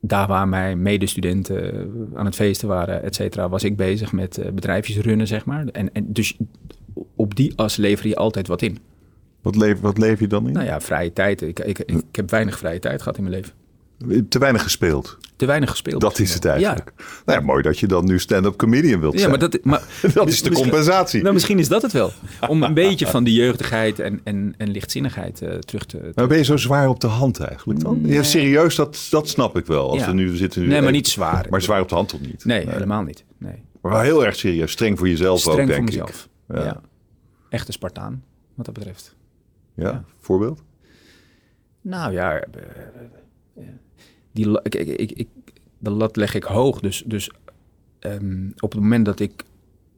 daar 0.00 0.26
waar 0.26 0.48
mijn 0.48 0.82
medestudenten 0.82 1.90
aan 2.14 2.24
het 2.24 2.34
feesten 2.34 2.68
waren, 2.68 3.02
et 3.02 3.14
cetera, 3.14 3.48
was 3.48 3.64
ik 3.64 3.76
bezig 3.76 4.12
met 4.12 4.38
eh, 4.38 4.50
bedrijfjes 4.52 4.98
runnen, 4.98 5.26
zeg 5.26 5.44
maar. 5.44 5.66
En, 5.66 5.92
en 5.92 6.12
dus 6.12 6.36
op 7.14 7.34
die 7.34 7.52
as 7.56 7.76
lever 7.76 8.08
je 8.08 8.16
altijd 8.16 8.46
wat 8.46 8.62
in. 8.62 8.78
Wat 9.42 9.56
leef, 9.56 9.80
wat 9.80 9.98
leef 9.98 10.20
je 10.20 10.26
dan 10.26 10.46
in? 10.46 10.52
Nou 10.52 10.66
ja, 10.66 10.80
vrije 10.80 11.12
tijd. 11.12 11.42
Ik, 11.42 11.58
ik, 11.58 11.78
ik, 11.78 11.90
ik 11.90 12.16
heb 12.16 12.30
weinig 12.30 12.58
vrije 12.58 12.78
tijd 12.78 13.02
gehad 13.02 13.16
in 13.16 13.22
mijn 13.22 13.34
leven. 13.34 13.52
Te 14.28 14.38
weinig 14.38 14.62
gespeeld. 14.62 15.18
Te 15.36 15.46
weinig 15.46 15.70
gespeeld. 15.70 16.00
Dat 16.00 16.18
is 16.18 16.34
het 16.34 16.44
eigenlijk. 16.44 16.92
Ja, 16.96 17.04
Nou 17.24 17.38
ja, 17.40 17.44
mooi 17.44 17.62
dat 17.62 17.78
je 17.78 17.86
dan 17.86 18.04
nu 18.04 18.18
stand-up 18.18 18.56
comedian 18.56 19.00
wilt 19.00 19.12
ja 19.12 19.18
zijn. 19.18 19.30
maar 19.30 19.38
dat, 19.38 19.58
maar, 19.62 19.82
Dat 20.14 20.28
is 20.28 20.42
de 20.42 20.50
compensatie. 20.52 21.22
Nou, 21.22 21.34
misschien 21.34 21.58
is 21.58 21.68
dat 21.68 21.82
het 21.82 21.92
wel. 21.92 22.12
Om 22.48 22.62
een 22.62 22.74
beetje 22.74 23.06
van 23.06 23.24
die 23.24 23.34
jeugdigheid 23.34 23.98
en, 23.98 24.20
en, 24.24 24.54
en 24.56 24.70
lichtzinnigheid 24.70 25.42
eh, 25.42 25.54
terug 25.58 25.84
te... 25.86 26.12
Maar 26.14 26.26
ben 26.26 26.36
je 26.38 26.44
zo 26.44 26.56
zwaar 26.56 26.88
op 26.88 27.00
de 27.00 27.06
hand 27.06 27.40
eigenlijk 27.40 27.80
dan? 27.80 28.00
Ja, 28.04 28.22
serieus, 28.22 28.74
dat, 28.74 29.06
dat 29.10 29.28
snap 29.28 29.56
ik 29.56 29.66
wel. 29.66 29.90
Als 29.90 30.00
Ja. 30.00 30.06
we 30.06 30.12
nu 30.12 30.30
we 30.30 30.36
zitten 30.36 30.62
nu 30.62 30.68
Nee, 30.68 30.80
maar 30.82 30.92
niet 30.92 31.08
zwaar. 31.08 31.46
Maar 31.50 31.62
zwaar 31.62 31.80
op 31.80 31.88
de 31.88 31.94
hand 31.94 32.08
toch 32.08 32.20
niet? 32.20 32.44
Nee, 32.44 32.68
helemaal 32.70 33.02
niet. 33.02 33.24
Nee. 33.38 33.62
Maar 33.82 33.92
wel 33.92 34.00
heel 34.00 34.24
erg 34.26 34.36
serieus. 34.36 34.72
Streng 34.72 34.98
voor 34.98 35.08
jezelf 35.08 35.46
ook, 35.46 35.52
Streng 35.52 35.68
denk 35.68 35.92
voor 35.92 35.98
ik. 35.98 36.04
mezelf. 36.06 36.28
Ja. 36.66 36.80
Echte 37.50 37.72
Spartaan, 37.72 38.24
wat 38.54 38.66
dat 38.66 38.74
betreft. 38.74 39.16
Ja, 39.74 40.04
voorbeeld? 40.20 40.62
Nou 41.80 42.12
ja, 42.12 42.38
eh, 42.40 43.62
die, 44.44 44.60
ik, 44.62 45.12
ik, 45.12 45.28
de 45.78 45.90
lat 45.90 46.16
leg 46.16 46.34
ik 46.34 46.42
hoog. 46.42 46.80
Dus, 46.80 47.02
dus 47.06 47.30
ehm, 47.98 48.48
op 48.58 48.72
het 48.72 48.80
moment 48.80 49.04
dat 49.04 49.20
ik 49.20 49.44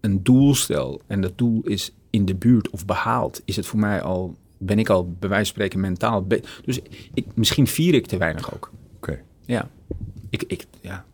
een 0.00 0.22
doel 0.22 0.55
stel 0.55 1.00
en 1.07 1.20
dat 1.20 1.38
doel 1.38 1.62
is 1.62 1.92
in 2.11 2.24
de 2.24 2.35
buurt 2.35 2.70
of 2.70 2.85
behaald, 2.85 3.42
is 3.44 3.57
het 3.57 3.66
voor 3.66 3.79
mij 3.79 4.03
al, 4.03 4.37
ben 4.59 4.79
ik 4.79 4.88
al 4.88 5.05
bij 5.18 5.29
wijze 5.29 5.44
van 5.44 5.55
spreken 5.55 5.81
mentaal. 5.81 6.26
dus 6.64 6.81
ik, 7.14 7.26
misschien 7.35 7.66
vier 7.66 7.94
ik 7.94 8.07
te 8.07 8.16
weinig 8.16 8.55
ook. 8.55 8.70
Oké. 8.96 9.22
Ja. 9.44 9.68
Ik, 10.31 10.42
ik, 10.42 10.66
ja. 10.81 11.05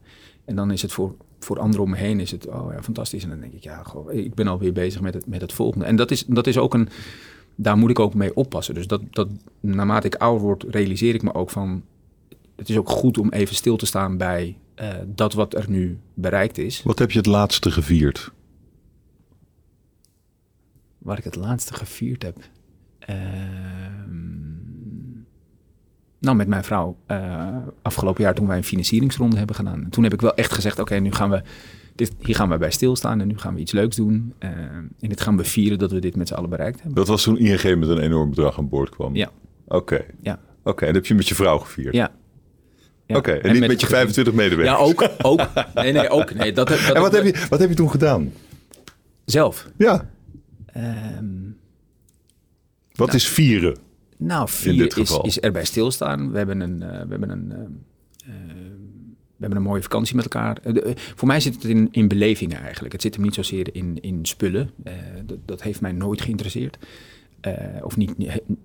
En 0.45 0.57
dan 0.57 0.71
is 0.71 0.83
het 0.83 0.93
voor, 0.93 1.15
voor 1.39 1.59
anderen 1.59 1.85
om 1.85 1.91
me 1.91 1.97
heen 1.97 2.21
is 2.21 2.31
het, 2.31 2.47
oh 2.47 2.73
ja, 2.73 2.83
fantastisch. 2.83 3.23
En 3.23 3.29
dan 3.29 3.41
denk 3.41 3.53
ik, 3.53 3.63
ja, 3.63 3.83
goh, 3.83 4.13
ik 4.13 4.35
ben 4.35 4.47
alweer 4.47 4.73
bezig 4.73 5.01
met 5.01 5.15
het, 5.15 5.27
met 5.27 5.41
het 5.41 5.53
volgende. 5.53 5.85
En 5.85 5.97
dat 5.97 6.11
is, 6.11 6.25
dat 6.27 6.47
is 6.47 6.59
ook 6.59 6.75
een, 6.75 6.89
daar 7.55 7.77
moet 7.77 7.91
ik 7.91 7.99
ook 7.99 8.15
mee 8.15 8.37
oppassen. 8.37 8.75
Dus 8.75 8.87
dat, 8.87 9.03
dat, 9.11 9.29
naarmate 9.61 10.07
ik 10.07 10.15
ouder 10.15 10.43
word, 10.43 10.65
realiseer 10.69 11.15
ik 11.15 11.23
me 11.23 11.35
ook 11.35 11.51
van, 11.51 11.83
het 12.57 12.69
is 12.69 12.77
ook 12.77 12.89
goed 12.89 13.19
om 13.19 13.31
even 13.31 13.55
stil 13.55 13.77
te 13.77 13.87
staan 13.87 14.17
bij 14.17 14.59
eh, 14.75 14.89
dat 15.07 15.33
wat 15.33 15.55
er 15.55 15.65
nu 15.71 15.99
bereikt 16.15 16.59
is. 16.59 16.83
Wat 16.83 16.99
heb 16.99 17.11
je 17.11 17.19
het 17.19 17.27
laatste 17.27 17.71
gevierd? 17.71 18.33
Waar 20.99 21.19
ik 21.19 21.25
het 21.25 21.37
laatste 21.37 21.75
gevierd 21.75 22.23
heb. 22.23 22.37
Ehm, 22.99 23.17
nou, 26.19 26.37
met 26.37 26.49
mijn 26.49 26.65
vrouw. 26.65 26.97
eh, 27.07 27.57
afgelopen 27.83 28.23
jaar 28.23 28.35
toen 28.35 28.47
wij 28.47 28.57
een 28.57 28.65
financieringsronde 28.65 29.37
hebben 29.37 29.57
gedaan. 29.57 29.83
En 29.85 29.91
toen 29.91 30.05
heb 30.05 30.13
ik 30.13 30.21
wel 30.21 30.35
echt 30.35 30.53
gezegd, 30.53 30.79
oké, 30.79 30.95
nu 30.95 31.13
gaan 31.13 31.31
we... 31.31 31.43
Dit, 31.95 32.15
hier 32.21 32.35
gaan 32.35 32.49
we 32.49 32.59
bij 32.59 32.71
stilstaan 32.71 33.21
en 33.21 33.27
nu 33.27 33.39
gaan 33.39 33.55
we 33.55 33.61
iets 33.61 33.73
leuks 33.73 33.97
doen. 33.97 34.35
Eh, 34.39 34.49
en 34.51 34.91
dit 35.01 35.21
gaan 35.21 35.37
we 35.37 35.45
vieren 35.45 35.79
dat 35.79 35.91
we 35.91 35.99
dit 35.99 36.17
met 36.17 36.29
z'n 36.29 36.35
allen 36.35 36.51
bereikt 36.51 36.77
hebben. 36.77 36.95
Dat 36.95 37.09
was 37.09 37.23
toen 37.23 37.39
ING 37.39 37.79
met 37.79 37.89
een 37.89 37.99
enorm 37.99 38.31
bedrag 38.31 38.59
aan 38.59 38.69
boord 38.69 38.91
kwam? 38.91 39.15
Ja. 39.15 39.31
Oké. 39.67 40.05
Ja. 40.21 40.41
Oké, 40.63 40.81
en 40.81 40.87
dat 40.87 40.95
heb 40.95 41.07
je 41.07 41.15
met 41.15 41.29
je 41.29 41.35
vrouw 41.35 41.59
gevierd? 41.59 41.95
Ja. 41.95 42.11
Ja. 43.07 43.17
Oké, 43.17 43.33
en, 43.33 43.53
niet 43.53 43.67
met, 43.67 43.81
je 43.81 43.87
25 43.87 44.35
medewerkers? 44.35 44.79
Ja, 44.79 44.85
ook. 44.85 45.09
ook. 45.23 45.49
Nee, 45.75 45.93
nee, 45.93 46.09
ook. 46.09 46.35
Nee, 46.35 46.53
dat, 46.53 46.69
dat, 46.69 46.79
En 46.79 47.01
wat 47.01 47.13
heb, 47.13 47.25
je, 47.25 47.47
wat 47.49 47.59
heb 47.59 47.69
je 47.69 47.75
toen 47.75 47.91
gedaan? 47.91 48.33
Zelf. 49.25 49.67
Ja, 49.77 50.09
Ehm, 50.77 51.51
wat 52.93 53.15
is 53.15 53.29
vieren? 53.29 53.77
Nou, 54.17 54.47
dit 54.47 54.95
vier 54.95 54.99
is, 54.99 55.19
is 55.23 55.41
erbij 55.41 55.65
stilstaan. 55.65 56.31
We 56.31 56.37
hebben 56.37 56.61
een, 56.61 56.83
eh, 56.83 56.89
we 56.89 57.11
hebben 57.11 57.31
een, 57.31 57.53
eh, 57.53 57.61
eh, 57.61 58.57
we 59.37 59.43
hebben 59.43 59.59
een 59.59 59.65
mooie 59.65 59.83
vakantie 59.83 60.17
met 60.17 60.25
elkaar. 60.25 60.59
Eh, 60.63 60.95
voor 61.15 61.29
mij 61.29 61.41
zit 61.41 61.55
het 61.55 61.65
in, 61.65 61.89
in 61.91 62.09
belevingen 62.09 62.61
eigenlijk. 62.61 62.93
Het 62.93 63.03
zit 63.03 63.15
hem 63.15 63.25
niet 63.25 63.35
zozeer 63.35 63.75
in, 63.75 63.99
in 64.01 64.27
spullen. 64.27 64.71
Dat, 65.25 65.39
dat 65.45 65.63
heeft 65.63 65.81
mij 65.81 65.93
nooit 65.93 66.21
geïnteresseerd. 66.21 66.79
Eh, 67.47 67.85
of 67.85 67.97
niet, 67.97 68.13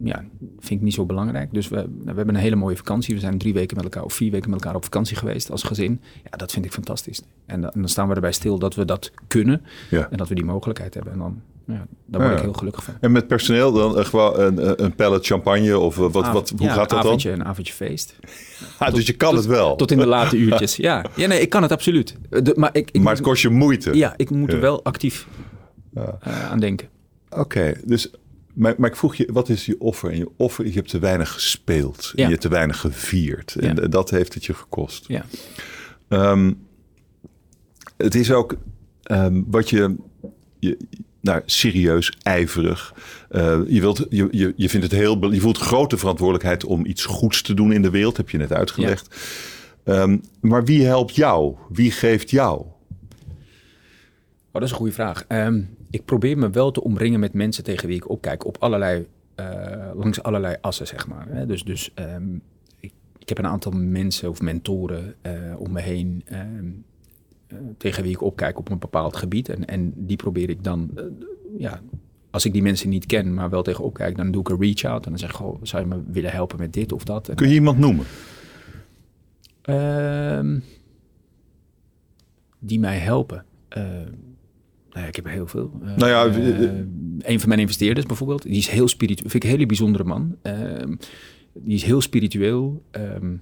ja, 0.03 0.23
vind 0.59 0.79
ik 0.79 0.81
niet 0.81 0.93
zo 0.93 1.05
belangrijk. 1.05 1.53
Dus 1.53 1.67
we, 1.67 1.75
we 1.99 2.05
hebben 2.15 2.35
een 2.35 2.41
hele 2.41 2.55
mooie 2.55 2.75
vakantie. 2.75 3.13
We 3.15 3.19
zijn 3.21 3.37
drie 3.37 3.53
weken 3.53 3.75
met 3.75 3.85
elkaar 3.85 4.03
of 4.03 4.13
vier 4.13 4.31
weken 4.31 4.49
met 4.49 4.59
elkaar 4.61 4.75
op 4.75 4.83
vakantie 4.83 5.15
geweest 5.17 5.51
als 5.51 5.63
gezin. 5.63 6.01
Ja, 6.23 6.37
dat 6.37 6.51
vind 6.51 6.65
ik 6.65 6.71
fantastisch. 6.73 7.21
En, 7.45 7.61
dan- 7.61 7.71
en 7.71 7.79
dan 7.79 7.89
staan 7.89 8.07
we 8.07 8.15
erbij 8.15 8.31
stil 8.31 8.59
dat 8.59 8.75
we 8.75 8.85
dat 8.85 9.11
kunnen 9.27 9.61
Ja. 9.89 10.07
en 10.11 10.17
dat 10.17 10.27
we 10.27 10.35
die 10.35 10.43
mogelijkheid 10.45 10.93
hebben. 10.93 11.13
En 11.13 11.19
dan, 11.19 11.41
ja, 11.67 11.85
daar 12.05 12.21
word 12.21 12.31
Ja. 12.33 12.37
ik 12.37 12.43
heel 12.43 12.53
gelukkig 12.53 12.83
van. 12.83 12.93
En 12.99 13.11
met 13.11 13.27
personeel 13.27 13.71
dan 13.71 13.97
eh, 13.97 14.05
gewoon 14.05 14.39
een, 14.39 14.83
een 14.83 14.95
pallet 14.95 15.25
champagne 15.25 15.79
of 15.79 15.97
eh, 15.97 16.11
wat, 16.11 16.23
Av- 16.25 16.33
wat, 16.33 16.49
hoe 16.57 16.67
ja, 16.67 16.73
gaat 16.73 16.77
dat 16.77 16.91
een 16.91 16.95
dan? 16.97 17.05
avondje, 17.05 17.31
Een 17.31 17.45
avondje 17.45 17.73
feest. 17.73 18.15
Ah, 18.79 18.93
dus 18.93 19.05
je 19.07 19.13
kan 19.13 19.35
het 19.35 19.45
wel, 19.45 19.75
Tot 19.75 19.91
in 19.91 19.97
de 19.97 20.05
late 20.07 20.37
uurtjes. 20.37 20.75
Ja, 20.75 21.05
ja 21.15 21.27
nee, 21.27 21.39
ik 21.41 21.49
kan 21.49 21.61
het 21.61 21.71
absoluut. 21.71 22.17
Eh, 22.29 22.41
de- 22.43 22.53
maar 22.57 22.69
ik, 22.75 22.89
ik, 22.91 23.01
maar 23.01 23.13
het 23.13 23.21
kost 23.21 23.41
je 23.41 23.49
moeite. 23.49 23.95
Ja, 23.97 24.13
ik 24.17 24.29
moet 24.29 24.53
er 24.53 24.59
wel 24.59 24.83
actief 24.83 25.27
Ja. 25.93 26.17
eh, 26.21 26.51
aan 26.51 26.59
denken. 26.59 26.87
Oké, 27.29 27.73
dus, 27.85 28.11
maar, 28.61 28.73
maar 28.77 28.89
ik 28.89 28.95
vroeg 28.95 29.15
je, 29.15 29.29
wat 29.31 29.49
is 29.49 29.65
je 29.65 29.79
offer? 29.79 30.11
En 30.11 30.17
je 30.17 30.29
offer, 30.37 30.65
je 30.65 30.71
hebt 30.71 30.89
te 30.89 30.99
weinig 30.99 31.31
gespeeld. 31.31 32.11
En 32.15 32.23
je 32.23 32.29
hebt 32.29 32.41
te 32.41 32.49
weinig 32.49 32.79
gevierd. 32.79 33.55
En 33.55 33.75
dat 33.75 34.09
heeft 34.09 34.33
het 34.33 34.45
je 34.45 34.53
gekost. 34.53 35.07
Ja. 35.07 35.25
Ehm, 36.07 36.53
het 37.97 38.15
is 38.15 38.31
ook 38.31 38.57
ehm, 39.03 39.41
wat 39.45 39.69
je, 39.69 39.95
je 40.59 40.77
nou, 41.21 41.41
serieus, 41.45 42.17
ijverig. 42.21 42.93
eh, 43.29 43.59
je, 43.67 43.81
wilt, 43.81 44.05
je, 44.09 44.27
je, 44.31 44.53
je, 44.55 44.69
vindt 44.69 44.91
het 44.91 44.95
heel, 44.95 45.31
je 45.33 45.41
voelt 45.41 45.57
grote 45.57 45.97
verantwoordelijkheid 45.97 46.63
om 46.63 46.85
iets 46.85 47.05
goeds 47.05 47.41
te 47.41 47.53
doen 47.53 47.73
in 47.73 47.81
de 47.81 47.89
wereld, 47.89 48.17
heb 48.17 48.29
je 48.29 48.37
net 48.37 48.53
uitgelegd. 48.53 49.15
Ehm, 49.83 50.17
maar 50.41 50.65
wie 50.65 50.85
helpt 50.85 51.15
jou? 51.15 51.55
Wie 51.69 51.91
geeft 51.91 52.29
jou? 52.29 52.59
Oh, 52.59 52.67
dat 54.51 54.63
is 54.63 54.71
een 54.71 54.77
goede 54.77 54.93
vraag. 54.93 55.25
Ehm, 55.27 55.61
ik 55.91 56.05
probeer 56.05 56.37
me 56.37 56.49
wel 56.49 56.71
te 56.71 56.83
omringen 56.83 57.19
met 57.19 57.33
mensen 57.33 57.63
tegen 57.63 57.87
wie 57.87 57.95
ik 57.95 58.09
opkijk. 58.09 58.45
Op 58.45 58.57
allerlei, 58.59 59.07
eh, 59.35 59.89
langs 59.93 60.23
allerlei 60.23 60.55
assen, 60.61 60.87
zeg 60.87 61.07
maar. 61.07 61.27
Hè. 61.29 61.45
Dus, 61.45 61.63
dus 61.63 61.91
ehm, 61.93 62.35
ik, 62.79 62.93
ik 63.17 63.29
heb 63.29 63.37
een 63.37 63.47
aantal 63.47 63.71
mensen 63.71 64.29
of 64.29 64.41
mentoren 64.41 65.15
eh, 65.21 65.33
om 65.57 65.71
me 65.71 65.81
heen... 65.81 66.21
ehm, 66.25 66.69
eh, 67.47 67.57
tegen 67.77 68.03
wie 68.03 68.11
ik 68.11 68.21
opkijk 68.21 68.57
op 68.59 68.69
een 68.69 68.79
bepaald 68.79 69.15
gebied. 69.15 69.49
En, 69.49 69.65
en 69.65 69.93
die 69.95 70.17
probeer 70.17 70.49
ik 70.49 70.63
dan... 70.63 70.91
ja, 71.57 71.81
als 72.29 72.45
ik 72.45 72.53
die 72.53 72.61
mensen 72.61 72.89
niet 72.89 73.05
ken, 73.05 73.33
maar 73.33 73.49
wel 73.49 73.63
tegen 73.63 73.83
opkijk... 73.83 74.17
dan 74.17 74.31
doe 74.31 74.41
ik 74.41 74.49
een 74.49 74.59
reach-out 74.59 75.03
en 75.05 75.09
dan 75.09 75.19
zeg 75.19 75.29
ik... 75.29 75.35
Goh, 75.35 75.59
zou 75.61 75.83
je 75.83 75.95
me 75.95 76.01
willen 76.07 76.31
helpen 76.31 76.59
met 76.59 76.73
dit 76.73 76.91
of 76.91 77.03
dat? 77.03 77.29
En, 77.29 77.35
Kun 77.35 77.47
je 77.47 77.53
iemand 77.53 77.77
noemen? 77.77 78.05
Ehm, 79.61 80.59
die 82.59 82.79
mij 82.79 82.97
helpen. 82.97 83.45
Uh, 83.77 83.83
nou 84.91 85.03
ja, 85.03 85.07
ik 85.07 85.15
heb 85.15 85.25
heel 85.25 85.47
veel. 85.47 85.79
Uh, 85.83 85.95
nou 85.95 86.09
ja, 86.09 86.25
een 87.19 87.39
van 87.39 87.49
mijn 87.49 87.61
investeerders 87.61 88.05
bijvoorbeeld, 88.05 88.43
die 88.43 88.57
is 88.57 88.67
heel 88.67 88.87
spiritueel. 88.87 89.29
Vind 89.29 89.43
ik 89.43 89.49
een 89.49 89.55
hele 89.55 89.67
bijzondere 89.67 90.03
man. 90.03 90.35
Ehm, 90.41 90.95
die 91.53 91.75
is 91.75 91.83
heel 91.83 92.01
spiritueel. 92.01 92.83
Um, 92.91 93.41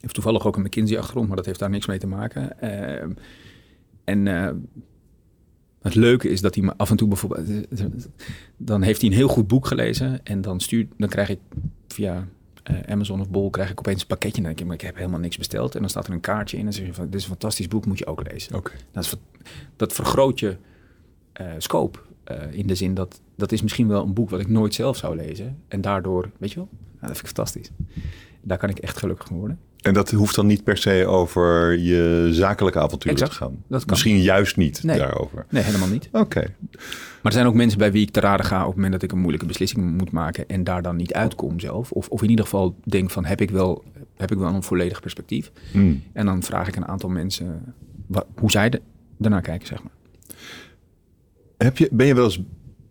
heeft 0.00 0.14
toevallig 0.14 0.46
ook 0.46 0.56
een 0.56 0.62
McKinsey-achtergrond, 0.62 1.28
maar 1.28 1.36
dat 1.36 1.46
heeft 1.46 1.58
daar 1.58 1.70
niks 1.70 1.86
mee 1.86 1.98
te 1.98 2.06
maken. 2.06 2.60
Ehm, 2.60 3.10
en 4.04 4.26
het 5.82 5.94
leuke 5.94 6.28
is 6.28 6.40
dat 6.40 6.54
hij 6.54 6.64
me 6.64 6.72
af 6.76 6.90
en 6.90 6.96
toe 6.96 7.08
bijvoorbeeld... 7.08 7.66
Dan 8.56 8.82
heeft 8.82 9.00
hij 9.00 9.10
een 9.10 9.16
heel 9.16 9.28
goed 9.28 9.46
boek 9.46 9.66
gelezen 9.66 10.24
en 10.24 10.40
dan, 10.40 10.60
stuurt, 10.60 10.92
dan 10.96 11.08
krijg 11.08 11.28
ik 11.28 11.38
via 11.88 12.28
uh, 12.70 12.76
Amazon 12.86 13.20
of 13.20 13.30
Bol 13.30 13.50
krijg 13.50 13.70
ik 13.70 13.78
opeens 13.78 14.00
een 14.00 14.06
pakketje. 14.06 14.36
En 14.36 14.42
dan 14.42 14.52
denk 14.52 14.60
ik, 14.60 14.66
maar 14.66 14.74
ik 14.74 14.80
heb 14.80 14.96
helemaal 14.96 15.20
niks 15.20 15.38
besteld. 15.38 15.74
En 15.74 15.80
dan 15.80 15.90
staat 15.90 16.06
er 16.06 16.12
een 16.12 16.20
kaartje 16.20 16.56
in 16.56 16.62
en 16.62 16.68
dan 16.68 16.78
zeg 16.78 16.86
je 16.86 16.94
van, 16.94 17.04
dit 17.04 17.14
is 17.14 17.22
een 17.22 17.28
fantastisch 17.28 17.68
boek, 17.68 17.86
moet 17.86 17.98
je 17.98 18.06
ook 18.06 18.32
lezen. 18.32 18.56
Okay. 18.56 18.76
Dat, 18.92 19.18
dat 19.76 19.92
vergroot 19.92 20.38
je 20.40 20.56
scope. 21.58 21.98
Uh, 22.30 22.36
in 22.50 22.66
de 22.66 22.74
zin 22.74 22.94
dat, 22.94 23.20
dat 23.36 23.52
is 23.52 23.62
misschien 23.62 23.88
wel 23.88 24.02
een 24.02 24.12
boek 24.12 24.30
wat 24.30 24.40
ik 24.40 24.48
nooit 24.48 24.74
zelf 24.74 24.96
zou 24.96 25.16
lezen. 25.16 25.56
En 25.68 25.80
daardoor, 25.80 26.30
weet 26.38 26.50
je 26.50 26.56
wel, 26.56 26.68
nou, 26.72 26.84
dat 27.00 27.16
vind 27.16 27.18
ik 27.18 27.26
fantastisch. 27.26 27.70
Daar 28.42 28.58
kan 28.58 28.68
ik 28.68 28.78
echt 28.78 28.98
gelukkig 28.98 29.26
van 29.26 29.36
worden. 29.36 29.58
En 29.78 29.94
dat 29.94 30.10
hoeft 30.10 30.34
dan 30.34 30.46
niet 30.46 30.64
per 30.64 30.76
se 30.76 31.06
over 31.06 31.78
je 31.78 32.28
zakelijke 32.32 32.78
avonturen 32.78 33.18
te 33.18 33.30
gaan? 33.30 33.62
Dat 33.66 33.80
kan. 33.80 33.90
Misschien 33.90 34.20
juist 34.20 34.56
niet 34.56 34.82
nee. 34.82 34.98
daarover? 34.98 35.46
Nee, 35.50 35.62
helemaal 35.62 35.88
niet. 35.88 36.08
Oké. 36.12 36.40
Maar 36.70 37.22
er 37.22 37.32
zijn 37.32 37.46
ook 37.46 37.54
mensen 37.54 37.78
bij 37.78 37.92
wie 37.92 38.02
ik 38.02 38.10
te 38.10 38.20
raden 38.20 38.46
ga 38.46 38.60
op 38.60 38.66
het 38.66 38.74
moment 38.74 38.92
dat 38.92 39.02
ik 39.02 39.12
een 39.12 39.18
moeilijke 39.18 39.46
beslissing 39.46 39.96
moet 39.96 40.10
maken 40.10 40.48
en 40.48 40.64
daar 40.64 40.82
dan 40.82 40.96
niet 40.96 41.12
uitkom 41.12 41.60
zelf. 41.60 41.92
Of, 41.92 42.08
of 42.08 42.22
in 42.22 42.30
ieder 42.30 42.44
geval 42.44 42.76
denk 42.84 43.10
van 43.10 43.24
heb 43.24 43.40
ik 43.40 43.50
wel, 43.50 43.84
heb 44.16 44.32
ik 44.32 44.38
wel 44.38 44.54
een 44.54 44.62
volledig 44.62 45.00
perspectief. 45.00 45.50
Hmm. 45.72 46.02
En 46.12 46.26
dan 46.26 46.42
vraag 46.42 46.68
ik 46.68 46.76
een 46.76 46.88
aantal 46.88 47.08
mensen 47.08 47.74
wat, 48.06 48.26
hoe 48.34 48.50
zij 48.50 48.70
de, 48.70 48.80
daarnaar 49.16 49.42
kijken, 49.42 49.66
zeg 49.66 49.82
maar. 49.82 49.92
Heb 51.58 51.78
je, 51.78 51.88
ben 51.92 52.06
je 52.06 52.14
wel 52.14 52.24
eens 52.24 52.40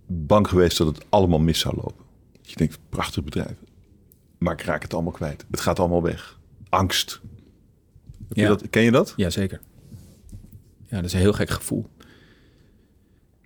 bang 0.08 0.48
geweest 0.48 0.78
dat 0.78 0.88
het 0.88 1.06
allemaal 1.10 1.40
mis 1.40 1.60
zou 1.60 1.76
lopen? 1.76 2.06
Dat 2.42 2.50
je 2.50 2.56
denkt, 2.56 2.80
prachtig 2.90 3.24
bedrijf. 3.24 3.56
Maar 4.38 4.54
ik 4.54 4.62
raak 4.62 4.82
het 4.82 4.94
allemaal 4.94 5.12
kwijt. 5.12 5.46
Het 5.52 5.60
gaat 5.60 5.80
allemaal 5.80 6.04
weg. 6.04 6.40
Angst. 6.70 7.22
Heb 8.28 8.38
Ja. 8.38 8.44
je 8.44 8.50
dat, 8.50 8.70
ken 8.70 8.82
je 8.84 8.92
dat? 8.92 9.14
Ja, 9.16 9.30
zeker. 9.30 9.62
Ja, 10.90 10.96
dat 10.96 11.06
is 11.06 11.14
een 11.14 11.20
heel 11.20 11.34
gek 11.34 11.50
gevoel. 11.50 11.86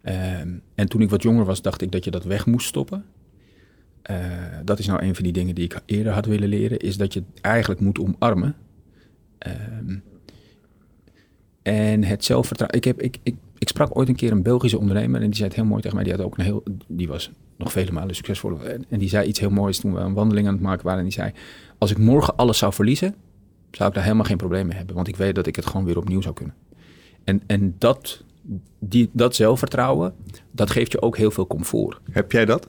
Ehm, 0.01 0.57
en 0.75 0.87
toen 0.89 1.01
ik 1.01 1.09
wat 1.09 1.21
jonger 1.23 1.45
was, 1.45 1.61
dacht 1.61 1.81
ik 1.81 1.91
dat 1.91 2.03
je 2.03 2.11
dat 2.11 2.23
weg 2.23 2.45
moest 2.45 2.67
stoppen. 2.67 3.05
Eh, 4.01 4.17
dat 4.65 4.79
is 4.79 4.85
nou 4.87 5.03
een 5.03 5.15
van 5.15 5.23
die 5.23 5.33
dingen 5.33 5.55
die 5.55 5.63
ik 5.63 5.81
eerder 5.85 6.13
had 6.13 6.25
willen 6.25 6.49
leren, 6.49 6.79
is 6.79 6.97
dat 6.97 7.13
je 7.13 7.19
het 7.19 7.41
eigenlijk 7.41 7.79
moet 7.81 7.99
omarmen. 7.99 8.55
Ehm, 9.37 9.97
en 11.61 12.03
het 12.03 12.25
zelfvertrouwen. 12.25 12.77
Ik, 12.77 12.83
heb, 12.83 13.01
ik, 13.01 13.17
ik, 13.23 13.35
ik 13.61 13.67
sprak 13.67 13.97
ooit 13.97 14.09
een 14.09 14.15
keer 14.15 14.31
een 14.31 14.43
Belgische 14.43 14.79
ondernemer 14.79 15.21
en 15.21 15.27
die 15.27 15.35
zei 15.35 15.47
het 15.47 15.57
heel 15.57 15.65
mooi 15.65 15.81
tegen 15.81 15.95
mij. 15.95 16.05
Die 16.05 16.13
had 16.13 16.25
ook 16.25 16.37
een 16.37 16.43
heel, 16.43 16.63
die 16.87 17.07
was 17.07 17.31
nog 17.57 17.71
vele 17.71 17.91
malen 17.91 18.15
succesvol. 18.15 18.59
En, 18.89 18.99
die 18.99 19.09
zei 19.09 19.27
iets 19.27 19.39
heel 19.39 19.49
moois 19.49 19.79
toen 19.79 19.93
we 19.93 19.99
een 19.99 20.13
wandeling 20.13 20.47
aan 20.47 20.53
het 20.53 20.61
maken 20.61 20.83
waren. 20.83 20.99
En 20.99 21.05
die 21.05 21.13
zei: 21.13 21.31
Als 21.77 21.91
ik 21.91 21.97
morgen 21.97 22.35
alles 22.35 22.57
zou 22.57 22.73
verliezen, 22.73 23.15
zou 23.71 23.89
ik 23.89 23.95
daar 23.95 24.03
helemaal 24.03 24.25
geen 24.25 24.37
probleem 24.37 24.67
mee 24.67 24.77
hebben. 24.77 24.95
Want 24.95 25.07
ik 25.07 25.15
weet 25.15 25.35
dat 25.35 25.47
ik 25.47 25.55
het 25.55 25.65
gewoon 25.65 25.85
weer 25.85 25.97
opnieuw 25.97 26.21
zou 26.21 26.35
kunnen. 26.35 26.55
En, 27.23 27.41
en 27.47 27.75
dat, 27.77 28.23
die, 28.79 29.09
dat 29.13 29.35
zelfvertrouwen, 29.35 30.13
dat 30.51 30.69
geeft 30.69 30.91
je 30.91 31.01
ook 31.01 31.17
heel 31.17 31.31
veel 31.31 31.47
comfort. 31.47 31.99
Heb 32.11 32.31
jij 32.31 32.45
dat? 32.45 32.67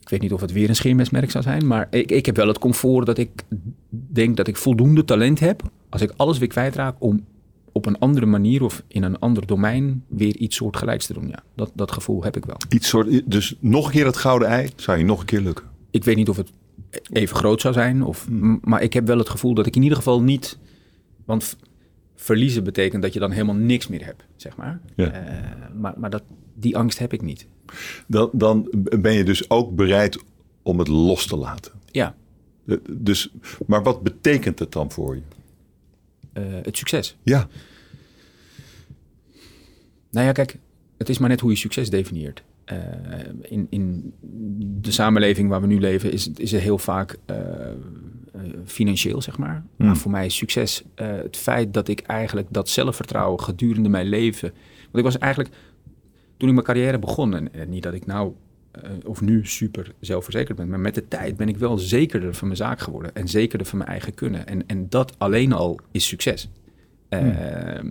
Ik 0.00 0.08
weet 0.08 0.20
niet 0.20 0.32
of 0.32 0.40
het 0.40 0.52
weer 0.52 0.68
een 0.68 0.76
scheermesmerk 0.76 1.30
zou 1.30 1.44
zijn, 1.44 1.66
maar 1.66 1.86
ik, 1.90 2.10
ik 2.10 2.26
heb 2.26 2.36
wel 2.36 2.48
het 2.48 2.58
comfort 2.58 3.06
dat 3.06 3.18
ik 3.18 3.44
denk 3.88 4.36
dat 4.36 4.46
ik 4.46 4.56
voldoende 4.56 5.04
talent 5.04 5.40
heb, 5.40 5.62
als 5.88 6.02
ik 6.02 6.12
alles 6.16 6.38
weer 6.38 6.48
kwijtraak, 6.48 6.96
om 6.98 7.24
op 7.76 7.86
een 7.86 7.98
andere 7.98 8.26
manier 8.26 8.62
of 8.62 8.82
in 8.88 9.02
een 9.02 9.18
ander 9.18 9.46
domein 9.46 10.04
weer 10.08 10.36
iets 10.36 10.56
soortgelijks 10.56 11.06
te 11.06 11.12
doen. 11.12 11.28
Ja, 11.28 11.42
dat, 11.54 11.70
dat 11.74 11.92
gevoel 11.92 12.24
heb 12.24 12.36
ik 12.36 12.44
wel. 12.44 12.56
Iets 12.68 12.88
soort, 12.88 13.30
dus 13.30 13.54
nog 13.60 13.86
een 13.86 13.92
keer 13.92 14.06
het 14.06 14.16
gouden 14.16 14.48
ei, 14.48 14.68
zou 14.76 14.98
je 14.98 15.04
nog 15.04 15.20
een 15.20 15.26
keer 15.26 15.40
lukken? 15.40 15.64
Ik 15.90 16.04
weet 16.04 16.16
niet 16.16 16.28
of 16.28 16.36
het 16.36 16.52
even 17.12 17.36
groot 17.36 17.60
zou 17.60 17.74
zijn, 17.74 18.02
of, 18.02 18.28
m- 18.30 18.56
maar 18.60 18.82
ik 18.82 18.92
heb 18.92 19.06
wel 19.06 19.18
het 19.18 19.28
gevoel 19.28 19.54
dat 19.54 19.66
ik 19.66 19.76
in 19.76 19.82
ieder 19.82 19.96
geval 19.96 20.22
niet... 20.22 20.58
Want 21.24 21.56
verliezen 22.16 22.64
betekent 22.64 23.02
dat 23.02 23.12
je 23.12 23.18
dan 23.20 23.30
helemaal 23.30 23.54
niks 23.54 23.88
meer 23.88 24.04
hebt, 24.04 24.24
zeg 24.36 24.56
maar. 24.56 24.80
Ja. 24.96 25.10
Eh, 25.10 25.48
maar 25.80 25.94
maar 25.96 26.10
dat, 26.10 26.22
die 26.54 26.76
angst 26.76 26.98
heb 26.98 27.12
ik 27.12 27.22
niet. 27.22 27.46
Dan, 28.06 28.28
dan 28.32 28.68
ben 29.00 29.12
je 29.12 29.24
dus 29.24 29.50
ook 29.50 29.74
bereid 29.74 30.22
om 30.62 30.78
het 30.78 30.88
los 30.88 31.26
te 31.26 31.36
laten. 31.36 31.72
Ja, 31.90 32.14
Eh, 32.66 32.76
Dus, 32.90 33.30
maar 33.66 33.82
wat 33.82 34.02
betekent 34.02 34.58
het 34.58 34.72
dan 34.72 34.90
voor 34.90 35.14
je? 35.14 35.22
Eh, 36.34 36.42
het 36.62 36.76
succes. 36.76 37.16
Ja, 37.22 37.48
Nou 40.10 40.26
ja, 40.26 40.32
kijk, 40.32 40.58
het 40.98 41.08
is 41.08 41.18
maar 41.18 41.28
net 41.28 41.40
hoe 41.40 41.50
je 41.50 41.56
succes 41.56 41.90
definieert. 41.90 42.42
Eh, 42.64 42.78
in, 43.42 43.66
in 43.70 44.14
de 44.80 44.90
samenleving 44.90 45.48
waar 45.48 45.60
we 45.60 45.66
nu 45.66 45.80
leven 45.80 46.12
is, 46.12 46.30
is 46.36 46.52
het 46.52 46.60
heel 46.60 46.78
vaak 46.78 47.16
eh, 47.26 47.36
financieel, 48.64 49.22
zeg 49.22 49.38
maar. 49.38 49.64
Hmm. 49.76 49.86
Maar 49.86 49.96
voor 49.96 50.10
mij 50.10 50.26
is 50.26 50.36
succes 50.36 50.84
het 50.94 51.36
feit 51.36 51.74
dat 51.74 51.88
ik 51.88 52.00
eigenlijk 52.00 52.46
dat 52.50 52.68
zelfvertrouwen 52.68 53.40
gedurende 53.40 53.88
mijn 53.88 54.06
leven... 54.06 54.52
Want 54.82 55.06
ik 55.06 55.12
was 55.12 55.18
eigenlijk, 55.18 55.54
toen 56.36 56.48
ik 56.48 56.54
mijn 56.54 56.66
carrière 56.66 56.98
begon, 56.98 57.34
en, 57.34 57.52
en 57.52 57.68
niet 57.68 57.82
dat 57.82 57.94
ik 57.94 58.06
nou 58.06 58.32
eh, 58.82 58.90
of 59.04 59.20
nu 59.20 59.46
super 59.46 59.92
zelfverzekerd 60.00 60.56
ben, 60.56 60.68
maar 60.68 60.80
met 60.80 60.94
de 60.94 61.08
tijd 61.08 61.36
ben 61.36 61.48
ik 61.48 61.56
wel 61.56 61.78
zekerder 61.78 62.34
van 62.34 62.46
mijn 62.46 62.58
zaak 62.58 62.80
geworden 62.80 63.14
en 63.14 63.28
zekerder 63.28 63.66
van 63.66 63.78
mijn 63.78 63.90
eigen 63.90 64.14
kunnen. 64.14 64.46
En, 64.46 64.66
en 64.66 64.88
dat 64.88 65.18
alleen 65.18 65.52
al 65.52 65.80
is 65.90 66.08
succes. 66.08 66.48
Ehm, 67.08 67.90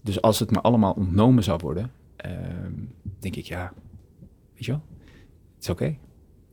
dus 0.00 0.22
als 0.22 0.38
het 0.38 0.50
me 0.50 0.60
allemaal 0.60 0.92
ontnomen 0.92 1.42
zou 1.42 1.58
worden, 1.62 1.90
ehm, 2.16 2.72
denk 3.18 3.36
ik, 3.36 3.44
ja, 3.44 3.72
weet 4.54 4.64
je 4.64 4.70
wel, 4.70 4.82
het 5.54 5.62
is 5.62 5.70
oké. 5.70 5.96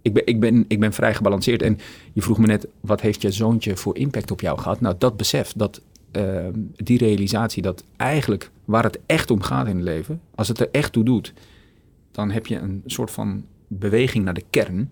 Ik 0.01 0.13
ben, 0.13 0.25
ik, 0.25 0.39
ben, 0.39 0.65
ik 0.67 0.79
ben 0.79 0.93
vrij 0.93 1.13
gebalanceerd. 1.13 1.61
En 1.61 1.77
je 2.13 2.21
vroeg 2.21 2.37
me 2.37 2.47
net, 2.47 2.67
wat 2.79 3.01
heeft 3.01 3.21
je 3.21 3.31
zoontje 3.31 3.75
voor 3.75 3.97
impact 3.97 4.31
op 4.31 4.41
jou 4.41 4.59
gehad? 4.59 4.81
Nou, 4.81 4.95
dat 4.97 5.17
besef, 5.17 5.53
dat, 5.53 5.81
ehm, 6.11 6.53
die 6.75 6.97
realisatie, 6.97 7.61
dat 7.61 7.83
eigenlijk 7.95 8.51
waar 8.65 8.83
het 8.83 8.99
echt 9.05 9.31
om 9.31 9.41
gaat 9.41 9.67
in 9.67 9.75
het 9.75 9.85
leven, 9.85 10.21
als 10.35 10.47
het 10.47 10.59
er 10.59 10.69
echt 10.71 10.91
toe 10.91 11.03
doet, 11.03 11.33
dan 12.15 12.31
heb 12.31 12.47
je 12.47 12.57
een 12.57 12.81
soort 12.85 13.11
van 13.11 13.45
beweging 13.67 14.25
naar 14.25 14.33
de 14.33 14.43
kern. 14.49 14.91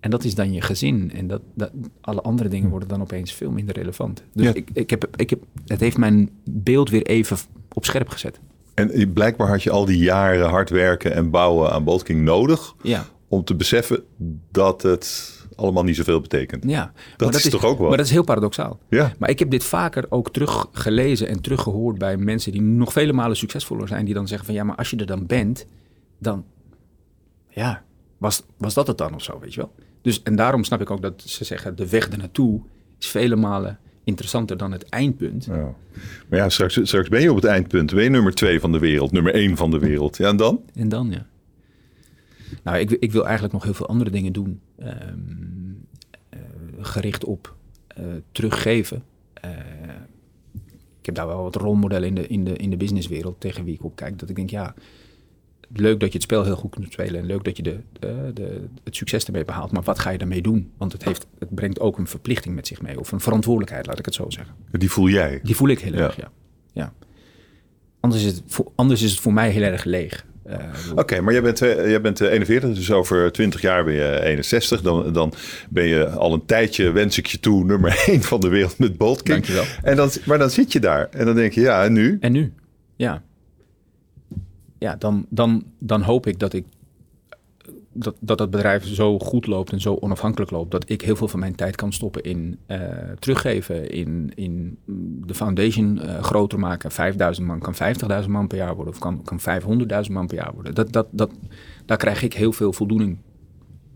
En 0.00 0.10
dat 0.10 0.24
is 0.24 0.34
dan 0.34 0.52
je 0.52 0.60
gezin. 0.60 1.12
En 1.14 1.26
dat, 1.26 1.40
dat, 1.54 1.70
alle 2.00 2.20
andere 2.20 2.48
dingen 2.48 2.70
worden 2.70 2.88
dan 2.88 3.00
opeens 3.00 3.32
veel 3.32 3.50
minder 3.50 3.74
relevant. 3.74 4.22
Dus 4.34 4.44
Ja. 4.46 4.54
ik, 4.54 4.68
ik 4.72 4.90
heb, 4.90 5.08
ik 5.16 5.30
heb, 5.30 5.42
het 5.66 5.80
heeft 5.80 5.96
mijn 5.98 6.30
beeld 6.44 6.90
weer 6.90 7.02
even 7.06 7.36
op 7.72 7.84
scherp 7.84 8.08
gezet. 8.08 8.40
en 8.74 9.12
blijkbaar 9.12 9.48
had 9.48 9.62
je 9.62 9.70
al 9.70 9.84
die 9.84 9.98
jaren 9.98 10.48
hard 10.48 10.70
werken 10.70 11.14
en 11.14 11.30
bouwen 11.30 11.70
aan 11.72 11.84
Bolt 11.84 12.02
King 12.02 12.22
nodig 12.24 12.74
Ja, 12.82 13.06
om 13.28 13.44
te 13.44 13.54
beseffen 13.54 14.02
dat 14.50 14.82
het 14.82 15.38
allemaal 15.56 15.82
niet 15.84 15.96
zoveel 15.96 16.20
betekent. 16.20 16.64
ja. 16.66 16.92
Dat 17.16 17.34
is 17.34 17.48
toch 17.48 17.64
ook 17.64 17.78
wel? 17.78 17.88
Maar 17.88 17.96
dat 17.96 18.06
is 18.06 18.12
heel 18.12 18.24
paradoxaal. 18.24 18.78
Ja, 18.88 19.12
Maar 19.18 19.30
ik 19.30 19.38
heb 19.38 19.50
dit 19.50 19.64
vaker 19.64 20.06
ook 20.08 20.30
teruggelezen 20.32 21.28
en 21.28 21.40
teruggehoord 21.40 21.98
bij 21.98 22.16
mensen 22.16 22.52
die 22.52 22.62
nog 22.62 22.92
vele 22.92 23.12
malen 23.12 23.36
succesvoller 23.36 23.88
zijn. 23.88 24.04
Die 24.04 24.14
dan 24.14 24.28
zeggen 24.28 24.46
van 24.46 24.54
ja, 24.54 24.64
maar 24.64 24.76
als 24.76 24.90
je 24.90 24.96
er 24.96 25.06
dan 25.06 25.26
bent, 25.26 25.66
dan 26.20 26.44
ja, 27.48 27.84
was, 28.18 28.42
was 28.56 28.74
dat 28.74 28.86
het 28.86 28.98
dan 28.98 29.14
of 29.14 29.22
zo, 29.22 29.38
weet 29.38 29.54
je 29.54 29.60
wel? 29.60 29.74
Dus 30.02 30.22
en 30.22 30.36
daarom 30.36 30.64
snap 30.64 30.80
ik 30.80 30.90
ook 30.90 31.02
dat 31.02 31.22
ze 31.22 31.44
zeggen 31.44 31.76
de 31.76 31.88
weg 31.88 32.08
ernaartoe 32.08 32.60
is 32.98 33.06
vele 33.06 33.36
malen 33.36 33.78
interessanter 34.04 34.56
dan 34.56 34.72
het 34.72 34.88
eindpunt. 34.88 35.44
Ja. 35.44 35.74
Maar 36.28 36.38
ja, 36.38 36.48
straks, 36.48 36.80
straks 36.82 37.08
ben 37.08 37.20
je 37.20 37.30
op 37.30 37.36
het 37.36 37.44
eindpunt. 37.44 37.94
Ben 37.94 38.02
je 38.04 38.10
nummer 38.10 38.34
twee 38.34 38.60
van 38.60 38.72
de 38.72 38.78
wereld, 38.78 39.12
nummer 39.12 39.34
één 39.34 39.56
van 39.56 39.70
de 39.70 39.78
wereld. 39.78 40.16
Ja, 40.16 40.28
en 40.28 40.36
dan? 40.36 40.60
En 40.74 40.88
dan, 40.88 41.10
ja. 41.10 41.26
Nou, 42.62 42.78
ik, 42.78 42.90
ik 42.90 43.12
wil 43.12 43.24
eigenlijk 43.24 43.52
nog 43.52 43.64
heel 43.64 43.74
veel 43.74 43.88
andere 43.88 44.10
dingen 44.10 44.32
doen. 44.32 44.60
Ehm, 44.78 44.90
eh, 46.28 46.38
gericht 46.78 47.24
op 47.24 47.54
eh, 47.86 48.04
teruggeven. 48.32 49.02
Eh, 49.32 49.50
ik 51.00 51.06
heb 51.06 51.14
daar 51.14 51.26
wel 51.26 51.42
wat 51.42 51.56
rolmodellen 51.56 52.08
in 52.08 52.14
de, 52.14 52.26
in, 52.26 52.44
de, 52.44 52.56
in 52.56 52.70
de 52.70 52.76
businesswereld 52.76 53.40
tegen 53.40 53.64
wie 53.64 53.74
ik 53.74 53.84
op 53.84 53.96
kijk. 53.96 54.18
Dat 54.18 54.28
ik 54.28 54.36
denk, 54.36 54.50
ja, 54.50 54.74
leuk 55.72 56.00
dat 56.00 56.08
je 56.08 56.14
het 56.14 56.22
spel 56.22 56.44
heel 56.44 56.56
goed 56.56 56.70
kunt 56.70 56.92
spelen. 56.92 57.20
En 57.20 57.26
leuk 57.26 57.44
dat 57.44 57.56
je 57.56 57.62
de, 57.62 57.80
de, 57.98 58.30
de, 58.34 58.64
het 58.84 58.96
succes 58.96 59.24
ermee 59.24 59.44
behaalt. 59.44 59.72
Maar 59.72 59.82
wat 59.82 59.98
ga 59.98 60.10
je 60.10 60.18
daarmee 60.18 60.42
doen? 60.42 60.70
Want 60.76 60.92
het, 60.92 61.04
heeft, 61.04 61.26
het 61.38 61.54
brengt 61.54 61.80
ook 61.80 61.98
een 61.98 62.06
verplichting 62.06 62.54
met 62.54 62.66
zich 62.66 62.82
mee. 62.82 63.00
Of 63.00 63.12
een 63.12 63.20
verantwoordelijkheid, 63.20 63.86
laat 63.86 63.98
ik 63.98 64.04
het 64.04 64.14
zo 64.14 64.30
zeggen. 64.30 64.54
Die 64.70 64.90
voel 64.90 65.08
jij. 65.08 65.40
Die 65.42 65.56
voel 65.56 65.68
ik 65.68 65.78
heel 65.80 65.92
erg, 65.92 66.16
ja. 66.16 66.30
ja. 66.72 66.92
Anders, 68.00 68.24
is 68.24 68.32
het 68.32 68.42
voor, 68.46 68.72
anders 68.74 69.02
is 69.02 69.10
het 69.10 69.20
voor 69.20 69.32
mij 69.32 69.50
heel 69.50 69.62
erg 69.62 69.84
leeg. 69.84 70.26
Eh, 70.44 70.58
Oké, 70.94 71.20
maar 71.20 71.32
jij 71.32 71.42
bent, 71.42 71.62
eh, 71.62 71.88
jij 71.88 72.00
bent 72.00 72.20
eh, 72.20 72.30
41, 72.30 72.74
dus 72.74 72.92
over 72.92 73.32
20 73.32 73.60
jaar 73.60 73.84
ben 73.84 73.94
je 73.94 74.20
61. 74.22 74.82
Dan, 74.82 75.12
dan 75.12 75.32
ben 75.68 75.84
je 75.84 76.08
al 76.08 76.32
een 76.32 76.46
tijdje, 76.46 76.90
wens 76.90 77.18
ik 77.18 77.26
je 77.26 77.40
toe, 77.40 77.64
nummer 77.64 78.02
1 78.06 78.22
van 78.22 78.40
de 78.40 78.48
wereld 78.48 78.78
met 78.78 78.96
Bolt 78.96 79.22
King. 79.22 79.36
Dankjewel. 79.36 79.64
En 79.82 79.96
dan, 79.96 80.10
maar 80.24 80.38
dan 80.38 80.50
zit 80.50 80.72
je 80.72 80.80
daar 80.80 81.08
en 81.10 81.24
dan 81.24 81.34
denk 81.34 81.52
je, 81.52 81.60
ja, 81.60 81.84
en 81.84 81.92
nu? 81.92 82.16
En 82.20 82.32
nu? 82.32 82.52
Ja. 82.96 83.22
Ja, 84.80 84.96
dan, 84.96 85.26
dan, 85.28 85.64
dan 85.78 86.02
hoop 86.02 86.26
ik 86.26 86.38
dat 86.38 86.52
ik 86.52 86.64
dat, 87.92 88.14
dat 88.20 88.38
het 88.38 88.50
bedrijf 88.50 88.86
zo 88.86 89.18
goed 89.18 89.46
loopt 89.46 89.72
en 89.72 89.80
zo 89.80 89.96
onafhankelijk 90.00 90.50
loopt, 90.50 90.70
dat 90.70 90.90
ik 90.90 91.02
heel 91.02 91.16
veel 91.16 91.28
van 91.28 91.40
mijn 91.40 91.54
tijd 91.54 91.76
kan 91.76 91.92
stoppen 91.92 92.22
in 92.22 92.58
uh, 92.66 92.78
teruggeven, 93.18 93.90
in, 93.90 94.32
in 94.34 94.78
de 95.26 95.34
foundation 95.34 96.00
uh, 96.02 96.22
groter 96.22 96.58
maken. 96.58 96.90
5000 96.90 97.46
man 97.46 97.58
kan 97.58 97.74
50.000 98.22 98.28
man 98.28 98.46
per 98.46 98.58
jaar 98.58 98.74
worden 98.74 98.92
of 98.92 98.98
kan, 98.98 99.22
kan 99.22 99.40
500.000 100.06 100.12
man 100.12 100.26
per 100.26 100.36
jaar 100.36 100.52
worden. 100.54 100.74
Dat, 100.74 100.92
dat, 100.92 101.06
dat, 101.10 101.30
daar 101.86 101.96
krijg 101.96 102.22
ik 102.22 102.34
heel 102.34 102.52
veel 102.52 102.72
voldoening. 102.72 103.18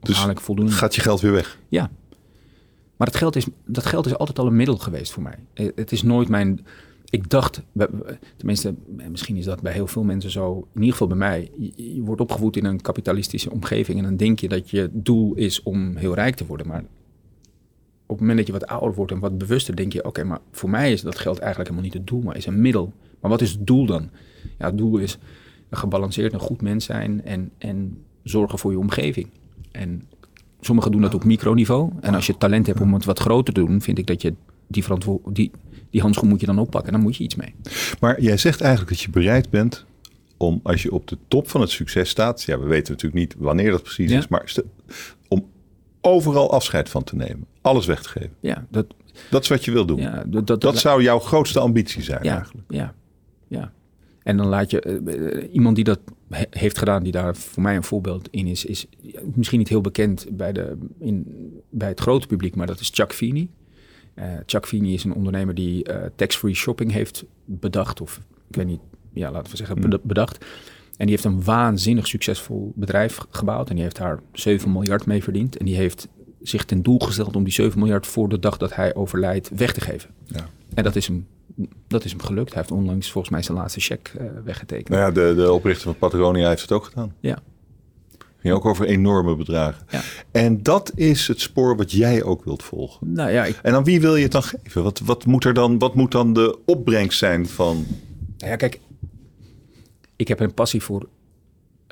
Dus 0.01 0.27
voldoening. 0.35 0.77
gaat 0.77 0.95
je 0.95 1.01
geld 1.01 1.21
weer 1.21 1.33
weg? 1.33 1.59
Ja. 1.69 1.91
Maar 2.97 3.07
dat 3.07 3.17
geld, 3.17 3.37
is, 3.37 3.47
dat 3.67 3.87
geld 3.87 4.07
is 4.07 4.17
altijd 4.17 4.39
al 4.39 4.47
een 4.47 4.57
middel 4.57 4.77
geweest 4.77 5.13
voor 5.13 5.23
mij. 5.23 5.39
Het 5.75 5.93
is 5.93 6.03
nooit 6.03 6.29
mijn 6.29 6.67
ik 7.15 7.31
dacht, 7.31 7.63
tenminste, 8.37 8.75
misschien 9.11 9.37
is 9.37 9.45
dat 9.45 9.61
bij 9.61 9.73
heel 9.73 9.87
veel 9.87 10.03
mensen 10.03 10.31
zo, 10.31 10.57
in 10.75 10.81
ieder 10.81 10.93
geval 10.93 11.07
bij 11.07 11.17
mij. 11.17 11.51
Je, 11.77 12.03
wordt 12.03 12.21
opgevoed 12.21 12.57
in 12.57 12.65
een 12.65 12.81
kapitalistische 12.81 13.51
omgeving 13.51 13.99
en 13.99 14.05
dan 14.05 14.17
denk 14.17 14.39
je 14.39 14.49
dat 14.49 14.71
je 14.71 14.91
doel 14.93 15.35
is 15.35 15.63
om 15.63 15.97
heel 15.97 16.15
rijk 16.15 16.35
te 16.35 16.47
worden. 16.47 16.67
Maar 16.67 16.85
op 18.07 18.09
het 18.09 18.21
moment 18.21 18.37
dat 18.37 18.47
je 18.47 18.53
wat 18.53 18.67
ouder 18.67 18.95
wordt 18.95 19.13
en 19.13 19.19
wat 19.19 19.39
bewuster, 19.39 19.77
denk 19.77 19.93
je: 19.93 20.05
oké, 20.05 20.25
maar 20.25 20.41
voor 20.51 20.71
mij 20.71 20.93
is 20.93 21.03
dat 21.03 21.19
geld 21.19 21.39
eigenlijk 21.39 21.71
helemaal 21.71 21.91
niet 21.91 21.99
het 21.99 22.07
doel, 22.07 22.21
maar 22.21 22.37
is 22.37 22.47
een 22.47 22.61
middel. 22.61 22.93
Maar 23.21 23.31
wat 23.31 23.41
is 23.41 23.51
het 23.51 23.67
doel 23.67 23.87
dan? 23.87 24.11
Ja, 24.59 24.67
het 24.67 24.79
doel 24.79 24.99
is 24.99 25.19
een 25.69 25.79
gebalanceerd, 25.79 26.33
een 26.33 26.41
goed 26.41 26.63
mens 26.63 26.85
zijn 26.85 27.25
en, 27.25 27.51
en 27.59 27.99
zorgen 28.23 28.59
voor 28.59 28.71
je 28.71 28.79
omgeving. 28.79 29.29
En 29.71 30.03
sommigen 30.61 30.93
doen 30.93 31.01
dat 31.01 31.15
op 31.15 31.25
microniveau. 31.25 31.91
En 32.01 32.15
als 32.15 32.27
je 32.27 32.37
talent 32.37 32.67
hebt 32.67 32.81
om 32.81 32.95
het 32.95 33.05
wat 33.05 33.19
groter 33.19 33.55
te 33.55 33.65
doen, 33.65 33.81
vind 33.81 33.99
ik 33.99 34.07
dat 34.07 34.23
je 34.23 34.35
die, 34.67 34.83
verantwoordelijkheid 34.83 35.51
die 35.95 36.03
handschoen 36.03 36.29
moet 36.29 36.41
je 36.41 36.47
dan 36.47 36.59
oppakken. 36.59 36.93
Dan 36.93 37.01
moet 37.01 37.17
je 37.17 37.25
iets 37.25 37.35
mee. 37.35 37.55
Maar 38.01 38.21
jij 38.21 38.37
zegt 38.37 38.61
eigenlijk 38.61 38.91
dat 38.91 39.01
je 39.01 39.11
bereid 39.11 39.51
bent 39.51 39.85
om, 40.37 40.61
als 40.63 40.83
je 40.83 40.93
op 40.93 41.09
de 41.09 41.19
top 41.29 41.51
van 41.51 41.61
het 41.61 41.71
succes 41.71 42.09
staat, 42.09 42.43
ja, 42.43 42.59
we 42.59 42.67
weten 42.67 42.93
natuurlijk 42.93 43.21
niet 43.21 43.35
wanneer 43.39 43.71
dat 43.71 43.83
precies 43.83 44.11
is, 44.11 44.29
maar 44.29 44.55
om 45.29 45.47
overal 46.01 46.53
afscheid 46.53 46.89
van 46.89 47.05
te 47.05 47.17
nemen, 47.17 47.47
alles 47.61 47.87
weg 47.87 48.03
te 48.03 48.09
geven. 48.09 48.33
Ja, 48.41 48.67
dat, 48.71 48.87
dat 49.31 49.43
is 49.43 49.49
wat 49.49 49.65
je 49.65 49.71
wil 49.71 49.87
doen. 49.87 50.01
Ja, 50.01 50.25
dat, 50.27 50.47
dat, 50.47 50.61
dat 50.61 50.79
zou 50.79 51.03
jouw 51.03 51.19
grootste 51.19 51.61
ambitie 51.61 52.03
zijn 52.03 52.25
ja, 52.25 52.37
eigenlijk. 52.37 52.67
Ja, 52.69 52.95
ja. 53.49 53.73
En 54.23 54.37
dan 54.37 54.47
laat 54.47 54.71
je 54.71 55.03
uh, 55.05 55.55
iemand 55.55 55.75
die 55.75 55.85
dat 55.85 56.01
heeft 56.51 56.79
gedaan, 56.79 57.03
die 57.03 57.13
daar 57.13 57.37
voor 57.37 57.63
mij 57.63 57.77
een 57.77 57.85
voorbeeld 57.85 58.29
in 58.31 58.47
is, 58.47 58.65
is 58.65 58.87
misschien 59.35 59.59
niet 59.59 59.69
heel 59.69 59.81
bekend 59.81 60.27
bij, 60.31 60.53
de, 60.53 60.77
in, 60.99 61.27
bij 61.71 61.89
het 61.89 62.01
grote 62.01 62.27
publiek, 62.27 62.57
maar 62.57 62.67
dat 62.67 62.81
is 62.81 62.91
Chuck 62.95 63.13
Feeney. 63.13 63.49
Uh, 64.19 64.25
Chuck 64.47 64.67
Feeney 64.67 64.93
is 64.93 65.05
een 65.05 65.15
ondernemer 65.15 65.55
die 65.55 65.89
uh, 65.89 65.97
tax-free 66.17 66.55
shopping 66.55 66.93
heeft 66.93 67.25
bedacht. 67.45 68.01
Of 68.01 68.21
ik 68.49 68.57
weet 68.57 68.67
niet, 68.67 68.81
ja, 69.13 69.31
laten 69.31 69.51
we 69.51 69.57
zeggen, 69.57 69.79
hmm. 69.79 69.99
bedacht. 70.03 70.45
En 70.97 71.07
die 71.07 71.11
heeft 71.11 71.25
een 71.25 71.45
waanzinnig 71.45 72.07
succesvol 72.07 72.73
bedrijf 72.75 73.19
gebouwd. 73.31 73.69
En 73.69 73.75
die 73.75 73.85
heeft 73.85 73.97
daar 73.97 74.21
7 74.33 74.73
miljard 74.73 75.07
mee 75.07 75.23
verdiend. 75.23 75.57
En 75.57 75.65
die 75.65 75.77
heeft 75.77 76.09
zich 76.43 76.65
ten 76.65 76.83
doel 76.83 76.99
gesteld 76.99 77.37
om 77.37 77.45
die 77.45 77.53
7 77.53 77.79
miljard 77.79 78.07
voor 78.07 78.29
de 78.29 78.39
dag 78.39 78.57
dat 78.57 78.75
hij 78.75 78.95
overlijdt 78.95 79.51
weg 79.57 79.73
te 79.73 79.81
geven. 79.81 80.11
Ja. 80.25 80.49
En 80.75 80.85
dat 80.85 80.97
is 80.97 81.07
hem, 81.07 81.27
dat 81.87 82.05
is 82.05 82.11
hem 82.11 82.23
gelukt. 82.23 82.53
Hij 82.53 82.63
heeft 82.63 82.75
onlangs 82.75 83.11
volgens 83.11 83.33
mij 83.33 83.43
zijn 83.43 83.59
laatste 83.59 83.81
cheque 83.81 84.21
uh, 84.21 84.27
weggetekend. 84.45 84.89
Nou 84.89 85.01
ja, 85.01 85.11
de, 85.11 85.35
de 85.35 85.53
oprichter 85.53 85.85
van 85.85 85.97
Patagonia 85.97 86.49
heeft 86.49 86.63
het 86.63 86.73
ook 86.73 86.85
gedaan. 86.85 87.15
Ja, 87.21 87.39
Ging 88.45 88.57
ook 88.57 88.65
over 88.65 88.87
enorme 88.87 89.37
bedragen. 89.37 89.87
Ja. 89.91 90.01
En 90.31 90.63
dat 90.63 90.93
is 90.95 91.29
het 91.29 91.41
spoor 91.41 91.77
wat 91.77 91.93
jij 91.93 92.23
ook 92.23 92.45
wilt 92.45 92.63
volgen. 92.63 93.13
Nou 93.13 93.31
ja, 93.31 93.45
ik... 93.45 93.59
En 93.63 93.75
aan 93.75 93.85
wie 93.85 94.01
wil 94.01 94.17
je 94.17 94.23
het 94.23 94.33
dan 94.33 94.43
geven? 94.43 94.83
Wat, 94.83 94.99
wat, 94.99 95.27
moet 95.27 95.45
er 95.45 95.55
dan, 95.55 95.79
wat 95.79 95.95
moet 95.95 96.13
dan 96.13 96.33
de 96.33 96.59
opbrengst 96.65 97.19
zijn 97.19 97.47
van. 97.47 97.87
Nou 98.39 98.51
ja, 98.51 98.57
kijk, 98.57 98.81
ik 100.17 100.29
heb 100.29 100.41
een 100.41 100.55
passie 100.55 100.83
voor 100.83 101.09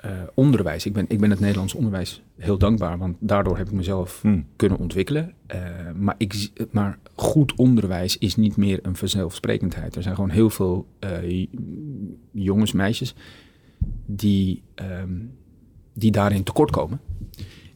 uh, 0.05 0.11
onderwijs. 0.35 0.87
Ik 0.87 0.93
ben, 0.93 1.05
ik 1.09 1.21
ben 1.21 1.31
het 1.31 1.41
Nederlands 1.41 1.75
onderwijs 1.75 2.23
heel 2.37 2.59
dankbaar, 2.59 2.99
want 2.99 3.17
daardoor 3.21 3.57
heb 3.57 3.67
ik 3.67 3.73
mezelf 3.73 4.19
hmm. 4.23 4.47
kunnen 4.57 4.79
ontwikkelen. 4.79 5.35
Uh, 5.55 5.61
maar, 5.95 6.15
ik, 6.19 6.51
maar 6.71 6.99
goed 7.15 7.55
onderwijs 7.55 8.19
is 8.19 8.37
niet 8.37 8.57
meer 8.57 8.79
een 8.83 8.97
vanzelfsprekendheid. 8.97 9.97
Er 9.97 10.03
zijn 10.03 10.15
gewoon 10.15 10.31
heel 10.31 10.51
veel 10.51 10.87
uh, 11.25 11.47
jongens, 12.31 12.73
meisjes 12.73 13.15
die. 14.07 14.63
Um, 14.75 15.41
die 15.93 16.11
daarin 16.11 16.43
tekort 16.43 16.71
komen. 16.71 17.01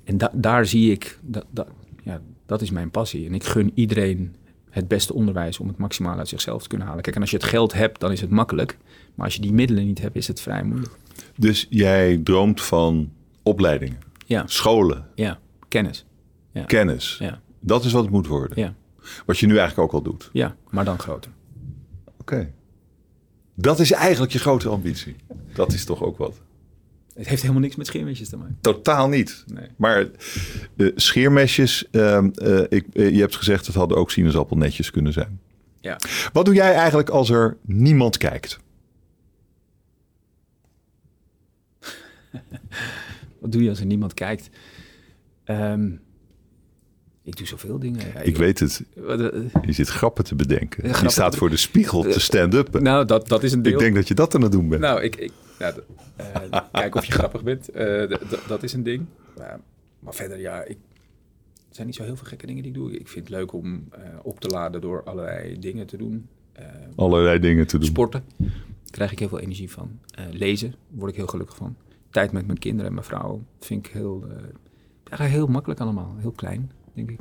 En 0.04 0.18
da 0.18 0.30
daar 0.34 0.66
zie 0.66 0.90
ik, 0.90 1.18
dat, 1.22 1.44
dat, 1.50 1.68
ja, 2.02 2.20
dat 2.46 2.62
is 2.62 2.70
mijn 2.70 2.90
passie. 2.90 3.26
En 3.26 3.34
ik 3.34 3.44
gun 3.44 3.70
iedereen 3.74 4.36
het 4.70 4.88
beste 4.88 5.14
onderwijs 5.14 5.58
om 5.58 5.68
het 5.68 5.76
maximaal 5.76 6.18
uit 6.18 6.28
zichzelf 6.28 6.62
te 6.62 6.68
kunnen 6.68 6.86
halen. 6.86 7.02
Kijk, 7.02 7.16
en 7.16 7.20
als 7.20 7.30
je 7.30 7.36
het 7.36 7.46
geld 7.46 7.72
hebt, 7.72 8.00
dan 8.00 8.12
is 8.12 8.20
het 8.20 8.30
makkelijk. 8.30 8.78
Maar 9.14 9.24
als 9.24 9.34
je 9.34 9.40
die 9.40 9.52
middelen 9.52 9.86
niet 9.86 10.00
hebt, 10.00 10.16
is 10.16 10.28
het 10.28 10.40
vrij 10.40 10.62
moeilijk. 10.62 10.92
Dus 11.36 11.66
jij 11.70 12.20
droomt 12.24 12.62
van 12.62 13.12
opleidingen, 13.42 13.98
ja. 14.26 14.42
scholen. 14.46 15.06
Ja, 15.14 15.38
kennis. 15.68 16.04
Ja. 16.52 16.64
Kennis. 16.64 17.16
Ja. 17.18 17.40
Dat 17.60 17.84
is 17.84 17.92
wat 17.92 18.02
het 18.02 18.12
moet 18.12 18.26
worden. 18.26 18.60
Ja. 18.60 18.74
Wat 19.26 19.38
je 19.38 19.46
nu 19.46 19.56
eigenlijk 19.58 19.88
ook 19.88 20.04
al 20.04 20.10
doet. 20.10 20.30
Ja, 20.32 20.56
maar 20.70 20.84
dan 20.84 20.98
groter. 20.98 21.30
Oké. 22.20 22.52
Dat 23.54 23.80
is 23.80 23.92
eigenlijk 23.92 24.32
je 24.32 24.38
grote 24.38 24.68
ambitie. 24.68 25.16
Dat 25.54 25.72
is 25.72 25.84
toch 25.84 26.02
ook 26.02 26.18
wat. 26.18 26.40
Het 27.16 27.28
heeft 27.28 27.40
helemaal 27.40 27.62
niks 27.62 27.76
met 27.76 27.86
scheermesjes 27.86 28.28
te 28.28 28.36
maken. 28.36 28.58
Totaal 28.60 29.08
niet. 29.08 29.44
Nee. 29.46 29.68
Maar 29.76 30.06
uh, 30.76 30.92
scheermesjes, 30.94 31.84
uh, 31.92 32.22
uh, 32.34 32.60
ik, 32.68 32.86
je 32.92 33.20
hebt 33.20 33.36
gezegd, 33.36 33.66
het 33.66 33.74
hadden 33.74 33.98
ook 33.98 34.10
sinaasappelnetjes 34.10 34.90
kunnen 34.90 35.12
zijn. 35.12 35.40
Ja. 35.80 35.98
Wat 36.32 36.44
doe 36.44 36.54
jij 36.54 36.74
eigenlijk 36.74 37.08
als 37.08 37.30
er 37.30 37.56
niemand 37.62 38.16
kijkt? 38.16 38.58
Wat 43.40 43.52
doe 43.52 43.62
je 43.62 43.68
als 43.68 43.80
er 43.80 43.86
niemand 43.86 44.14
kijkt? 44.14 44.50
Um, 45.44 46.00
ik 47.22 47.36
doe 47.36 47.46
zoveel 47.46 47.78
dingen. 47.78 48.00
Ja, 48.14 48.20
ik, 48.20 48.36
weet 48.36 48.58
het. 48.58 48.82
Je 49.62 49.72
zit 49.72 49.88
grappen 49.88 50.24
te 50.24 50.34
bedenken. 50.34 50.88
Je 51.02 51.10
staat 51.10 51.36
voor 51.36 51.50
de 51.50 51.56
spiegel 51.56 52.02
te 52.02 52.20
stand-up. 52.20 52.80
Nou, 52.80 53.04
dat, 53.04 53.28
dat 53.28 53.42
is 53.42 53.52
een 53.52 53.62
deel. 53.62 53.72
Ik 53.72 53.78
denk 53.78 53.94
dat 53.94 54.08
je 54.08 54.14
dat 54.14 54.34
aan 54.34 54.42
het 54.42 54.52
doen 54.52 54.68
bent. 54.68 54.80
Nou, 54.80 55.02
ik, 55.02 55.16
ik 55.16 55.32
nou, 55.58 55.74
uh, 56.20 56.60
kijken 56.72 57.00
of 57.00 57.04
je 57.04 57.12
grappig 57.20 57.42
bent. 57.42 57.76
Uh, 57.76 58.16
dat 58.46 58.62
is 58.62 58.72
een 58.72 58.82
ding. 58.82 59.06
Maar, 59.36 59.60
maar, 59.98 60.14
verder, 60.14 60.38
ja, 60.38 60.62
ik, 60.62 60.78
er 61.54 61.74
zijn 61.74 61.86
niet 61.86 61.96
zo 61.96 62.02
heel 62.02 62.16
veel 62.16 62.26
gekke 62.26 62.46
dingen 62.46 62.62
die 62.62 62.72
ik 62.72 62.78
doe. 62.78 62.98
Ik 62.98 63.08
vind 63.08 63.28
het 63.28 63.36
leuk 63.36 63.52
om 63.52 63.88
uh, 63.98 64.04
op 64.22 64.40
te 64.40 64.48
laden 64.48 64.80
door 64.80 65.04
allerlei 65.04 65.58
dingen 65.58 65.86
te 65.86 65.96
doen. 65.96 66.28
allerlei 66.94 67.38
dingen 67.38 67.66
te 67.66 67.78
doen. 67.78 67.86
Sporten. 67.86 68.24
Daar 68.36 68.50
krijg 68.90 69.12
ik 69.12 69.18
heel 69.18 69.28
veel 69.28 69.40
energie 69.40 69.70
van. 69.70 69.98
lezen 70.30 70.74
word 70.88 71.10
ik 71.10 71.16
heel 71.16 71.26
gelukkig 71.26 71.56
van. 71.56 71.76
Tijd 72.10 72.32
met 72.32 72.46
mijn 72.46 72.58
kinderen 72.58 72.86
en 72.86 72.94
mijn 72.94 73.06
vrouw 73.06 73.42
vind 73.60 73.86
ik 73.86 73.92
heel, 73.92 74.24
heel 75.10 75.46
makkelijk 75.46 75.80
allemaal. 75.80 76.14
Heel 76.18 76.32
klein, 76.32 76.72
denk 76.94 77.10
ik. 77.10 77.18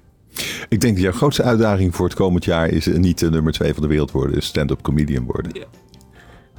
Ik 0.70 0.82
denk 0.82 0.94
dat 0.94 1.04
jouw 1.04 1.12
grootste 1.12 1.44
uitdaging 1.44 1.96
voor 1.96 2.06
het 2.06 2.16
komend 2.16 2.46
jaar 2.46 2.70
is 2.70 2.86
niet 2.86 3.20
de 3.20 3.30
nummer 3.30 3.54
twee 3.54 3.74
van 3.74 3.82
de 3.82 3.90
wereld 3.90 4.12
worden, 4.12 4.44
stand-up 4.44 4.82
comedian 4.82 5.26
worden. 5.26 5.54
Ja. 5.54 5.66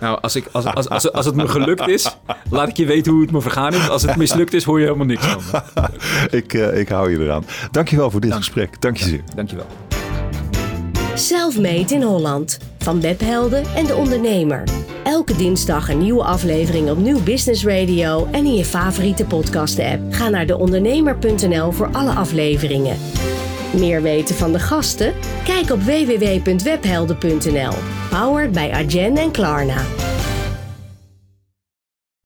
Nou, 0.00 0.18
als, 0.20 0.36
ik, 0.36 0.46
als, 0.52 0.64
als, 0.64 0.88
als, 0.88 1.12
als, 1.12 1.26
het 1.26 1.34
me 1.34 1.48
gelukt 1.48 1.88
is, 1.88 2.16
laat 2.50 2.68
ik 2.68 2.76
je 2.76 2.86
weten 2.86 3.12
hoe 3.12 3.20
het 3.20 3.30
me 3.30 3.40
vergaan 3.40 3.74
is. 3.74 3.88
Als 3.88 4.02
het 4.02 4.16
mislukt 4.16 4.52
is, 4.54 4.64
hoor 4.64 4.78
je 4.78 4.84
helemaal 4.84 5.06
niks 5.06 5.26
van 5.26 5.42
me. 5.52 5.88
ik, 6.38 6.52
uh, 6.54 6.78
ik 6.78 6.88
hou 6.88 7.10
je 7.10 7.18
eraan. 7.18 7.44
Dankjewel 7.70 8.10
voor 8.10 8.20
dit 8.20 8.34
gesprek. 8.34 8.80
Dank 8.80 8.96
je 8.96 9.04
zeer. 9.04 9.22
Dankjewel. 9.34 9.66
Selfmade 11.14 11.94
in 11.94 12.02
Holland. 12.02 12.58
Van 12.78 13.00
webhelden 13.00 13.64
en 13.74 13.86
de 13.86 13.94
ondernemer. 13.94 14.64
Elke 15.04 15.36
dinsdag 15.36 15.88
een 15.88 15.98
nieuwe 15.98 16.22
aflevering 16.22 16.90
op 16.90 16.98
Nieuw 16.98 17.22
Business 17.22 17.64
Radio 17.64 18.28
en 18.32 18.44
in 18.44 18.54
je 18.54 18.64
favoriete 18.64 19.24
podcast 19.24 19.78
app. 19.78 20.00
Ga 20.10 20.28
naar 20.28 20.46
deondernemer.nl 20.46 21.72
voor 21.72 21.88
alle 21.92 22.12
afleveringen. 22.12 22.96
Meer 23.74 24.02
weten 24.02 24.34
van 24.34 24.52
de 24.52 24.58
gasten? 24.58 25.14
Kijk 25.44 25.70
op 25.70 25.82
www.webhelden.nl. 25.82 27.74
Powered 28.10 28.52
bij 28.52 28.72
Agen 28.72 29.16
en 29.16 29.30
Klarna. 29.30 29.84